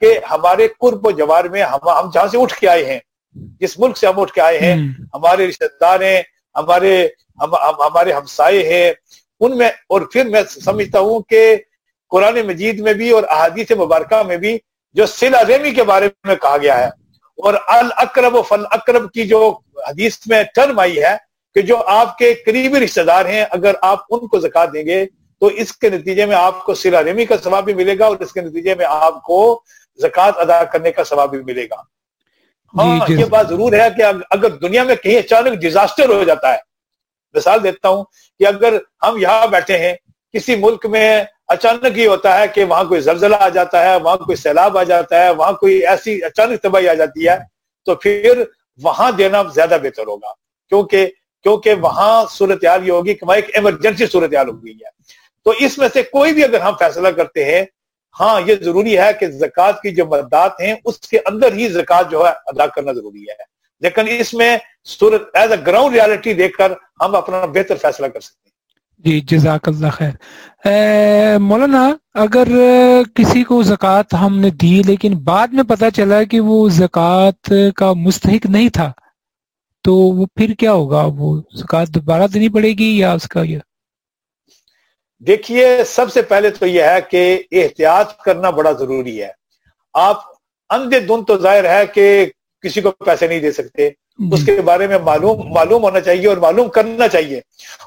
کہ 0.00 0.18
ہمارے 0.30 0.68
قرب 0.80 1.06
و 1.06 1.10
جوار 1.10 1.44
میں 1.44 1.62
ہم 1.62 2.10
جہاں 2.14 2.26
سے 2.26 2.38
اٹھ 2.38 2.54
کے 2.54 2.68
آئے 2.68 2.84
ہیں 2.84 2.98
جس 3.60 3.78
ملک 3.78 3.98
سے 3.98 4.06
ہم 4.06 4.20
اٹھ 4.20 4.32
کے 4.32 4.40
آئے 4.40 4.58
ہیں 4.58 4.76
ہمارے 5.14 5.46
رشتے 5.48 5.66
دار 5.80 6.00
ہیں 6.00 6.22
ہمارے 6.56 6.96
ہمارے 7.40 8.12
ہمسائے 8.12 8.62
ہیں 8.68 8.92
ان 9.40 9.56
میں 9.58 9.68
اور 9.88 10.00
پھر 10.12 10.28
میں 10.28 10.42
سمجھتا 10.50 10.98
ہوں 10.98 11.20
کہ 11.20 11.56
قرآن 12.12 12.40
مجید 12.46 12.80
میں 12.80 12.92
بھی 12.94 13.10
اور 13.10 13.22
احادیث 13.30 13.70
مبارکہ 13.78 14.22
میں 14.22 14.36
بھی 14.36 14.56
جو 14.96 15.06
سلا 15.06 15.42
ریمی 15.44 15.70
کے 15.70 15.82
بارے 15.82 16.08
میں 16.24 16.36
کہا 16.36 16.56
گیا 16.56 16.78
ہے 16.78 16.90
اور 17.38 17.54
الاقرب 17.66 18.34
و 18.34 18.42
فل 18.42 18.64
اقرب 18.70 19.12
کی 19.12 19.26
جو 19.26 19.58
حدیث 19.88 20.18
میں 20.26 20.42
ٹرم 20.54 20.78
آئی 20.78 21.02
ہے 21.02 21.16
کہ 21.56 21.62
جو 21.62 21.82
آپ 21.86 22.18
کے 22.18 22.34
قریبی 22.34 22.80
رشتہ 22.80 23.00
دار 23.00 23.24
ہیں 23.24 23.44
اگر 23.50 23.74
آپ 23.82 23.98
ان 24.10 24.26
کو 24.28 24.40
زکات 24.40 24.72
دیں 24.72 24.86
گے 24.86 25.06
تو 25.42 25.46
اس 25.46 25.76
کے 25.76 25.90
نتیجے 25.90 26.26
میں 26.26 26.36
آپ 26.36 26.64
کو 26.64 26.74
سلا 26.74 27.04
ریمی 27.04 27.24
کا 27.24 27.36
ثواب 27.44 27.64
بھی 27.64 27.74
ملے 27.74 27.98
گا 27.98 28.06
اور 28.06 28.16
اس 28.20 28.32
کے 28.32 28.40
نتیجے 28.40 28.74
میں 28.74 28.86
آپ 28.88 29.22
کو 29.22 29.62
زکات 29.98 30.38
ادا 30.38 30.64
کرنے 30.64 30.92
کا 30.92 31.04
ثواب 31.04 31.30
بھی 31.30 31.42
ملے 31.42 31.64
گا۔ 31.64 31.82
ہاں 32.74 33.06
یہ 33.10 33.24
بات 33.24 33.48
ضرور 33.48 33.72
ہے 33.72 33.88
کہ 33.96 34.02
اگر 34.30 34.48
دنیا 34.48 34.82
میں 34.82 34.94
کہیں 34.94 35.18
اچانک 35.18 35.60
ڈیزاسٹر 35.60 36.08
ہو 36.08 36.24
جاتا 36.24 36.52
ہے 36.52 36.58
مثال 37.34 37.62
دیتا 37.62 37.88
ہوں 37.88 38.04
کہ 38.40 38.46
اگر 38.46 38.78
ہم 39.02 39.18
یہاں 39.18 39.46
بیٹھے 39.46 39.78
ہیں 39.78 39.94
کسی 40.34 40.56
ملک 40.56 40.86
میں 40.86 41.24
اچانک 41.54 41.98
یہ 41.98 42.08
ہوتا 42.08 42.38
ہے 42.38 42.48
کہ 42.48 42.64
وہاں 42.64 42.84
کوئی 42.84 43.00
زلزلہ 43.00 43.36
آ 43.40 43.48
جاتا 43.48 43.82
ہے، 43.84 43.96
وہاں 43.96 44.16
کوئی 44.16 44.36
سیلاب 44.36 44.78
آ 44.78 44.82
جاتا 44.82 45.24
ہے، 45.24 45.30
وہاں 45.30 45.52
کوئی 45.52 45.86
ایسی 45.86 46.24
اچانک 46.24 46.62
تباہی 46.62 46.88
آ 46.88 46.94
جاتی 46.94 47.28
ہے، 47.28 47.36
تو 47.86 47.94
پھر 47.94 48.42
وہاں 48.82 49.10
دینا 49.12 49.42
زیادہ 49.54 49.76
بہتر 49.82 50.06
ہوگا۔ 50.06 50.32
کیونکہ 50.68 51.10
کیونکہ 51.44 51.74
وہاں 51.74 52.24
صورتحال 52.30 52.86
یہ 52.86 52.92
ہوگی 52.92 53.14
کہ 53.14 53.26
وہاں 53.26 53.36
ایک 53.36 53.50
ایمرجنسی 53.54 54.06
صورتحال 54.06 54.48
ہو 54.48 54.64
گئی 54.64 54.72
ہے۔ 54.72 54.90
تو 55.44 55.52
اس 55.58 55.78
میں 55.78 55.88
سے 55.92 56.02
کوئی 56.02 56.32
بھی 56.32 56.44
اگر 56.44 56.60
ہم 56.60 56.72
فیصلہ 56.78 57.08
کرتے 57.08 57.44
ہیں 57.44 57.64
ہاں 58.20 58.40
یہ 58.46 58.54
ضروری 58.62 58.98
ہے 58.98 59.10
کہ 59.20 59.26
زکوٰۃ 59.26 59.80
کی 59.82 59.90
جو 59.90 60.06
مدات 60.06 60.60
ہیں، 60.60 60.74
اس 60.84 61.00
کے 61.00 61.18
اندر 61.26 61.52
ہی 61.52 61.68
زکوٰۃ 61.68 62.10
جو 62.10 62.26
ہے 62.26 62.32
ادا 62.46 62.66
کرنا 62.66 62.92
ضروری 62.92 63.22
ہے۔ 63.22 63.42
لیکن 63.80 64.04
اس 64.08 64.34
میں 64.34 64.56
صورت 64.84 65.22
ایز 65.34 65.52
اے 65.52 65.58
گراؤنڈ 65.66 65.94
ریالٹی 65.94 66.32
دیکھ 66.34 66.56
کر 66.56 66.72
ہم 67.00 67.16
اپنا 67.16 67.46
بہتر 67.46 67.76
فیصلہ 67.76 68.06
کر 68.06 68.20
سکتے 68.20 68.48
ہیں۔ 68.48 68.53
جی 69.00 69.20
جزاک 69.20 69.68
اللہ 69.68 69.90
خیر۔ 69.92 71.38
مولانا، 71.40 71.84
اگر 72.14 72.48
کسی 73.14 73.42
کو 73.44 73.62
زکوٰۃ 73.62 74.14
ہم 74.20 74.38
نے 74.40 74.50
دی 74.62 74.80
لیکن 74.86 75.14
بعد 75.24 75.48
میں 75.52 75.64
پتہ 75.68 75.88
چلا 75.94 76.22
کہ 76.30 76.40
وہ 76.40 76.68
زکوٰۃ 76.72 77.52
کا 77.76 77.92
مستحق 77.96 78.46
نہیں 78.46 78.68
تھا، 78.68 78.90
تو 79.84 79.94
وہ 79.94 80.26
پھر 80.36 80.52
کیا 80.58 80.72
ہوگا؟ 80.72 81.02
وہ 81.16 81.36
زکوٰۃ 81.56 81.94
دوبارہ 81.94 82.26
دینی 82.34 82.48
پڑے 82.48 82.72
گی 82.78 82.90
یا 82.98 83.12
اس 83.12 83.28
کا 83.28 83.42
یہ؟ 83.42 83.58
دیکھیے، 85.22 85.66
سب 85.86 86.12
سے 86.12 86.22
پہلے 86.22 86.50
تو 86.50 86.66
یہ 86.66 86.82
ہے 86.82 86.98
کہ 87.10 87.42
احتیاط 87.52 88.16
کرنا 88.24 88.50
بڑا 88.50 88.72
ضروری 88.78 89.20
ہے۔ 89.22 89.30
آپ 89.94 90.22
اندھے 90.70 91.00
دن 91.00 91.24
تو 91.24 91.38
ظاہر 91.38 91.64
ہے 91.70 91.84
کہ 91.94 92.06
کسی 92.64 92.80
کو 92.80 92.90
پیسے 93.06 93.26
نہیں 93.26 93.40
دے 93.40 93.52
سکتے۔ 93.52 93.90
اس 94.32 94.46
کے 94.46 94.60
بارے 94.60 94.86
میں 94.86 94.98
معلوم 94.98 95.52
معلوم 95.54 95.82
ہونا 95.82 96.00
چاہیے 96.00 96.28
اور 96.28 96.36
معلوم 96.36 96.68
کرنا 96.68 97.08
چاہیے۔ 97.08 97.40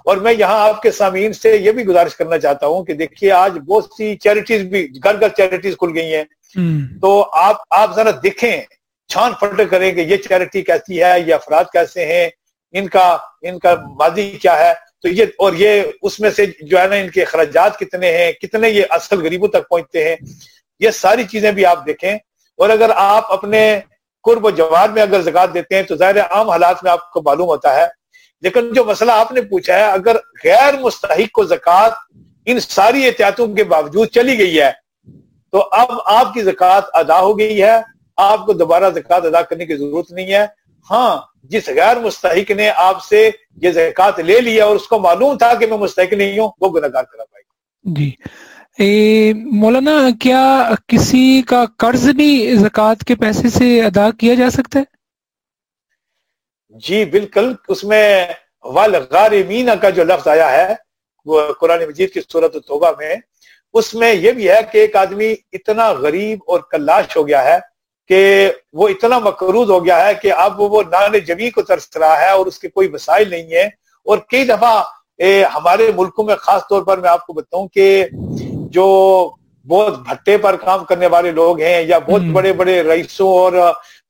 اور 0.06 0.18
میں 0.18 0.34
یہاں 0.34 0.60
آپ 0.60 0.82
کے 0.82 0.92
سامعین 0.92 1.34
سے 1.34 1.58
یہ 1.58 1.72
بھی 1.72 1.84
گزارش 1.86 2.16
کرنا 2.16 2.38
چاہتا 2.38 2.68
ہوں 2.68 2.84
کہ 2.84 2.94
دیکھیے 2.94 3.32
آج 3.32 3.58
بہت 3.58 3.86
سی 3.98 4.16
چیریٹیز 4.16 4.62
بھی 4.62 4.88
گھر 5.04 5.20
گھر 5.20 5.30
چیریٹیز 5.30 5.76
کھل 5.78 5.92
گئی 5.96 6.16
ہیں۔ 6.16 6.24
تو 7.02 7.30
آپ 7.34 7.56
آپ 7.70 7.96
ذرا 7.96 8.10
دیکھیں 8.24 8.62
چھان 9.08 9.34
پھٹ 9.34 9.62
کریں 9.72 9.92
کہ 9.92 10.00
یہ 10.00 10.18
چیریٹی 10.18 10.62
کیسی 10.62 11.04
ہے 11.04 11.14
یہ 11.26 11.34
افراد 11.34 11.64
کیسے 11.74 12.06
ہیں 12.06 12.30
ان 12.72 12.88
کا 12.88 13.18
ان 13.42 13.60
کا 13.60 13.76
ماضی 14.00 14.32
کیا 14.32 14.60
ہے۔ 14.60 14.74
تو 15.02 15.08
یہ 15.08 15.26
اور 15.38 15.54
یہ 15.54 15.82
اس 16.02 16.20
میں 16.20 16.30
سے 16.30 16.46
جو 16.62 16.80
ہے 16.80 16.88
نا 16.88 16.96
ان 16.96 17.10
کے 17.10 17.22
اخراجات 17.22 17.80
کتنے 17.80 18.18
ہیں 18.18 18.32
کتنے 18.32 18.70
یہ 18.70 18.84
اصل 18.90 19.26
غریبوں 19.26 19.48
تک 19.48 19.70
پہنچتے 19.70 20.10
ہیں۔ 20.10 20.16
یہ 20.80 20.92
ساری 20.92 21.24
چیزیں 21.24 21.52
بھی 21.52 21.66
آپ 21.66 21.86
دیکھیں۔ 21.86 22.12
اور 22.58 22.70
اگر 22.70 22.92
آپ 22.96 23.32
اپنے 23.32 23.80
قرب 24.28 24.46
و 24.46 24.50
جوار 24.50 24.90
میں 24.90 25.02
اگر 25.02 25.22
زکات 25.22 25.54
دیتے 25.54 25.76
ہیں 25.76 25.84
تو 25.84 25.96
ظاہر 25.96 26.20
عام 26.20 26.50
حالات 26.50 26.84
میں 26.84 26.92
آپ 26.92 27.12
کو 27.12 27.22
معلوم 27.22 27.48
ہوتا 27.48 27.76
ہے۔ 27.76 27.86
لیکن 28.42 28.74
جو 28.74 28.86
مسئلہ 28.86 29.12
آپ 29.12 29.32
نے 29.32 29.42
پوچھا 29.42 29.74
ہے، 29.74 29.84
اگر 29.84 30.16
غیر 30.44 30.80
مستحق 30.80 31.32
کو 31.32 31.44
زکات 31.44 31.92
ان 32.46 32.60
ساری 32.60 33.06
احتیاطوں 33.06 33.48
کے 33.48 33.64
باوجود 33.64 34.08
چلی 34.08 34.40
گئی 34.40 34.62
ہے، 34.62 34.72
تو 35.52 35.68
اب 35.72 35.88
آپ 36.06 36.34
کی 36.34 36.42
زکات 36.42 36.84
ادا 36.94 37.20
ہو 37.20 37.40
گئی 37.40 37.64
ہے۔ 37.64 37.82
آپ 38.18 38.46
کو 38.46 38.54
دوبارہ 38.54 38.90
زکات 38.96 39.26
ادا 39.26 39.42
کرنے 39.42 39.66
کی 39.66 39.76
ضرورت 39.76 40.12
نہیں 40.12 40.34
ہے۔ 40.34 40.46
ہاں 40.92 41.18
جس 41.44 41.68
غیر 41.68 42.00
مستحق 42.00 42.52
نے 42.52 42.70
آپ 42.76 43.04
سے 43.04 43.30
یہ 43.62 43.72
زکات 43.72 44.20
لے 44.20 44.42
لیا 44.42 44.66
اور 44.66 44.76
اس 44.76 44.88
کو 44.88 45.00
معلوم 45.00 45.38
تھا 45.38 45.54
کہ 45.54 45.68
میں 45.68 45.78
مستحق 45.78 46.14
نہیں 46.14 46.40
ہوں، 46.40 46.50
وہ 46.62 46.70
گناہ 46.70 46.90
گار 46.94 47.04
کرا 47.04 47.24
پائے 47.24 47.44
جی۔ 47.96 48.12
مولانا، 48.80 49.98
کیا 50.22 50.70
کسی 50.88 51.42
کا 51.48 51.64
قرض 51.78 52.08
بھی 52.16 52.56
زکوٰۃ 52.56 53.04
کے 53.08 53.16
پیسے 53.22 53.50
سے 53.50 53.70
ادا 53.84 54.10
کیا 54.20 54.34
جا 54.34 54.50
سکتا 54.50 54.80
ہے؟ 54.80 54.84
جی 56.84 57.04
بالکل۔ 57.06 57.52
اس 57.68 57.84
میں 57.84 58.28
والغارمین 58.64 59.70
کا 59.82 59.90
جو 59.90 60.04
لفظ 60.04 60.28
آیا 60.28 60.52
ہے، 60.52 60.74
وہ 61.28 61.42
قرآن 61.60 61.84
مجید 61.88 62.12
کی 62.14 62.22
صورت 62.32 62.56
توبہ 62.68 62.92
میں، 62.98 63.16
اس 63.74 63.94
میں 63.94 64.14
یہ 64.14 64.32
بھی 64.32 64.50
ہے 64.50 64.60
کہ 64.72 64.78
ایک 64.78 64.96
آدمی 64.96 65.34
اتنا 65.54 65.92
غریب 65.94 66.40
اور 66.48 66.60
کلاش 66.72 67.18
ہو 67.18 67.28
گیا 67.28 67.44
ہے 67.46 67.58
کہ 68.10 68.52
وہ 68.74 68.88
اتنا 68.90 69.20
مقروض 69.20 69.70
ہو 69.70 69.84
گیا 69.86 70.06
ہے 70.06 70.14
کہ 70.22 70.34
اب 70.34 70.62
وہ 70.62 70.84
نان 70.92 71.18
جمی 71.28 71.50
کو 71.50 71.62
ترس 71.62 71.90
رہا 71.98 72.20
ہے 72.22 72.30
اور 72.30 72.46
اس 72.46 72.60
کے 72.60 72.68
کوئی 72.70 72.88
وسائل 72.94 73.30
نہیں 73.30 73.52
ہے 73.54 73.66
اور 74.06 74.18
کئی 74.30 74.44
دفعہ 74.46 74.84
ہمارے 75.56 75.92
ملکوں 75.96 76.24
میں، 76.26 76.36
خاص 76.36 76.62
طور 76.70 76.82
پر 76.86 76.98
میں 76.98 77.10
آپ 77.10 77.26
کو 77.28 77.34
بتاؤں 77.34 77.68
کہ 77.68 78.06
جو 78.78 78.88
بہت 79.66 80.00
بھٹے 80.00 80.38
پر 80.38 80.56
کام 80.56 80.86
کرنے 80.86 81.08
والے 81.08 81.32
لوگ 81.32 81.62
ہیں 81.62 81.82
یا 81.82 81.98
بہت 82.00 82.22
بڑے 82.34 82.54
بڑے 82.54 82.84
رئیسوں 82.84 83.30
اور 83.30 83.54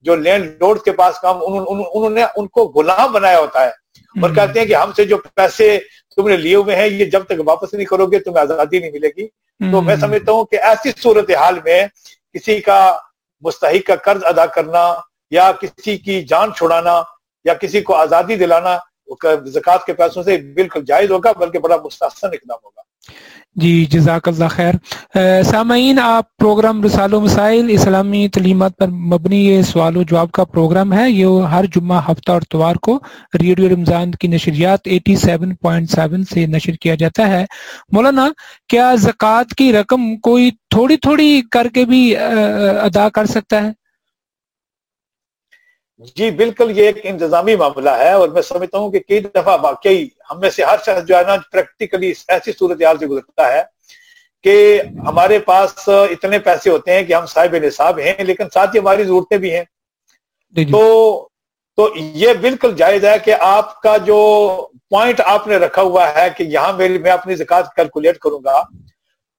جو 0.01 0.15
لینڈ 0.15 0.45
لوڈ 0.59 0.79
کے 0.81 0.91
پاس 0.91 1.19
کام 1.19 1.37
انہوں 1.47 2.09
نے 2.09 2.23
ان 2.35 2.47
کو 2.47 2.63
غلام 2.75 3.11
بنایا 3.11 3.39
ہوتا 3.39 3.65
ہے۔ 3.65 3.71
اور 4.15 4.29
کہتے 4.35 4.59
ہیں 4.59 4.65
کہ 4.67 4.75
ہم 4.75 4.91
سے 4.95 5.05
جو 5.05 5.17
پیسے 5.35 5.77
تم 6.15 6.27
نے 6.27 6.37
لیے 6.37 6.55
ہوئے 6.55 6.75
ہیں 6.75 6.87
یہ 6.87 7.05
جب 7.05 7.23
تک 7.23 7.41
واپس 7.45 7.73
نہیں 7.73 7.85
کرو 7.85 8.05
گے 8.05 8.19
تمہیں 8.19 8.41
آزادی 8.41 8.79
نہیں 8.79 8.91
ملے 8.91 9.07
گی۔ 9.17 9.27
تو 9.59 9.81
میں 9.81 9.95
سمجھتا 9.95 10.31
ہوں 10.31 10.45
کہ 10.45 10.55
ایسی 10.61 10.91
صورت 11.01 11.31
حال 11.31 11.59
میں 11.65 11.85
کسی 12.33 12.59
کا 12.61 12.79
مستحق 13.41 13.87
کا 13.87 13.95
قرض 13.95 14.25
ادا 14.25 14.45
کرنا 14.45 14.83
یا 15.31 15.51
کسی 15.51 15.97
کی 15.97 16.21
جان 16.23 16.53
چھڑانا 16.53 17.01
یا 17.45 17.53
کسی 17.53 17.81
کو 17.81 17.95
آزادی 17.95 18.35
دلانا 18.35 18.77
زکوٰۃ 19.45 19.85
کے 19.85 19.93
پیسوں 19.93 20.23
سے 20.23 20.37
بالکل 20.55 20.85
جائز 20.85 21.11
ہوگا 21.11 21.31
بلکہ 21.31 21.59
بڑا 21.59 21.77
مستحسن 21.83 22.27
اقدام 22.27 22.57
ہوگا۔ 22.63 22.81
جی 23.57 23.85
جزاک 23.91 24.27
اللہ 24.27 24.47
خیر۔ 24.49 24.73
سامعین، 25.43 25.99
آپ 25.99 26.25
پروگرام 26.37 26.83
رسال 26.83 27.13
و 27.13 27.19
مسائل 27.21 27.69
اسلامی 27.69 28.27
تعلیمات 28.33 28.75
پر 28.77 28.87
مبنی 28.87 29.37
یہ 29.37 29.61
سوال 29.61 29.97
و 29.97 30.03
جواب 30.03 30.31
کا 30.31 30.43
پروگرام 30.43 30.93
ہے۔ 30.93 31.09
یہ 31.11 31.45
ہر 31.51 31.65
جمعہ 31.75 32.01
ہفتہ 32.07 32.31
اور 32.31 32.41
اتوار 32.41 32.75
کو 32.75 32.97
ریڈیو 33.41 33.69
رمضان 33.69 34.11
کی 34.11 34.27
نشریات 34.27 34.87
87.7 34.87 36.23
سے 36.33 36.45
نشر 36.45 36.75
کیا 36.81 36.95
جاتا 36.95 37.27
ہے۔ 37.27 37.43
مولانا، 37.91 38.27
کیا 38.69 38.93
زکوٰۃ 38.99 39.55
کی 39.57 39.71
رقم 39.73 40.15
کوئی 40.23 40.51
تھوڑی 40.69 40.97
تھوڑی 40.97 41.41
کر 41.51 41.67
کے 41.73 41.85
بھی 41.85 42.15
ادا 42.17 43.09
کر 43.09 43.25
سکتا 43.25 43.63
ہے؟ 43.63 43.71
جی 46.15 46.29
بالکل 46.31 46.71
یہ 46.71 46.85
ایک 46.85 46.97
انتظامی 47.03 47.55
معاملہ 47.55 47.89
ہے 47.89 48.11
اور 48.11 48.29
میں 48.29 48.41
سمجھتا 48.41 48.77
ہوں 48.77 48.91
کہ 48.91 48.99
کئی 48.99 49.19
دفعہ 49.21 49.57
واقعی 49.61 50.07
ہم 50.31 50.39
میں 50.39 50.49
سے 50.49 50.63
ہر 50.63 50.77
شخص 50.77 51.07
جو 51.07 51.15
ہے 51.17 51.23
نا 51.23 51.35
پریکٹیکلی 51.51 52.13
ایسی 52.29 52.51
صورتحال 52.51 52.97
سے 52.99 53.07
گزرتا 53.07 53.51
ہے 53.53 53.63
کہ 54.45 54.81
ہمارے 55.07 55.39
پاس 55.39 55.87
اتنے 55.87 56.39
پیسے 56.39 56.69
ہوتے 56.69 56.93
ہیں 56.93 57.03
کہ 57.03 57.13
ہم 57.13 57.25
صاحب 57.25 57.55
نصاب 57.63 57.99
ہیں 57.99 58.13
لیکن 58.19 58.49
ساتھ 58.53 58.75
ہی 58.75 58.79
ہماری 58.79 59.03
ضرورتیں 59.03 59.37
بھی 59.37 59.53
ہیں 59.53 59.63
جی، 60.55 60.65
جی۔ 60.65 60.71
تو 60.71 61.27
تو 61.77 61.89
یہ 61.95 62.33
بالکل 62.41 62.75
جائز 62.75 63.03
ہے 63.05 63.17
کہ 63.19 63.33
آپ 63.41 63.81
کا 63.81 63.95
جو 64.05 64.19
پوائنٹ 64.89 65.19
آپ 65.25 65.47
نے 65.47 65.57
رکھا 65.57 65.81
ہوا 65.81 66.07
ہے 66.15 66.27
کہ 66.37 66.43
یہاں 66.45 66.71
میری 66.73 66.97
میں 66.97 67.11
اپنی 67.11 67.35
زکات 67.35 67.73
کیلکولیٹ 67.75 68.17
کروں 68.17 68.39
گا 68.45 68.61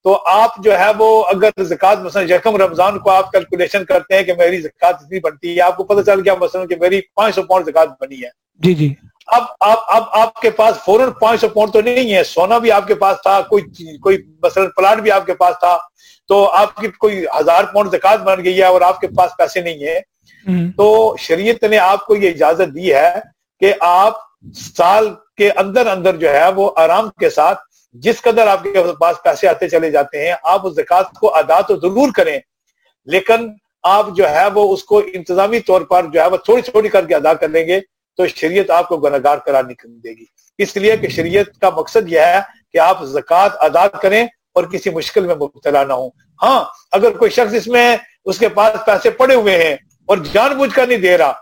تو 0.02 0.22
آپ 0.26 0.50
جو 0.58 0.78
ہے 0.78 0.90
وہ 0.98 1.24
اگر 1.24 1.62
زکات 1.62 1.98
مثلا 1.98 2.22
یکم 2.22 2.56
رمضان 2.56 2.98
کو 2.98 3.10
آپ 3.10 3.32
کیلکولیشن 3.32 3.84
کرتے 3.84 4.16
ہیں 4.16 4.22
کہ 4.22 4.34
میری 4.34 4.60
زکات 4.60 4.94
اتنی 4.94 5.20
بنتی 5.20 5.56
ہے 5.56 5.60
آپ 5.60 5.76
کو 5.76 5.84
پتہ 5.84 6.10
چل 6.10 6.20
گیا 6.20 6.34
مثلا 6.34 6.66
کہ 6.66 6.76
میری 6.76 7.00
پانچ 7.14 7.34
سو 7.34 7.42
پاؤنڈ 7.42 7.66
زکات 7.66 7.88
بنی 8.00 8.22
ہے۔ 8.22 8.28
جی 8.54 8.74
جی۔ 8.74 8.94
اب 9.26 9.42
آپ 9.60 9.78
اب 9.88 10.02
آپ 10.12 10.40
کے 10.40 10.50
پاس 10.50 10.76
فوراً 10.84 11.10
پانچ 11.20 11.40
سو 11.40 11.48
پاؤنڈ 11.48 11.72
تو 11.72 11.80
نہیں 11.80 12.14
ہے 12.14 12.24
سونا 12.24 12.58
بھی 12.58 12.72
آپ 12.72 12.86
کے 12.86 12.94
پاس 12.94 13.16
تھا 13.22 13.40
کوئی 13.40 13.64
کوئی 13.98 14.18
مثلاً 14.42 14.68
پلاٹ 14.76 14.98
بھی 14.98 15.10
آپ 15.10 15.26
کے 15.26 15.34
پاس 15.34 15.54
تھا 15.60 15.78
تو 16.28 16.50
آپ 16.50 16.76
کی 16.76 16.88
کوئی 16.88 17.24
ہزار 17.40 17.64
پاؤنڈ 17.64 17.90
زکات 17.90 18.20
بن 18.20 18.44
گئی 18.44 18.58
ہے 18.58 18.64
اور 18.64 18.80
آپ 18.80 19.00
کے 19.00 19.08
پاس 19.08 19.30
پیسے 19.38 19.60
نہیں 19.60 19.86
ہیں۔ 19.86 20.00
تو 20.76 21.16
شریعت 21.18 21.62
نے 21.62 21.78
آپ 21.78 22.06
کو 22.06 22.16
یہ 22.16 22.30
اجازت 22.30 22.74
دی 22.74 22.94
ہے 22.94 23.14
کہ 23.60 23.74
آپ 23.80 24.14
سال 24.76 25.08
کے 25.36 25.50
اندر 25.50 25.86
اندر 25.86 26.16
جو 26.16 26.30
ہے 26.30 26.48
وہ 26.52 26.70
آرام 26.76 27.10
کے 27.10 27.30
ساتھ 27.30 27.58
جس 27.94 28.20
قدر 28.22 28.46
آپ 28.46 28.62
کے 28.62 28.82
پاس 29.00 29.16
پیسے 29.22 29.48
آتے 29.48 29.68
چلے 29.68 29.90
جاتے 29.90 30.26
ہیں، 30.26 30.34
آپ 30.42 30.66
اس 30.66 30.74
زکات 30.74 31.12
کو 31.20 31.34
ادا 31.34 31.60
تو 31.60 31.76
ضرور 31.76 32.12
کریں، 32.16 32.38
لیکن 33.08 33.48
آپ 33.82 34.06
جو 34.16 34.28
ہے 34.30 34.46
وہ 34.54 34.72
اس 34.72 34.82
کو 34.84 35.00
انتظامی 35.14 35.60
طور 35.60 35.80
پر 35.80 36.06
جو 36.12 36.20
ہے 36.20 36.26
وہ 36.26 36.36
تھوڑی 36.36 36.62
تھوڑی 36.62 36.88
کر 36.88 37.06
کے 37.06 37.14
ادا 37.14 37.34
کر 37.34 37.48
لیں 37.48 37.66
گے 37.66 37.80
تو 38.18 38.26
شریعت 38.26 38.70
آپ 38.70 38.88
کو 38.88 38.96
گناگار 38.96 39.38
قرار 39.38 39.64
نہیں 39.64 39.98
دے 39.98 40.10
گی۔ 40.10 40.24
اس 40.58 40.76
لیے 40.76 40.96
کہ 40.96 41.08
شریعت 41.08 41.58
کا 41.60 41.70
مقصد 41.70 42.12
یہ 42.12 42.20
ہے 42.20 42.40
کہ 42.72 42.78
آپ 42.78 43.04
زکوٰۃ 43.04 43.56
ادا 43.60 43.86
کریں 43.88 44.22
اور 44.24 44.64
کسی 44.64 44.90
مشکل 44.90 45.26
میں 45.26 45.34
مبتلا 45.34 45.84
نہ 45.84 45.92
ہوں۔ 45.92 46.10
ہاں 46.42 46.64
اگر 46.92 47.16
کوئی 47.18 47.30
شخص 47.30 47.54
اس 47.54 47.66
میں 47.66 47.96
اس 48.24 48.38
کے 48.38 48.48
پاس 48.48 48.84
پیسے 48.86 49.10
پڑے 49.10 49.34
ہوئے 49.34 49.56
ہیں 49.64 49.74
اور 50.08 50.18
جان 50.32 50.56
بوجھ 50.58 50.74
کر 50.74 50.86
نہیں 50.86 50.98
دے 50.98 51.16
رہا 51.18 51.32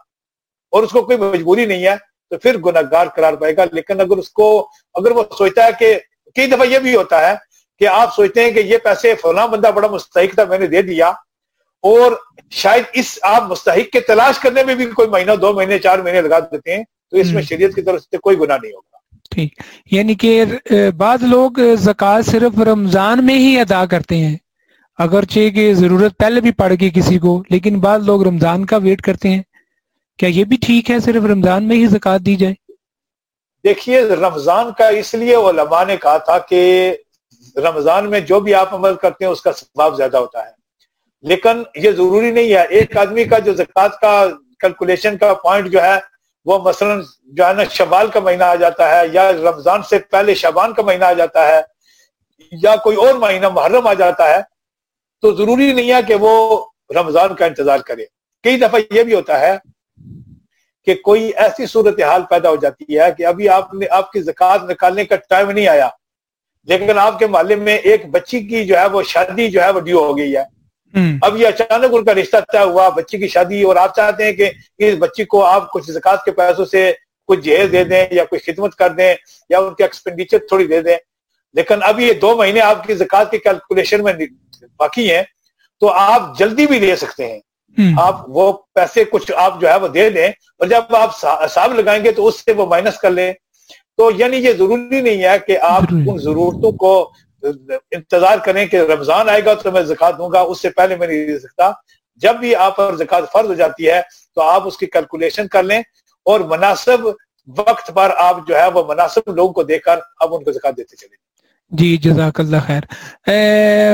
اور 0.72 0.82
اس 0.82 0.90
کو 0.90 1.02
کوئی 1.02 1.18
مجبوری 1.18 1.64
نہیں 1.66 1.86
ہے، 1.86 1.96
تو 2.30 2.38
پھر 2.38 2.58
گناگار 2.58 3.06
قرار 3.06 3.34
پائے 3.34 3.56
گا۔ 3.56 3.64
لیکن 3.72 4.00
اگر 4.00 4.16
اس 4.16 4.30
کو، 4.30 4.68
اگر 4.94 5.10
وہ 5.10 5.22
سوچتا 5.38 5.64
ہے 5.64 5.70
کہ 5.78 5.98
کئی 6.36 6.46
دفعہ 6.46 6.66
یہ 6.66 6.78
بھی 6.78 6.96
ہوتا 6.96 7.30
ہے 7.30 7.34
کہ 7.80 7.88
آپ 7.88 8.14
سوچتے 8.14 8.44
ہیں 8.44 8.50
کہ 8.50 8.60
یہ 8.60 8.78
پیسے 8.84 9.14
فلاں 9.22 9.48
بندہ 9.48 9.70
بڑا 9.74 9.88
مستحق 9.88 10.34
تھا 10.34 10.44
میں 10.44 10.58
نے 10.58 10.66
دے 10.66 10.82
دیا۔ 10.82 11.08
اور 11.84 12.12
شاید 12.50 12.84
اس 12.92 13.18
آپ 13.22 13.42
مستحق 13.42 13.92
کے 13.92 14.00
تلاش 14.00 14.38
کرنے 14.38 14.64
میں 14.64 14.74
بھی 14.74 14.86
کوئی 14.86 15.08
مہینہ 15.08 15.32
دو 15.40 15.52
مہینے 15.52 15.78
چار 15.78 15.98
مہینے 15.98 16.20
لگا 16.20 16.38
دیتے 16.38 16.76
ہیں 16.76 16.84
تو 17.10 17.16
اس 17.16 17.32
میں 17.32 17.42
شریعت 17.42 17.74
کی 17.74 17.82
طرف 17.82 18.00
سے 18.00 18.16
کوئی 18.18 18.38
گناہ 18.38 18.56
نہیں 18.62 18.72
ہوگا۔ 18.72 18.96
ٹھیک۔ 19.30 19.60
یعنی 19.90 20.14
کہ 20.14 20.44
بعض 20.96 21.22
لوگ 21.22 21.50
زکوٰۃ 21.78 22.22
صرف 22.22 22.60
رمضان 22.60 23.26
میں 23.26 23.38
ہی 23.38 23.60
ادا 23.60 23.86
کرتے 23.86 24.16
ہیں۔ 24.16 24.36
اگرچہ 24.98 25.48
کہ 25.50 25.74
ضرورت 25.74 26.18
پہلے 26.18 26.40
بھی 26.40 26.50
پڑ 26.50 26.72
گئی 26.80 26.90
کسی 26.90 27.18
کو 27.18 27.42
لیکن 27.50 27.80
بعض 27.80 28.06
لوگ 28.06 28.22
رمضان 28.22 28.64
کا 28.66 28.76
ویٹ 28.76 29.02
کرتے 29.02 29.28
ہیں۔ 29.28 29.42
کیا 30.18 30.28
یہ 30.28 30.44
بھی 30.44 30.56
ٹھیک 30.56 30.90
ہے 30.90 30.98
صرف 30.98 31.24
رمضان 31.24 31.68
میں 31.68 31.76
ہی 31.76 31.86
زکوٰۃ 31.86 32.18
دی 32.26 32.36
جائے؟ 32.36 32.54
دیکھیے، 33.66 34.02
رمضان 34.02 34.72
کا 34.72 34.88
اس 34.88 35.14
لیے 35.14 35.34
علماء 35.34 35.84
نے 35.84 35.96
کہا 35.96 36.18
تھا 36.18 36.38
کہ 36.38 36.96
رمضان 37.56 38.10
میں 38.10 38.20
جو 38.20 38.40
بھی 38.40 38.54
آپ 38.54 38.74
عمل 38.74 38.94
کرتے 38.94 39.24
ہیں، 39.24 39.32
اس 39.32 39.40
کا 39.40 39.52
ثواب 39.52 39.96
زیادہ 39.96 40.16
ہوتا 40.16 40.46
ہے۔ 40.46 40.50
لیکن 41.22 41.62
یہ 41.74 41.90
ضروری 41.90 42.30
نہیں 42.30 42.54
ہے۔ 42.54 42.66
ایک 42.66 42.96
آدمی 42.96 43.24
کا 43.24 43.38
جو 43.38 43.54
زکوٰۃ 43.54 43.88
کا 44.00 44.26
کیلکولیشن 44.60 45.18
کا 45.18 45.34
پوائنٹ 45.34 45.68
جو 45.68 45.82
ہے، 45.82 45.98
وہ 46.44 46.58
مثلا 46.58 46.94
جو 47.24 47.46
ہے 47.46 47.52
نا، 47.52 47.64
شوال 47.70 48.10
کا 48.10 48.20
مہینہ 48.20 48.44
آ 48.44 48.54
جاتا 48.54 48.90
ہے 48.90 49.02
یا 49.12 49.32
رمضان 49.32 49.82
سے 49.82 49.98
پہلے 49.98 50.34
شبان 50.34 50.72
کا 50.72 50.82
مہینہ 50.82 51.04
آ 51.04 51.12
جاتا 51.12 51.48
ہے 51.48 51.60
یا 52.52 52.76
کوئی 52.76 52.96
اور 52.96 53.14
مہینہ 53.14 53.48
محرم 53.48 53.86
آ 53.86 53.94
جاتا 53.94 54.28
ہے، 54.28 54.40
تو 55.20 55.34
ضروری 55.34 55.72
نہیں 55.72 55.92
ہے 55.92 56.02
کہ 56.08 56.14
وہ 56.14 56.64
رمضان 56.94 57.34
کا 57.34 57.46
انتظار 57.46 57.78
کرے۔ 57.78 58.04
کئی 58.42 58.58
دفعہ 58.58 58.80
یہ 58.90 59.02
بھی 59.02 59.14
ہوتا 59.14 59.40
ہے 59.40 59.75
کہ 60.86 60.94
کوئی 60.94 61.32
ایسی 61.36 61.66
صورتحال 61.66 62.22
پیدا 62.30 62.48
ہو 62.48 62.56
جاتی 62.56 62.98
ہے 62.98 63.12
کہ 63.18 63.26
ابھی 63.26 63.48
آپ 63.48 63.74
نے 63.74 63.86
آپ 63.90 64.12
کی 64.12 64.20
زکوٰۃ 64.20 64.58
نکالنے 64.70 65.04
کا 65.04 65.16
ٹائم 65.28 65.50
نہیں 65.50 65.68
آیا۔ 65.68 65.88
لیکن 66.64 66.98
آپ 66.98 67.18
کے 67.18 67.26
محلے 67.26 67.56
میں 67.56 67.78
ایک 67.78 68.06
بچی 68.10 68.40
کی 68.40 68.64
جو 68.64 68.78
ہے 68.78 68.86
وہ 68.86 69.02
شادی 69.02 69.50
جو 69.50 69.62
ہے 69.62 69.70
وہ 69.70 69.80
ڈیو 69.80 69.98
ہو 69.98 70.18
گئی 70.18 70.36
ہے۔ 70.36 70.56
اب 71.22 71.36
یہ 71.36 71.46
اچانک 71.46 71.84
ان 71.92 72.04
کا 72.04 72.14
رشتہ 72.14 72.36
طے 72.52 72.58
ہوا 72.58 72.88
بچی 72.88 73.18
کی 73.18 73.28
شادی 73.28 73.62
اور 73.62 73.76
آپ 73.76 73.96
چاہتے 73.96 74.24
ہیں 74.24 74.32
کہ 74.32 74.50
اس 74.78 74.94
بچی 74.98 75.24
کو 75.24 75.44
آپ 75.44 75.72
کچھ 75.72 75.90
زکات 75.90 76.24
کے 76.24 76.30
پیسوں 76.30 76.64
سے 76.64 76.92
کچھ 77.26 77.40
جہیز 77.40 77.72
دے 77.72 77.84
دیں 77.84 78.04
یا 78.10 78.24
کوئی 78.24 78.52
خدمت 78.52 78.74
کر 78.74 78.90
دیں 78.90 79.14
یا 79.50 79.58
ان 79.58 79.74
کے 79.74 79.84
ایکسپینڈیچر 79.84 80.38
تھوڑی 80.38 80.66
دے 80.66 80.80
دیں۔ 80.80 80.96
لیکن 81.54 81.74
اب 81.82 82.00
یہ 82.00 82.12
دو 82.12 82.36
مہینے 82.36 82.60
آپ 82.60 82.86
کی 82.86 82.94
زکات 82.94 83.30
کی 83.30 83.38
کیلکولیشن 83.38 84.04
میں 84.04 84.12
باقی 84.78 85.14
ہیں۔ 85.14 85.22
تو 85.80 85.88
آپ 85.88 86.38
جلدی 86.38 86.66
بھی 86.66 86.78
لے 86.78 86.96
سکتے 86.96 87.32
ہیں۔ 87.32 87.40
آپ 87.98 88.20
وہ 88.28 88.52
پیسے 88.74 89.04
کچھ 89.04 89.32
آپ 89.36 89.60
جو 89.60 89.68
ہے 89.68 89.76
وہ 89.76 89.88
دے 89.88 90.10
دیں 90.10 90.28
اور 90.28 90.66
جب 90.66 90.96
آپ 90.96 91.10
حساب 91.44 91.74
لگائیں 91.74 92.04
گے 92.04 92.12
تو 92.12 92.26
اس 92.26 92.44
سے 92.44 92.52
وہ 92.52 92.66
مائنس 92.66 92.98
کر 92.98 93.10
لیں۔ 93.10 93.32
تو 93.96 94.10
یعنی 94.16 94.36
یہ 94.36 94.52
ضروری 94.52 95.00
نہیں 95.00 95.22
ہے 95.22 95.38
کہ 95.46 95.58
آپ 95.62 95.82
ان 95.90 96.18
ضرورتوں 96.18 96.72
کو 96.72 97.12
انتظار 97.90 98.38
کریں 98.38 98.66
کہ 98.66 98.76
رمضان 98.76 99.28
آئے 99.28 99.44
گا 99.44 99.54
تو 99.54 99.72
میں 99.72 99.82
زکات 99.82 100.18
دوں 100.18 100.32
گا 100.32 100.40
اس 100.40 100.62
سے 100.62 100.70
پہلے 100.70 100.96
میں 100.96 101.06
نہیں 101.06 101.26
دے 101.26 101.38
سکتا۔ 101.38 101.70
جب 102.16 102.34
بھی 102.34 102.54
آپ 102.54 102.76
پر 102.76 102.96
زکات 102.96 103.32
فرض 103.32 103.48
ہو 103.48 103.54
جاتی 103.54 103.88
ہے 103.90 104.02
تو 104.34 104.40
آپ 104.40 104.66
اس 104.66 104.76
کی 104.76 104.86
کیلکولیشن 104.86 105.48
کر 105.48 105.62
لیں 105.62 105.82
اور 106.24 106.40
مناسب 106.40 107.06
وقت 107.56 107.94
پر 107.94 108.10
آپ 108.16 108.36
جو 108.48 108.56
ہے 108.56 108.68
وہ 108.74 108.82
مناسب 108.88 109.34
لوگوں 109.36 109.52
کو 109.52 109.62
دے 109.62 109.78
کر 109.78 109.98
اب 110.20 110.34
ان 110.34 110.44
کو 110.44 110.52
زکات 110.52 110.76
دیتے 110.76 110.96
چلیں۔ 110.96 111.16
جی 111.70 111.96
جزاک 111.96 112.40
اللہ 112.40 112.56
خیر۔ 112.66 112.82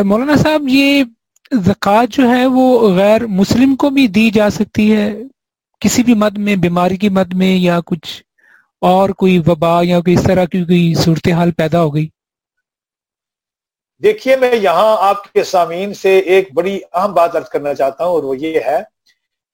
مولانا 0.02 0.36
صاحب 0.36 0.62
یہ 0.68 1.04
زکوٰۃ 1.52 2.06
جو 2.08 2.28
ہے 2.28 2.46
وہ 2.46 2.94
غیر 2.94 3.26
مسلم 3.26 3.76
کو 3.76 3.90
بھی 3.90 4.06
دی 4.06 4.30
جا 4.30 4.50
سکتی 4.50 4.96
ہے، 4.96 5.12
کسی 5.80 6.02
بھی 6.02 6.14
مد 6.14 6.38
میں، 6.38 6.56
بیماری 6.56 6.96
کی 6.96 7.08
مد 7.08 7.34
میں 7.34 7.56
یا 7.56 7.80
کچھ 7.86 8.22
اور 8.80 9.10
کوئی 9.10 9.38
وبا 9.46 9.80
یا 9.82 10.00
کوئی 10.00 10.14
اس 10.14 10.22
طرح 10.22 10.44
کی 10.44 10.64
کوئی 10.64 10.94
صورتحال 10.94 11.50
پیدا 11.50 11.82
ہو 11.82 11.94
گئی۔ 11.94 12.08
دیکھیے، 14.02 14.36
میں 14.36 14.54
یہاں 14.54 14.96
آپ 15.00 15.32
کے 15.32 15.44
سامعین 15.44 15.94
سے 15.94 16.18
ایک 16.18 16.48
بڑی 16.54 16.78
اہم 16.92 17.12
بات 17.12 17.36
ارد 17.36 17.44
کرنا 17.44 17.74
چاہتا 17.74 18.04
ہوں 18.04 18.12
اور 18.12 18.22
وہ 18.22 18.38
یہ 18.38 18.60
ہے 18.66 18.82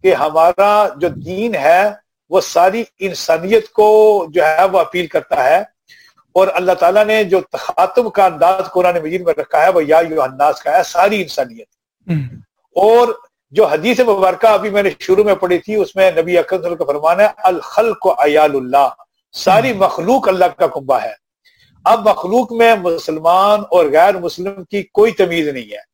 کہ 0.03 0.15
ہمارا 0.15 0.89
جو 0.97 1.09
دین 1.09 1.55
ہے 1.55 1.91
وہ 2.31 2.41
ساری 2.41 2.85
انسانیت 2.99 3.69
کو 3.69 4.27
جو 4.31 4.45
ہے 4.45 4.65
وہ 4.65 4.79
اپیل 4.79 5.07
کرتا 5.07 5.45
ہے 5.45 5.63
اور 6.33 6.49
اللہ 6.55 6.73
تعالیٰ 6.73 7.05
نے 7.05 7.25
جو 7.25 7.41
تخاتم 7.41 8.11
کا 8.11 8.27
انداز 8.27 8.71
قرآن 8.73 8.97
مجید 9.03 9.21
میں 9.21 9.35
رکھا 9.39 9.63
ہے، 9.63 9.69
وہ 9.69 9.85
یا 9.85 9.99
انداز 9.99 10.63
کا 10.63 10.79
ہے، 10.79 10.83
ساری 10.83 11.23
انسانیت۔ 11.23 11.67
اور 12.75 13.09
جو 13.51 13.67
حدیث 13.67 14.01
مبارکہ 14.01 14.47
ابھی 14.47 14.71
میں 14.71 14.83
نے 14.83 14.91
شروع 15.01 15.25
میں 15.25 15.35
پڑھی 15.35 15.59
تھی 15.59 15.75
اس 15.75 15.97
میں 15.97 16.11
نبی 16.11 16.39
اکرم 16.39 16.77
کا 16.77 16.85
فرمان 16.85 17.21
ہے 17.21 17.27
الخلق 17.37 18.07
و 18.07 18.11
ایال 18.11 18.57
اللہ۔ 18.57 18.89
ساری 19.33 19.73
مخلوق 19.73 20.29
اللہ 20.29 20.45
کا 20.45 20.67
کنبہ 20.67 20.99
ہے۔ 21.03 21.13
اب 21.85 22.09
مخلوق 22.09 22.53
میں 22.53 22.75
مسلمان 22.83 23.61
اور 23.71 23.85
غیر 23.85 24.19
مسلم 24.19 24.65
کی 24.65 24.83
کوئی 24.83 25.13
تمیز 25.13 25.49
نہیں 25.49 25.73
ہے۔ 25.73 25.89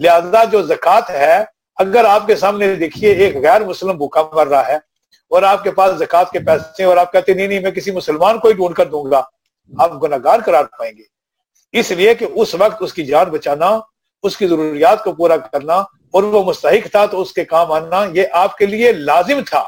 لہذا 0.00 0.44
جو 0.44 0.62
زکوٰۃ 0.62 1.10
ہے 1.10 1.44
اگر 1.76 2.04
آپ 2.04 2.26
کے 2.26 2.36
سامنے 2.36 2.74
دیکھیے 2.74 3.12
ایک 3.12 3.36
غیر 3.36 3.64
مسلم 3.64 3.96
بھوکا 3.96 4.22
مر 4.32 4.46
رہا 4.46 4.66
ہے 4.66 4.76
اور 5.30 5.42
آپ 5.42 5.62
کے 5.62 5.70
پاس 5.70 5.98
زکوٰۃ 5.98 6.24
کے 6.32 6.38
پیسے 6.38 6.84
اور 6.84 6.96
آپ 6.96 7.12
کہتے 7.12 7.34
نہیں 7.34 7.46
نہیں 7.46 7.60
میں 7.60 7.70
کسی 7.70 7.90
مسلمان 7.90 8.38
کو 8.38 8.48
ہی 8.48 8.52
ڈھونڈ 8.52 8.74
کر 8.74 8.86
دوں 8.86 9.10
گا۔ 9.10 9.22
آپ 9.78 10.02
گناگار 10.02 10.40
قرار 10.44 10.64
پائیں 10.64 10.92
گے۔ 10.96 11.02
اس 11.72 11.90
لیے 11.90 12.14
کہ 12.14 12.26
اس 12.34 12.54
وقت 12.54 12.76
اس 12.80 12.92
کی 12.92 13.04
جان 13.04 13.30
بچانا 13.30 13.80
اس 14.24 14.36
کی 14.36 14.46
ضروریات 14.46 15.04
کو 15.04 15.12
پورا 15.12 15.36
کرنا 15.36 15.74
اور 16.10 16.22
وہ 16.22 16.44
مستحق 16.44 16.90
تھا 16.90 17.06
تو 17.06 17.20
اس 17.20 17.32
کے 17.32 17.44
کام 17.44 17.72
آنا 17.72 18.04
یہ 18.12 18.26
آپ 18.32 18.56
کے 18.56 18.66
لیے 18.66 18.92
لازم 18.92 19.40
تھا۔ 19.46 19.64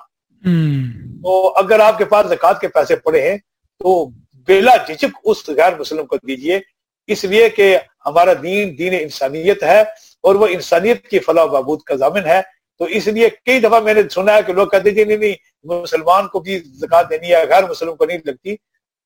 تو 1.23 1.55
اگر 1.57 1.81
آپ 1.81 1.99
کے 1.99 2.05
پاس 2.05 2.27
زکوٰۃ 2.27 2.61
کے 2.61 2.69
پیسے 2.69 2.97
پڑے 2.97 3.31
ہیں 3.31 3.39
تو 3.81 4.09
بلا 4.49 4.77
جھجک 4.77 5.17
اس 5.25 5.49
غیر 5.49 5.79
مسلم 5.79 6.07
کو 6.07 6.17
دیجیے۔ 6.17 6.61
اس 7.07 7.25
لیے 7.25 7.49
کہ 7.49 7.79
ہمارا 8.07 8.33
دین 8.43 8.79
دین 8.79 8.95
انسانیت 9.01 9.63
ہے 9.63 9.81
اور 10.21 10.35
وہ 10.35 10.47
انسانیت 10.47 11.09
کی 11.09 11.19
فلاح 11.19 11.45
بابود 11.45 11.83
کا 11.83 11.97
ضامن 11.97 12.27
ہے۔ 12.27 12.43
تو 12.79 12.85
اس 12.85 13.07
لیے 13.07 13.29
کئی 13.45 13.61
دفعہ 13.61 13.81
میں 13.81 13.95
نے 13.95 14.01
سنا 14.15 14.35
ہے 14.35 14.43
کہ 14.47 14.53
لوگ 14.53 14.69
کہتے 14.69 14.91
ہیں 14.91 15.05
نہیں 15.05 15.17
نہیں 15.17 15.35
مسلمان 15.65 16.29
کو 16.29 16.41
بھی 16.41 16.59
زکات 16.59 17.11
دینی 17.11 17.29
ہے 17.31 17.47
غیر 17.49 17.71
مسلم 17.71 17.97
کو 17.97 18.05
نہیں 18.05 18.19
لگتی۔ 18.25 18.57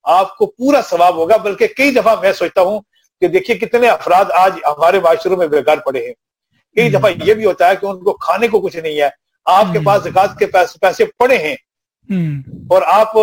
آپ 0.02 0.36
کو 0.36 0.46
پورا 0.46 0.82
ثواب 0.82 1.16
ہوگا 1.16 1.36
بلکہ 1.36 1.66
کئی 1.66 1.90
دفعہ 1.90 2.20
میں 2.20 2.32
سوچتا 2.32 2.60
ہوں 2.60 2.80
کہ 3.20 3.28
دیکھیے 3.28 3.56
کتنے 3.56 3.88
افراد 3.88 4.24
آج 4.32 4.52
ہمارے 4.66 5.00
معاشروں 5.00 5.36
میں 5.36 5.46
بےگار 5.46 5.76
پڑے 5.76 6.06
ہیں۔ 6.06 6.14
کئی 6.76 6.90
دفعہ 6.90 7.10
یہ 7.24 7.34
بھی 7.34 7.44
ہوتا 7.44 7.70
ہے 7.70 7.76
کہ 7.76 7.86
ان 7.86 7.98
کو 8.04 8.12
کھانے 8.12 8.48
کو 8.48 8.60
کچھ 8.60 8.76
نہیں 8.76 9.00
ہے۔ 9.00 9.08
آپ 9.44 9.64
کے 9.72 9.78
پاس 9.84 10.02
زکات 10.02 10.38
کے 10.38 10.46
پیسے 10.80 11.04
پڑے 11.04 11.38
ہیں۔ 11.38 11.56
اور 12.70 12.82
آپ 12.86 13.18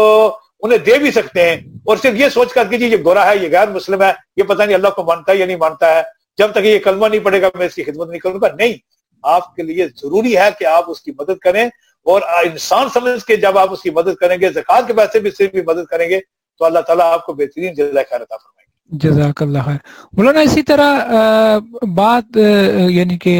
انہیں 0.59 0.77
دے 0.77 0.97
بھی 0.97 1.11
سکتے 1.11 1.49
ہیں۔ 1.49 1.55
اور 1.85 1.97
صرف 1.97 2.13
یہ 2.15 2.29
سوچ 2.29 2.53
کر 2.53 2.67
کہ 2.69 2.77
جی 2.77 2.85
یہ 2.85 2.97
گورا 3.03 3.29
ہے 3.29 3.37
یہ 3.37 3.49
غیر 3.51 3.67
مسلم 3.67 4.01
ہے 4.01 4.11
یہ 4.37 4.43
پتہ 4.43 4.63
نہیں 4.63 4.75
اللہ 4.75 4.87
کو 4.87 5.03
مانتا 5.03 5.31
ہے 5.31 5.37
یا 5.37 5.45
نہیں 5.45 5.57
مانتا 5.57 5.95
ہے۔ 5.95 6.01
جب 6.37 6.51
تک 6.51 6.59
یہ 6.63 6.79
کلمہ 6.79 7.07
نہیں 7.07 7.19
پڑے 7.19 7.41
گا 7.41 7.49
میں 7.55 7.65
اس 7.65 7.75
کی 7.75 7.83
خدمت 7.83 8.09
نہیں 8.09 8.19
کروں 8.19 8.41
گا۔ 8.41 8.47
نہیں 8.57 8.73
آپ 9.23 9.55
کے 9.55 9.63
لیے 9.63 9.87
ضروری 9.87 10.37
ہے 10.37 10.47
کہ 10.59 10.65
آپ 10.65 10.83
اس 10.87 11.01
کی 11.01 11.11
مدد 11.19 11.37
کریں۔ 11.37 11.65
اور 11.97 12.21
انسان 12.21 12.89
سمجھ 12.89 13.25
کے 13.25 13.35
جب 13.35 13.57
آپ 13.57 13.73
اس 13.73 13.81
کی 13.81 13.89
مدد 13.89 14.15
کریں 14.15 14.37
گے 14.41 14.49
زکات 14.49 14.83
کے 14.87 14.93
پیسے 14.93 15.19
بھی 15.19 15.31
صرف 15.31 15.51
بھی 15.51 15.61
مدد 15.61 15.85
کریں 15.85 16.09
گے 16.09 16.19
تو 16.59 16.65
اللہ 16.65 16.79
تعالیٰ 16.79 17.13
آپ 17.13 17.25
کو 17.25 17.33
بہترین 17.33 17.73
جزائے 17.73 18.05
خیر 18.09 18.21
عطا 18.21 18.37
فرمائے۔ 18.37 18.56
جزاک 18.91 19.41
اللہ 19.41 19.59
خیر 19.65 19.77
مولانا 20.13 20.39
اسی 20.39 20.61
طرح 20.63 21.57
بات 21.95 22.37
یعنی 22.89 23.17
کہ 23.17 23.33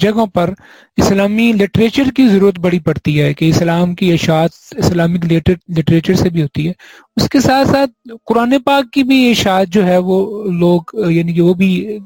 جگہوں 0.00 0.26
پر 0.34 0.50
اسلامی 0.96 1.50
لٹریچر 1.52 2.10
کی 2.16 2.26
ضرورت 2.28 2.58
بڑی 2.60 2.78
پڑتی 2.78 3.20
ہے، 3.20 3.32
کہ 3.34 3.48
اسلام 3.48 3.94
کی 3.94 4.12
اشاعت 4.12 4.50
اسلامک 4.78 5.24
لٹریچر 5.32 6.14
سے 6.14 6.30
بھی 6.30 6.42
ہوتی 6.42 6.66
ہے۔ 6.66 6.72
اس 7.16 7.28
کے 7.28 7.40
ساتھ 7.40 7.68
ساتھ 7.68 7.90
قرآن 8.26 8.54
پاک 8.64 8.92
کی 8.92 9.02
بھی 9.02 9.30
اشاعت 9.30 9.68
جو 9.68 9.86
ہے، 9.86 9.96
وہ 9.98 10.44
لوگ 10.52 10.94
یعنی 11.10 11.32
کہ 11.34 11.40
وہ 11.40 11.54
بھی 11.54 11.98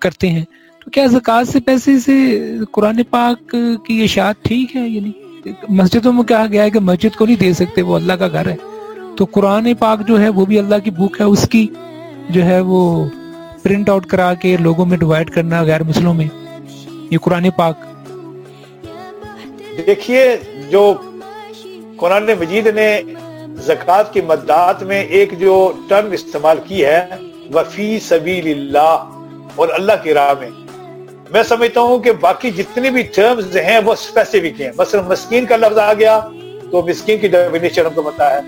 کرتے 0.00 0.28
ہیں۔ 0.28 0.44
تو 0.82 0.90
کیا 0.90 1.06
زکوٰۃ 1.06 1.44
سے 1.52 1.60
پیسے 1.60 1.98
سے 1.98 2.14
قرآن 2.72 3.02
پاک 3.10 3.54
کی 3.86 4.02
اشاعت 4.02 4.42
ٹھیک 4.44 4.76
ہے؟ 4.76 4.88
یعنی 4.88 5.12
مسجدوں 5.70 6.12
میں 6.12 6.22
کہا 6.24 6.46
گیا 6.52 6.62
ہے 6.62 6.70
کہ 6.70 6.80
مسجد 6.80 7.16
کو 7.16 7.26
نہیں 7.26 7.40
دے 7.40 7.52
سکتے، 7.52 7.82
وہ 7.82 7.96
اللہ 7.96 8.12
کا 8.12 8.28
گھر 8.28 8.46
ہے۔ 8.46 8.56
تو 9.16 9.24
قرآن 9.24 9.74
پاک 9.74 10.08
جو 10.08 10.20
ہے 10.20 10.28
وہ 10.28 10.44
بھی 10.44 10.58
اللہ 10.58 10.74
کی 10.84 10.90
بک 10.90 11.20
ہے، 11.20 11.24
اس 11.24 11.48
کی 11.48 11.66
جو 12.30 12.44
ہے 12.44 12.60
وہ 12.60 13.04
پرنٹ 13.62 13.88
آؤٹ 13.88 14.06
کرا 14.06 14.34
کے 14.34 14.56
لوگوں 14.56 14.86
میں 14.86 14.98
ڈیوائڈ 14.98 15.30
کرنا 15.30 15.62
غیر 15.62 15.82
مسلموں 15.82 16.14
میں۔ 16.14 16.26
یہ 17.10 17.18
قرآن 17.18 17.50
پاک۔ 17.56 17.76
دیکھیے، 19.86 20.36
جو 20.70 20.94
قرآن 21.96 22.26
مجید 22.40 22.66
نے 22.66 23.00
زکوٰۃ 23.54 24.12
کی 24.12 24.20
مدات 24.20 24.82
میں 24.82 25.04
ایک 25.04 25.40
جو 25.40 25.72
ٹرم 25.88 26.10
استعمال 26.10 26.56
کی 26.64 26.84
ہے 26.84 27.06
وفی 27.54 27.98
سبیل 28.00 28.58
اللہ 28.58 29.10
اور 29.54 29.68
اللہ 29.72 29.92
کی 30.02 30.14
راہ 30.14 30.34
میں۔ 30.40 30.50
میں 31.30 31.42
سمجھتا 31.42 31.80
ہوں 31.80 31.98
کہ 31.98 32.12
باقی 32.12 32.50
جتنی 32.50 32.90
بھی 32.90 33.02
ٹرمز 33.02 33.56
ہیں، 33.56 33.78
وہ 33.84 33.92
اسپیسیفک 33.92 34.60
ہیں۔ 34.60 34.72
مثلا 34.76 35.02
مسکین 35.02 35.46
کا 35.46 35.56
لفظ 35.56 35.78
آ 35.78 35.92
گیا۔ 35.92 36.20
تو 36.74 36.82
مسکین 36.86 37.18
کی 37.18 37.28
ڈیفینیشن 37.28 37.86
ہم 37.86 37.94
کو 37.94 38.02
پتا 38.02 38.34
ہے۔ 38.34 38.40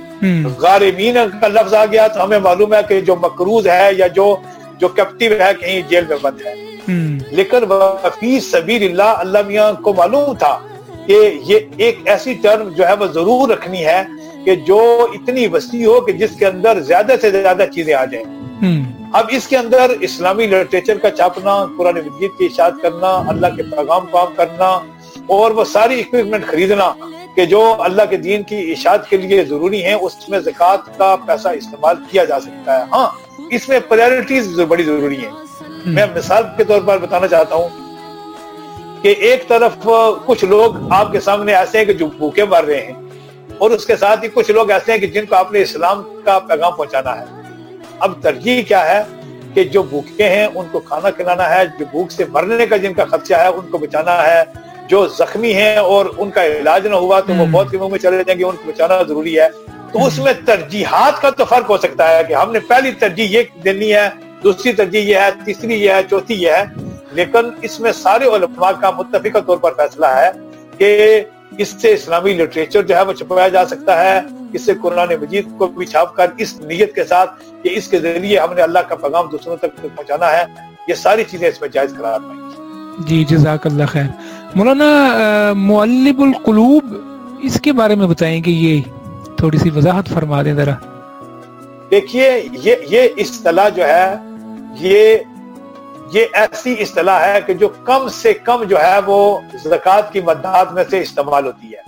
غارمین 0.59 1.17
کا 1.41 1.49
لفظ 1.49 1.75
آ 1.75 1.85
گیا 1.87 2.07
تو 2.07 2.25
ہمیں 2.25 2.39
معلوم 2.39 2.75
ہے 2.75 2.81
کہ 2.89 3.01
جو 3.01 3.17
مقروض 3.17 3.67
ہے 3.67 3.89
یا 3.97 4.07
جو 4.07 4.37
جو 4.79 4.89
کیپٹیو 4.89 5.33
ہے 5.33 5.53
کہیں 5.61 5.83
جیل 5.89 6.05
میں 6.09 6.17
بند 6.23 6.47
ہے۔ 6.47 6.55
لیکن 7.31 7.65
وفی 7.71 8.41
سبیل 8.41 8.83
اللہ 8.85 9.23
اللہ 9.23 9.39
میاں 9.47 9.73
کو 9.73 9.93
معلوم 9.93 10.35
تھا 10.35 10.59
کہ 11.07 11.41
یہ 11.45 11.59
ایک 11.77 11.99
ایسی 12.05 12.35
ٹرم 12.35 12.69
جو 12.69 12.89
ہے 12.89 12.93
وہ 12.93 13.07
ضرور 13.07 13.49
رکھنی 13.49 13.85
ہے 13.87 14.03
کہ 14.45 14.55
جو 14.57 15.07
اتنی 15.15 15.47
وسیع 15.47 15.87
ہو 15.87 16.01
کہ 16.01 16.13
جس 16.13 16.31
کے 16.39 16.47
اندر 16.47 16.81
زیادہ 16.81 17.13
سے 17.21 17.31
زیادہ 17.31 17.65
چیزیں 17.75 17.95
آ 17.95 18.05
جائیں۔ 18.05 18.27
اب 19.13 19.25
اس 19.31 19.49
کے 19.49 19.57
اندر 19.57 19.91
اسلامی 20.01 20.47
لٹریچر 20.47 20.99
کا 20.99 21.11
چھاپنا 21.11 21.67
قرآن 21.79 21.95
مجید 21.95 22.31
کی 22.39 22.45
اشاعت 22.45 22.73
کرنا 22.83 23.23
اللہ 23.29 23.47
کے 23.57 23.63
پیغام 23.63 24.07
کام 24.07 24.35
کرنا 24.37 24.71
اور 25.27 25.51
وہ 25.51 25.65
ساری 25.65 26.01
اکوپمنٹ 26.01 26.47
خریدنا 26.47 26.93
کہ 27.37 27.45
جو 27.47 27.61
اللہ 27.83 28.03
کے 28.11 28.17
دین 28.17 28.43
کی 28.43 28.59
اشاعت 28.73 29.09
کے 29.09 29.17
لیے 29.17 29.45
ضروری 29.45 29.83
ہیں، 29.85 29.95
اس 29.95 30.29
میں 30.29 30.41
زکوٰۃ 30.41 30.97
کا 30.99 31.15
پیسہ 31.27 31.49
استعمال 31.57 31.97
کیا 32.11 32.25
جا 32.25 32.41
سکتا 32.41 32.79
ہے۔ 32.79 32.85
ہاں 32.93 33.09
اس 33.57 33.69
میں 33.69 33.81
پرائرٹیز 33.89 34.61
بڑی 34.69 34.85
ضروری 34.85 35.25
ہیں۔ 35.25 35.31
میں 35.87 36.07
مثال 36.15 36.43
کے 36.57 36.65
طور 36.65 36.81
پر 36.87 36.99
بتانا 36.99 37.29
چاہتا 37.29 37.55
ہوں 37.55 39.03
کہ 39.03 39.15
ایک 39.19 39.49
طرف 39.49 39.87
کچھ 40.27 40.45
لوگ 40.45 40.93
آپ 40.93 41.13
کے 41.13 41.21
سامنے 41.21 41.55
ایسے 41.55 41.79
ہیں 41.79 41.85
کہ 41.85 41.93
جو 41.93 42.07
بھوکے 42.19 42.45
مر 42.45 42.65
رہے 42.65 42.81
ہیں، 42.87 42.95
اور 43.59 43.71
اس 43.71 43.87
کے 43.87 43.97
ساتھ 43.97 44.25
ہی 44.25 44.29
کچھ 44.35 44.51
لوگ 44.51 44.71
ایسے 44.71 44.93
ہیں 44.93 44.99
کہ 44.99 45.07
جن 45.07 45.27
کو 45.27 45.35
آپ 45.35 45.53
نے 45.53 45.61
اسلام 45.63 46.03
کا 46.25 46.39
پیغام 46.49 46.73
پہنچانا 46.77 47.19
ہے۔ 47.21 47.25
اب 47.99 48.13
ترجیح 48.23 48.63
کیا 48.63 48.85
ہے 48.89 49.03
کہ 49.55 49.65
جو 49.65 49.83
بھوکے 49.85 50.29
ہیں، 50.29 50.47
ان 50.47 50.67
کو 50.73 50.81
کھانا 50.81 51.11
کھلانا 51.11 51.49
ہے، 51.51 51.63
جو 51.79 51.85
بھوک 51.91 52.11
سے 52.13 52.25
مرنے 52.33 52.67
کا 52.67 52.77
جن 52.77 52.95
کا 52.95 53.05
خدشہ 53.07 53.35
ہے، 53.35 53.47
ان 53.49 53.71
کو 53.71 53.79
بچانا 53.79 54.17
ہے۔ 54.27 54.43
جو 54.89 55.07
زخمی 55.07 55.55
ہیں 55.55 55.77
اور 55.77 56.07
ان 56.17 56.31
کا 56.31 56.47
علاج 56.47 56.87
نہ 56.87 56.95
ہوا 56.95 57.21
تو 57.21 57.35
وہ 57.35 57.47
بہت 57.51 57.75
منہ 57.75 57.89
میں 57.89 57.99
چلے 57.99 58.17
جائیں 58.17 58.39
گے 58.39 58.45
ان 58.45 58.57
کو 58.57 58.63
بچانا 58.67 59.03
ضروری 59.03 59.41
ہے۔ 59.41 59.49
تو 59.93 60.07
اس 60.07 60.19
میں 60.19 60.33
ترجیحات 60.45 61.23
کا 61.23 61.31
تو 61.31 61.45
فرق 61.45 61.71
ہو 61.71 61.77
سکتا 61.77 62.17
ہے 62.17 62.25
کہ 62.29 62.35
ہم 62.35 62.53
نے 62.53 62.61
پہلی 62.61 62.91
ترجیح 62.91 63.25
یہ 63.25 63.43
دینی 63.65 63.95
ہے 63.95 64.09
دوسری 64.45 64.73
ترجیح 64.73 65.01
یہ 65.01 65.17
ہے 65.17 65.29
تیسری 65.45 65.75
یہ 65.75 65.91
ہے 65.91 66.01
چوتھی 66.11 66.35
یہ 66.35 66.51
ہے۔ 66.51 66.65
لیکن 67.13 67.51
اس 67.63 67.81
میں 67.81 67.93
سارے 67.93 68.25
علماء 68.25 68.71
کا 68.81 68.91
متفقہ 68.91 69.39
طور 69.39 69.57
پر 69.57 69.73
فیصلہ 69.77 70.07
ہے 70.07 70.31
کہ 70.79 71.21
اس 71.59 71.75
سے 71.83 71.93
اسلامی 71.93 72.33
لٹریچر 72.33 72.83
جو 72.83 72.97
ہے 72.97 73.03
وہ 73.03 73.13
چھپایا 73.13 73.49
جا 73.49 73.67
سکتا 73.67 74.05
ہے۔ 74.05 74.21
اس 74.53 74.65
سے 74.65 74.73
قرآن 74.83 75.09
مجید 75.21 75.49
کو 75.59 75.67
بھی 75.67 75.87
چھاپ 75.87 76.17
کر 76.17 76.31
اس 76.39 76.61
نیت 76.61 76.95
کے 76.95 77.05
ساتھ 77.05 77.31
کہ 77.63 77.71
اس 77.73 77.89
کے 77.89 77.99
ذریعے 77.99 78.39
ہم 78.39 78.55
نے 78.55 78.63
اللہ 78.63 78.79
کا 78.79 78.95
پیغام 78.95 79.29
دوسروں 79.29 79.57
تک 79.57 79.83
پہنچانا 79.83 80.33
ہے۔ 80.33 80.45
یہ 80.89 80.95
ساری 80.95 81.25
چیزیں 81.25 81.49
اس 81.49 81.61
میں 81.61 81.69
جائز 81.69 81.95
قرار 81.99 82.19
پائیں 82.19 82.47
جی 82.99 83.25
جزاک 83.25 83.67
اللہ 83.67 83.85
خیر۔ 83.89 84.03
مولانا 84.57 84.85
معلب 85.57 86.21
القلوب 86.21 86.95
اس 87.43 87.61
کے 87.61 87.73
بارے 87.73 87.95
میں 87.95 88.07
بتائیں 88.07 88.43
کہ 88.43 88.51
یہ 88.51 88.81
تھوڑی 89.37 89.59
سی 89.59 89.71
وضاحت 89.71 90.09
فرما 90.09 90.43
دیں 90.43 90.55
ذرا۔ 90.55 90.75
دیکھیے 91.91 92.49
یہ 92.53 92.75
یہ 92.91 93.09
اصطلاح 93.17 93.69
جو 93.69 93.85
ہے 93.85 94.15
یہ 94.81 95.17
یہ 96.13 96.25
ایسی 96.33 96.75
اصطلاح 96.81 97.21
ہے 97.21 97.41
کہ 97.47 97.55
جو 97.55 97.69
کم 97.69 98.09
سے 98.09 98.35
کم 98.35 98.63
جو 98.63 98.77
ہے 98.79 98.99
وہ 99.07 99.41
زکوٰۃ 99.65 100.13
کی 100.13 100.21
مداد 100.21 100.67
میں 100.67 100.85
سے 100.91 101.01
استعمال 101.01 101.47
ہوتی 101.47 101.73
ہے۔ 101.73 101.81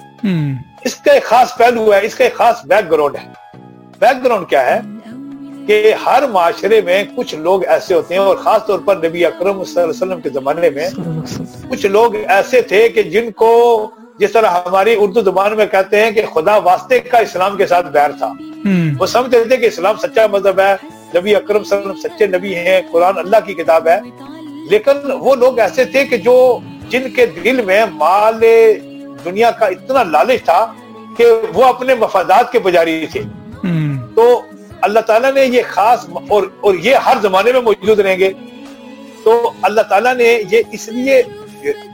اس 0.84 0.94
کا 0.94 1.12
ایک 1.12 1.24
خاص 1.24 1.56
پہلو 1.56 1.92
ہے 1.92 2.06
اس 2.06 2.14
کا 2.14 2.24
ایک 2.24 2.34
خاص 2.34 2.66
بیک 2.66 2.90
گراؤنڈ 2.90 3.16
ہے۔ 3.16 3.32
بیک 3.98 4.24
گراؤنڈ 4.24 4.48
کیا 4.48 4.66
ہے؟ 4.66 4.80
کہ 5.68 5.94
ہر 6.06 6.22
معاشرے 6.32 6.80
میں 6.80 7.04
کچھ 7.16 7.34
لوگ 7.34 7.64
ایسے 7.64 7.94
ہوتے 7.94 8.14
ہیں 8.14 8.20
اور 8.20 8.36
خاص 8.36 8.66
طور 8.66 8.78
پر 8.78 8.96
نبی 8.96 9.24
اکرم 9.26 9.64
صلی 9.64 9.82
اللہ 9.82 9.92
علیہ 9.92 10.02
وسلم 10.02 10.20
کے 10.20 10.28
زمانے 10.28 10.70
میں 10.70 10.88
کچھ 11.70 11.86
لوگ 11.86 12.14
ایسے 12.28 12.60
تھے 12.60 12.88
کہ 12.88 13.02
جن 13.02 13.30
کو 13.30 13.50
جس 14.18 14.32
طرح 14.32 14.50
ہماری 14.66 14.94
اردو 14.98 15.20
زبان 15.20 15.56
میں 15.56 15.66
کہتے 15.66 16.04
ہیں 16.04 16.10
کہ 16.10 16.22
خدا 16.34 16.56
واسطے 16.56 17.00
کا 17.00 17.18
اسلام 17.18 17.56
کے 17.56 17.66
ساتھ 17.66 17.86
بیر 17.86 18.10
تھا۔ 18.18 18.32
وہ 18.98 19.06
سمجھتے 19.06 19.44
تھے 19.44 19.56
کہ 19.56 19.66
اسلام 19.66 19.96
سچا 19.96 20.26
مذہب 20.26 20.60
ہے 20.60 20.74
نبی 21.16 21.36
اکرم 21.36 21.64
صلی 21.64 21.78
اللہ 21.78 21.90
علیہ 21.90 21.98
وسلم 21.98 22.16
سچے 22.16 22.26
نبی 22.26 22.54
ہیں 22.54 22.80
قرآن 22.90 23.18
اللہ 23.18 23.36
کی 23.46 23.54
کتاب 23.54 23.88
ہے۔ 23.88 24.00
لیکن 24.70 25.12
وہ 25.12 25.34
لوگ 25.34 25.58
ایسے 25.58 25.84
تھے 25.84 26.04
کہ 26.04 26.16
جو 26.16 26.58
جن 26.88 27.10
کے 27.16 27.26
دل 27.26 27.62
میں 27.64 27.84
مال 27.92 28.44
دنیا 29.24 29.50
کا 29.50 29.66
اتنا 29.66 30.02
لالچ 30.02 30.44
تھا 30.44 30.72
کہ 31.16 31.26
وہ 31.54 31.64
اپنے 31.64 31.94
مفادات 31.94 32.52
کے 32.52 32.58
پجاری 32.58 33.06
تھے۔ 33.12 33.22
تو 34.14 34.40
اللہ 34.80 35.00
تعالیٰ 35.00 35.32
نے 35.32 35.44
یہ 35.44 35.62
خاص 35.70 36.06
اور 36.28 36.42
اور 36.60 36.74
یہ 36.74 36.94
ہر 36.94 37.16
زمانے 37.22 37.52
میں 37.52 37.60
موجود 37.60 38.00
رہیں 38.00 38.18
گے۔ 38.18 38.32
تو 39.24 39.52
اللہ 39.62 39.80
تعالیٰ 39.80 40.14
نے 40.14 40.42
یہ 40.50 40.62
اس 40.72 40.88
لیے 40.88 41.22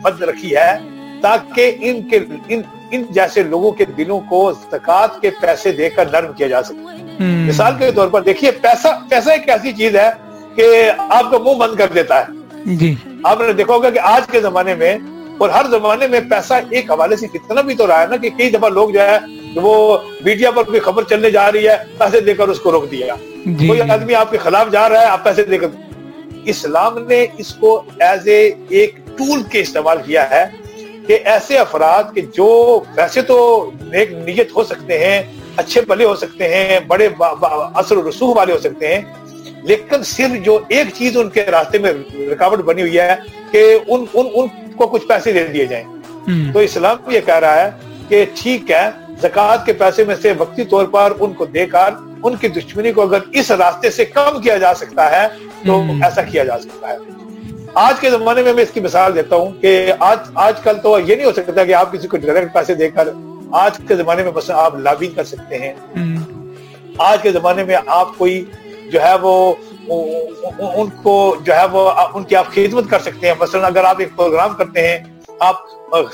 مد 0.05 0.22
رکھی 0.22 0.57
ہے 0.57 0.78
تاکہ 1.22 1.76
ان 1.80 2.09
کے 2.09 2.20
ان 2.49 2.61
ان 2.91 3.03
جیسے 3.11 3.43
لوگوں 3.43 3.72
کے 3.72 3.85
دلوں 3.85 4.20
کو 4.20 4.53
زکوٰۃ 4.53 5.20
کے 5.20 5.30
پیسے 5.41 5.72
دے 5.72 5.91
کر 5.91 6.07
نرم 6.12 6.32
کیا 6.32 6.49
جا 6.49 6.62
سکے۔ 6.62 7.22
مثال 7.24 7.72
کے 7.78 7.93
طور 7.93 8.09
پر 8.09 8.22
دیکھیے 8.22 8.51
پیسہ 8.51 8.89
پیسہ 9.09 9.30
ایک 9.30 9.49
ایسی 9.49 9.72
چیز 9.72 9.97
ہے 9.97 10.11
کہ 10.55 10.91
آپ 10.99 11.30
کا 11.30 11.39
منہ 11.39 11.55
بند 11.55 11.76
کر 11.76 11.87
دیتا 11.95 12.20
ہے۔ 12.20 12.24
جی۔ 12.64 12.95
آپ 13.24 13.41
نے 13.41 13.53
دیکھا 13.53 13.74
ہوگا 13.74 13.91
کہ 13.91 13.99
آج 13.99 14.30
کے 14.30 14.41
زمانے 14.41 14.74
میں 14.74 14.99
اور 15.39 15.49
ہر 15.49 15.64
زمانے 15.70 16.07
میں 16.07 16.20
پیسہ 16.30 16.55
ایک 16.70 16.91
حوالے 16.91 17.16
سے 17.16 17.26
کتنا 17.28 17.61
بھی 17.61 17.74
تو 17.74 17.87
رہا 17.87 18.01
ہے 18.03 18.07
نا 18.07 18.16
کہ 18.16 18.30
کئی 18.30 18.51
دفعہ 18.51 18.68
لوگ 18.68 18.91
جو 18.91 19.01
ہے 19.01 19.18
وہ 19.57 19.99
میڈیا 20.24 20.51
پر 20.51 20.62
کوئی 20.62 20.80
خبر 20.80 21.03
چلنے 21.03 21.30
جا 21.30 21.53
رہی 21.53 21.68
ہے 21.68 21.76
پیسے 21.99 22.20
دے 22.20 22.35
کر 22.35 22.49
اس 22.49 22.61
کو 22.61 22.72
روک 22.72 22.91
دیا۔ 22.91 23.14
جی 23.47 23.66
کوئی 23.66 23.80
آدمی 23.91 24.14
آپ 24.14 24.30
کے 24.30 24.39
خلاف 24.39 24.70
جا 24.72 24.89
رہا 24.89 25.01
ہے 25.01 25.07
آپ 25.07 25.24
پیسے 25.24 25.43
دے 25.45 25.59
کر۔ 25.59 25.66
اسلام 26.45 26.99
نے 26.99 27.26
اس 27.39 27.55
کو 27.55 27.70
ایز 28.01 28.28
اے 28.28 28.41
ایک 28.68 28.97
ٹول 29.18 29.43
کے 29.43 29.61
استعمال 29.61 29.99
کیا 30.07 30.30
ہے 30.30 30.45
کہ 31.07 31.18
ایسے 31.24 31.59
افراد 31.59 32.14
کہ 32.14 32.20
جو 32.32 32.49
ویسے 32.97 33.22
تو 33.22 33.37
نیک 33.82 34.12
نیت 34.12 34.57
ہو 34.57 34.64
سکتے 34.64 34.99
ہیں 34.99 35.22
اچھے 35.57 35.80
بھلے 35.80 36.05
ہو 36.05 36.14
سکتے 36.16 36.49
ہیں 36.55 36.80
بڑے 36.87 37.09
اثر 37.74 37.97
و 37.97 38.09
رسوخ 38.09 38.37
والے 38.37 38.53
ہو 38.53 38.59
سکتے 38.59 38.95
ہیں 38.95 39.01
لیکن 39.62 40.03
صرف 40.03 40.45
جو 40.45 40.59
ایک 40.68 40.87
چیز 40.95 41.16
ان 41.16 41.28
کے 41.30 41.45
راستے 41.45 41.78
میں 41.78 41.93
رکاوٹ 42.32 42.59
بنی 42.59 42.82
ہوئی 42.82 42.99
ہے 42.99 43.14
کہ 43.51 43.62
ان 43.89 44.05
ان 44.14 44.26
ان 44.35 44.47
کو 44.77 44.87
کچھ 44.87 45.07
پیسے 45.07 45.33
دے 45.33 45.47
دیے 45.47 45.66
جائیں۔ 45.66 45.85
تو 46.53 46.59
اسلام 46.59 46.97
یہ 47.11 47.20
کہہ 47.27 47.35
رہا 47.35 47.64
ہے 47.64 47.70
کہ 48.09 48.25
ٹھیک 48.35 48.70
ہے 48.70 48.91
زکوٰۃ 49.22 49.64
کے 49.64 49.72
پیسے 49.72 50.05
میں 50.05 50.14
سے 50.22 50.33
وقتی 50.39 50.64
طور 50.64 50.85
پر 50.85 51.12
ان 51.20 51.33
کو 51.33 51.45
دے 51.45 51.66
کر 51.66 51.91
ان 52.22 52.37
کی 52.37 52.49
دشمنی 52.49 52.93
کو 52.93 53.03
اگر 53.03 53.18
اس 53.33 53.51
راستے 53.51 53.91
سے 53.91 54.05
کم 54.05 54.41
کیا 54.41 54.57
جا 54.57 54.75
سکتا 54.75 55.11
ہے 55.11 55.29
تو 55.66 55.83
ایسا 56.03 56.22
کیا 56.22 56.45
جا 56.45 56.59
سکتا 56.59 56.89
ہے۔ 56.89 56.97
آج 57.75 58.01
کے 58.01 58.11
زمانے 58.11 58.43
میں 58.43 58.53
میں 58.53 58.62
اس 58.62 58.70
کی 58.70 58.81
مثال 58.81 59.14
دیتا 59.14 59.37
ہوں 59.37 59.51
کہ 59.61 59.93
آج 59.99 60.18
آج 60.35 60.61
کل 60.62 60.77
تو 60.83 60.99
یہ 60.99 61.14
نہیں 61.14 61.27
ہو 61.27 61.33
سکتا 61.33 61.64
کہ 61.64 61.75
آپ 61.75 61.93
کسی 61.93 62.09
کو 62.09 62.16
ڈائریکٹ 62.16 62.55
پیسے 62.55 62.75
دے 62.75 62.91
کر 62.91 63.09
آج 63.53 63.79
کے 63.89 63.97
زمانے 63.97 64.22
میں 64.22 64.31
بس 64.31 64.51
آپ 64.51 64.75
لابی 64.79 65.07
کر 65.07 65.25
سکتے 65.25 65.59
ہیں۔ 65.59 65.72
آج 66.99 67.22
کے 67.22 67.33
زمانے 67.33 67.64
میں 67.64 67.77
آپ 67.87 68.18
کوئی 68.18 68.45
جو 68.93 69.03
ہے 69.03 69.14
وہ 69.22 69.55
ان 69.89 70.89
کو 71.03 71.14
جو 71.41 71.55
ہے 71.55 71.64
وہ 71.72 71.91
ان 72.14 72.24
کی 72.24 72.37
آپ 72.37 72.47
خدمت 72.55 72.85
کر 72.91 73.01
سکتے 73.01 73.26
ہیں۔ 73.26 73.35
مثلا 73.39 73.66
اگر 73.66 73.85
آپ 73.85 73.97
ایک 73.99 74.09
پروگرام 74.16 74.55
کرتے 74.57 74.87
ہیں، 74.89 74.99
آپ 75.41 75.57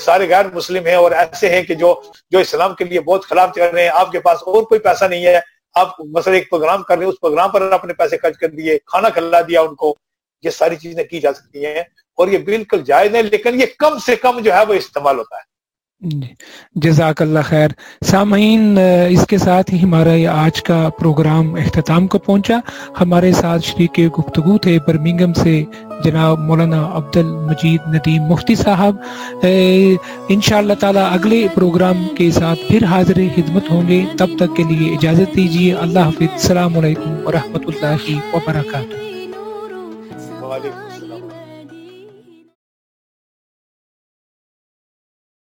سارے 0.01 0.29
غیر 0.29 0.45
مسلم 0.53 0.85
ہیں 0.85 0.95
اور 0.95 1.11
ایسے 1.11 1.49
ہیں 1.49 1.61
کہ 1.63 1.75
جو 1.75 1.93
جو 2.31 2.39
اسلام 2.39 2.75
کے 2.75 2.85
لیے 2.85 2.99
بہت 2.99 3.25
خلاف 3.25 3.53
چل 3.55 3.69
رہے 3.73 3.81
ہیں، 3.83 3.89
آپ 3.93 4.11
کے 4.11 4.19
پاس 4.19 4.43
اور 4.45 4.63
کوئی 4.63 4.79
پیسہ 4.79 5.05
نہیں 5.05 5.25
ہے، 5.25 5.39
آپ 5.75 5.99
مثلا 6.13 6.33
ایک 6.33 6.49
پروگرام 6.49 6.83
کر 6.83 6.97
رہے 6.97 7.05
ہیں، 7.05 7.11
اس 7.11 7.19
پروگرام 7.21 7.49
پر 7.49 7.71
اپنے 7.71 7.93
پیسے 7.93 8.17
خرچ 8.17 8.37
کر 8.37 8.49
دیے، 8.49 8.77
کھانا 8.85 9.09
کھلا 9.09 9.41
دیا 9.41 9.61
ان 9.61 9.75
کو، 9.75 9.95
یہ 10.43 10.49
ساری 10.49 10.75
چیزیں 10.75 11.03
کی 11.03 11.19
جا 11.19 11.33
سکتی 11.33 11.65
ہیں 11.65 11.79
اور 12.17 12.27
یہ 12.27 12.37
بالکل 12.37 12.83
جائز 12.83 13.15
ہے 13.15 13.21
لیکن 13.21 13.59
یہ 13.61 13.65
کم 13.79 13.97
سے 14.05 14.15
کم 14.15 14.39
جو 14.39 14.53
ہے 14.53 14.65
وہ 14.69 14.73
استعمال 14.73 15.17
ہوتا 15.17 15.37
ہے۔ 15.37 15.49
جی، 16.01 16.27
جزاک 16.75 17.21
اللہ 17.21 17.39
خیر۔ 17.43 17.69
سامعین 18.05 18.77
اس 19.09 19.25
کے 19.29 19.37
ساتھ 19.37 19.73
ہی 19.73 19.81
ہمارا 19.83 20.13
یہ 20.13 20.27
آج 20.27 20.61
کا 20.63 20.89
پروگرام 20.99 21.53
اختتام 21.55 22.07
کو 22.07 22.17
پہنچا۔ 22.17 22.59
ہمارے 23.01 23.31
ساتھ 23.31 23.61
شریک 23.61 23.99
گفتگو 24.19 24.57
تھے 24.57 24.77
برمنگم 24.87 25.33
سے 25.33 25.63
جناب 26.03 26.39
مولانا 26.39 26.89
عبد 26.93 27.17
المجید 27.17 27.81
ندیم 27.87 28.23
مفتی 28.23 28.55
صاحب۔ 28.55 28.95
ان 30.29 30.41
شاء 30.41 30.57
اللہ 30.57 30.73
تعالیٰ 30.79 31.07
اگلے 31.11 31.47
پروگرام 31.53 32.07
کے 32.17 32.31
ساتھ 32.31 32.59
پھر 32.67 32.83
حاضر 32.83 33.19
خدمت 33.35 33.71
ہوں 33.71 33.87
گے۔ 33.87 34.05
تب 34.17 34.27
تک 34.39 34.55
کے 34.55 34.63
لیے 34.69 34.93
اجازت 34.93 35.35
دیجیے۔ 35.35 35.73
اللہ 35.73 35.99
حافظ۔ 35.99 36.27
السلام 36.31 36.77
علیکم 36.77 37.15
ورحمۃ 37.25 37.65
اللہ 37.67 38.01
وبرکاتہ۔ 38.33 38.95
وعلیکم 40.43 40.90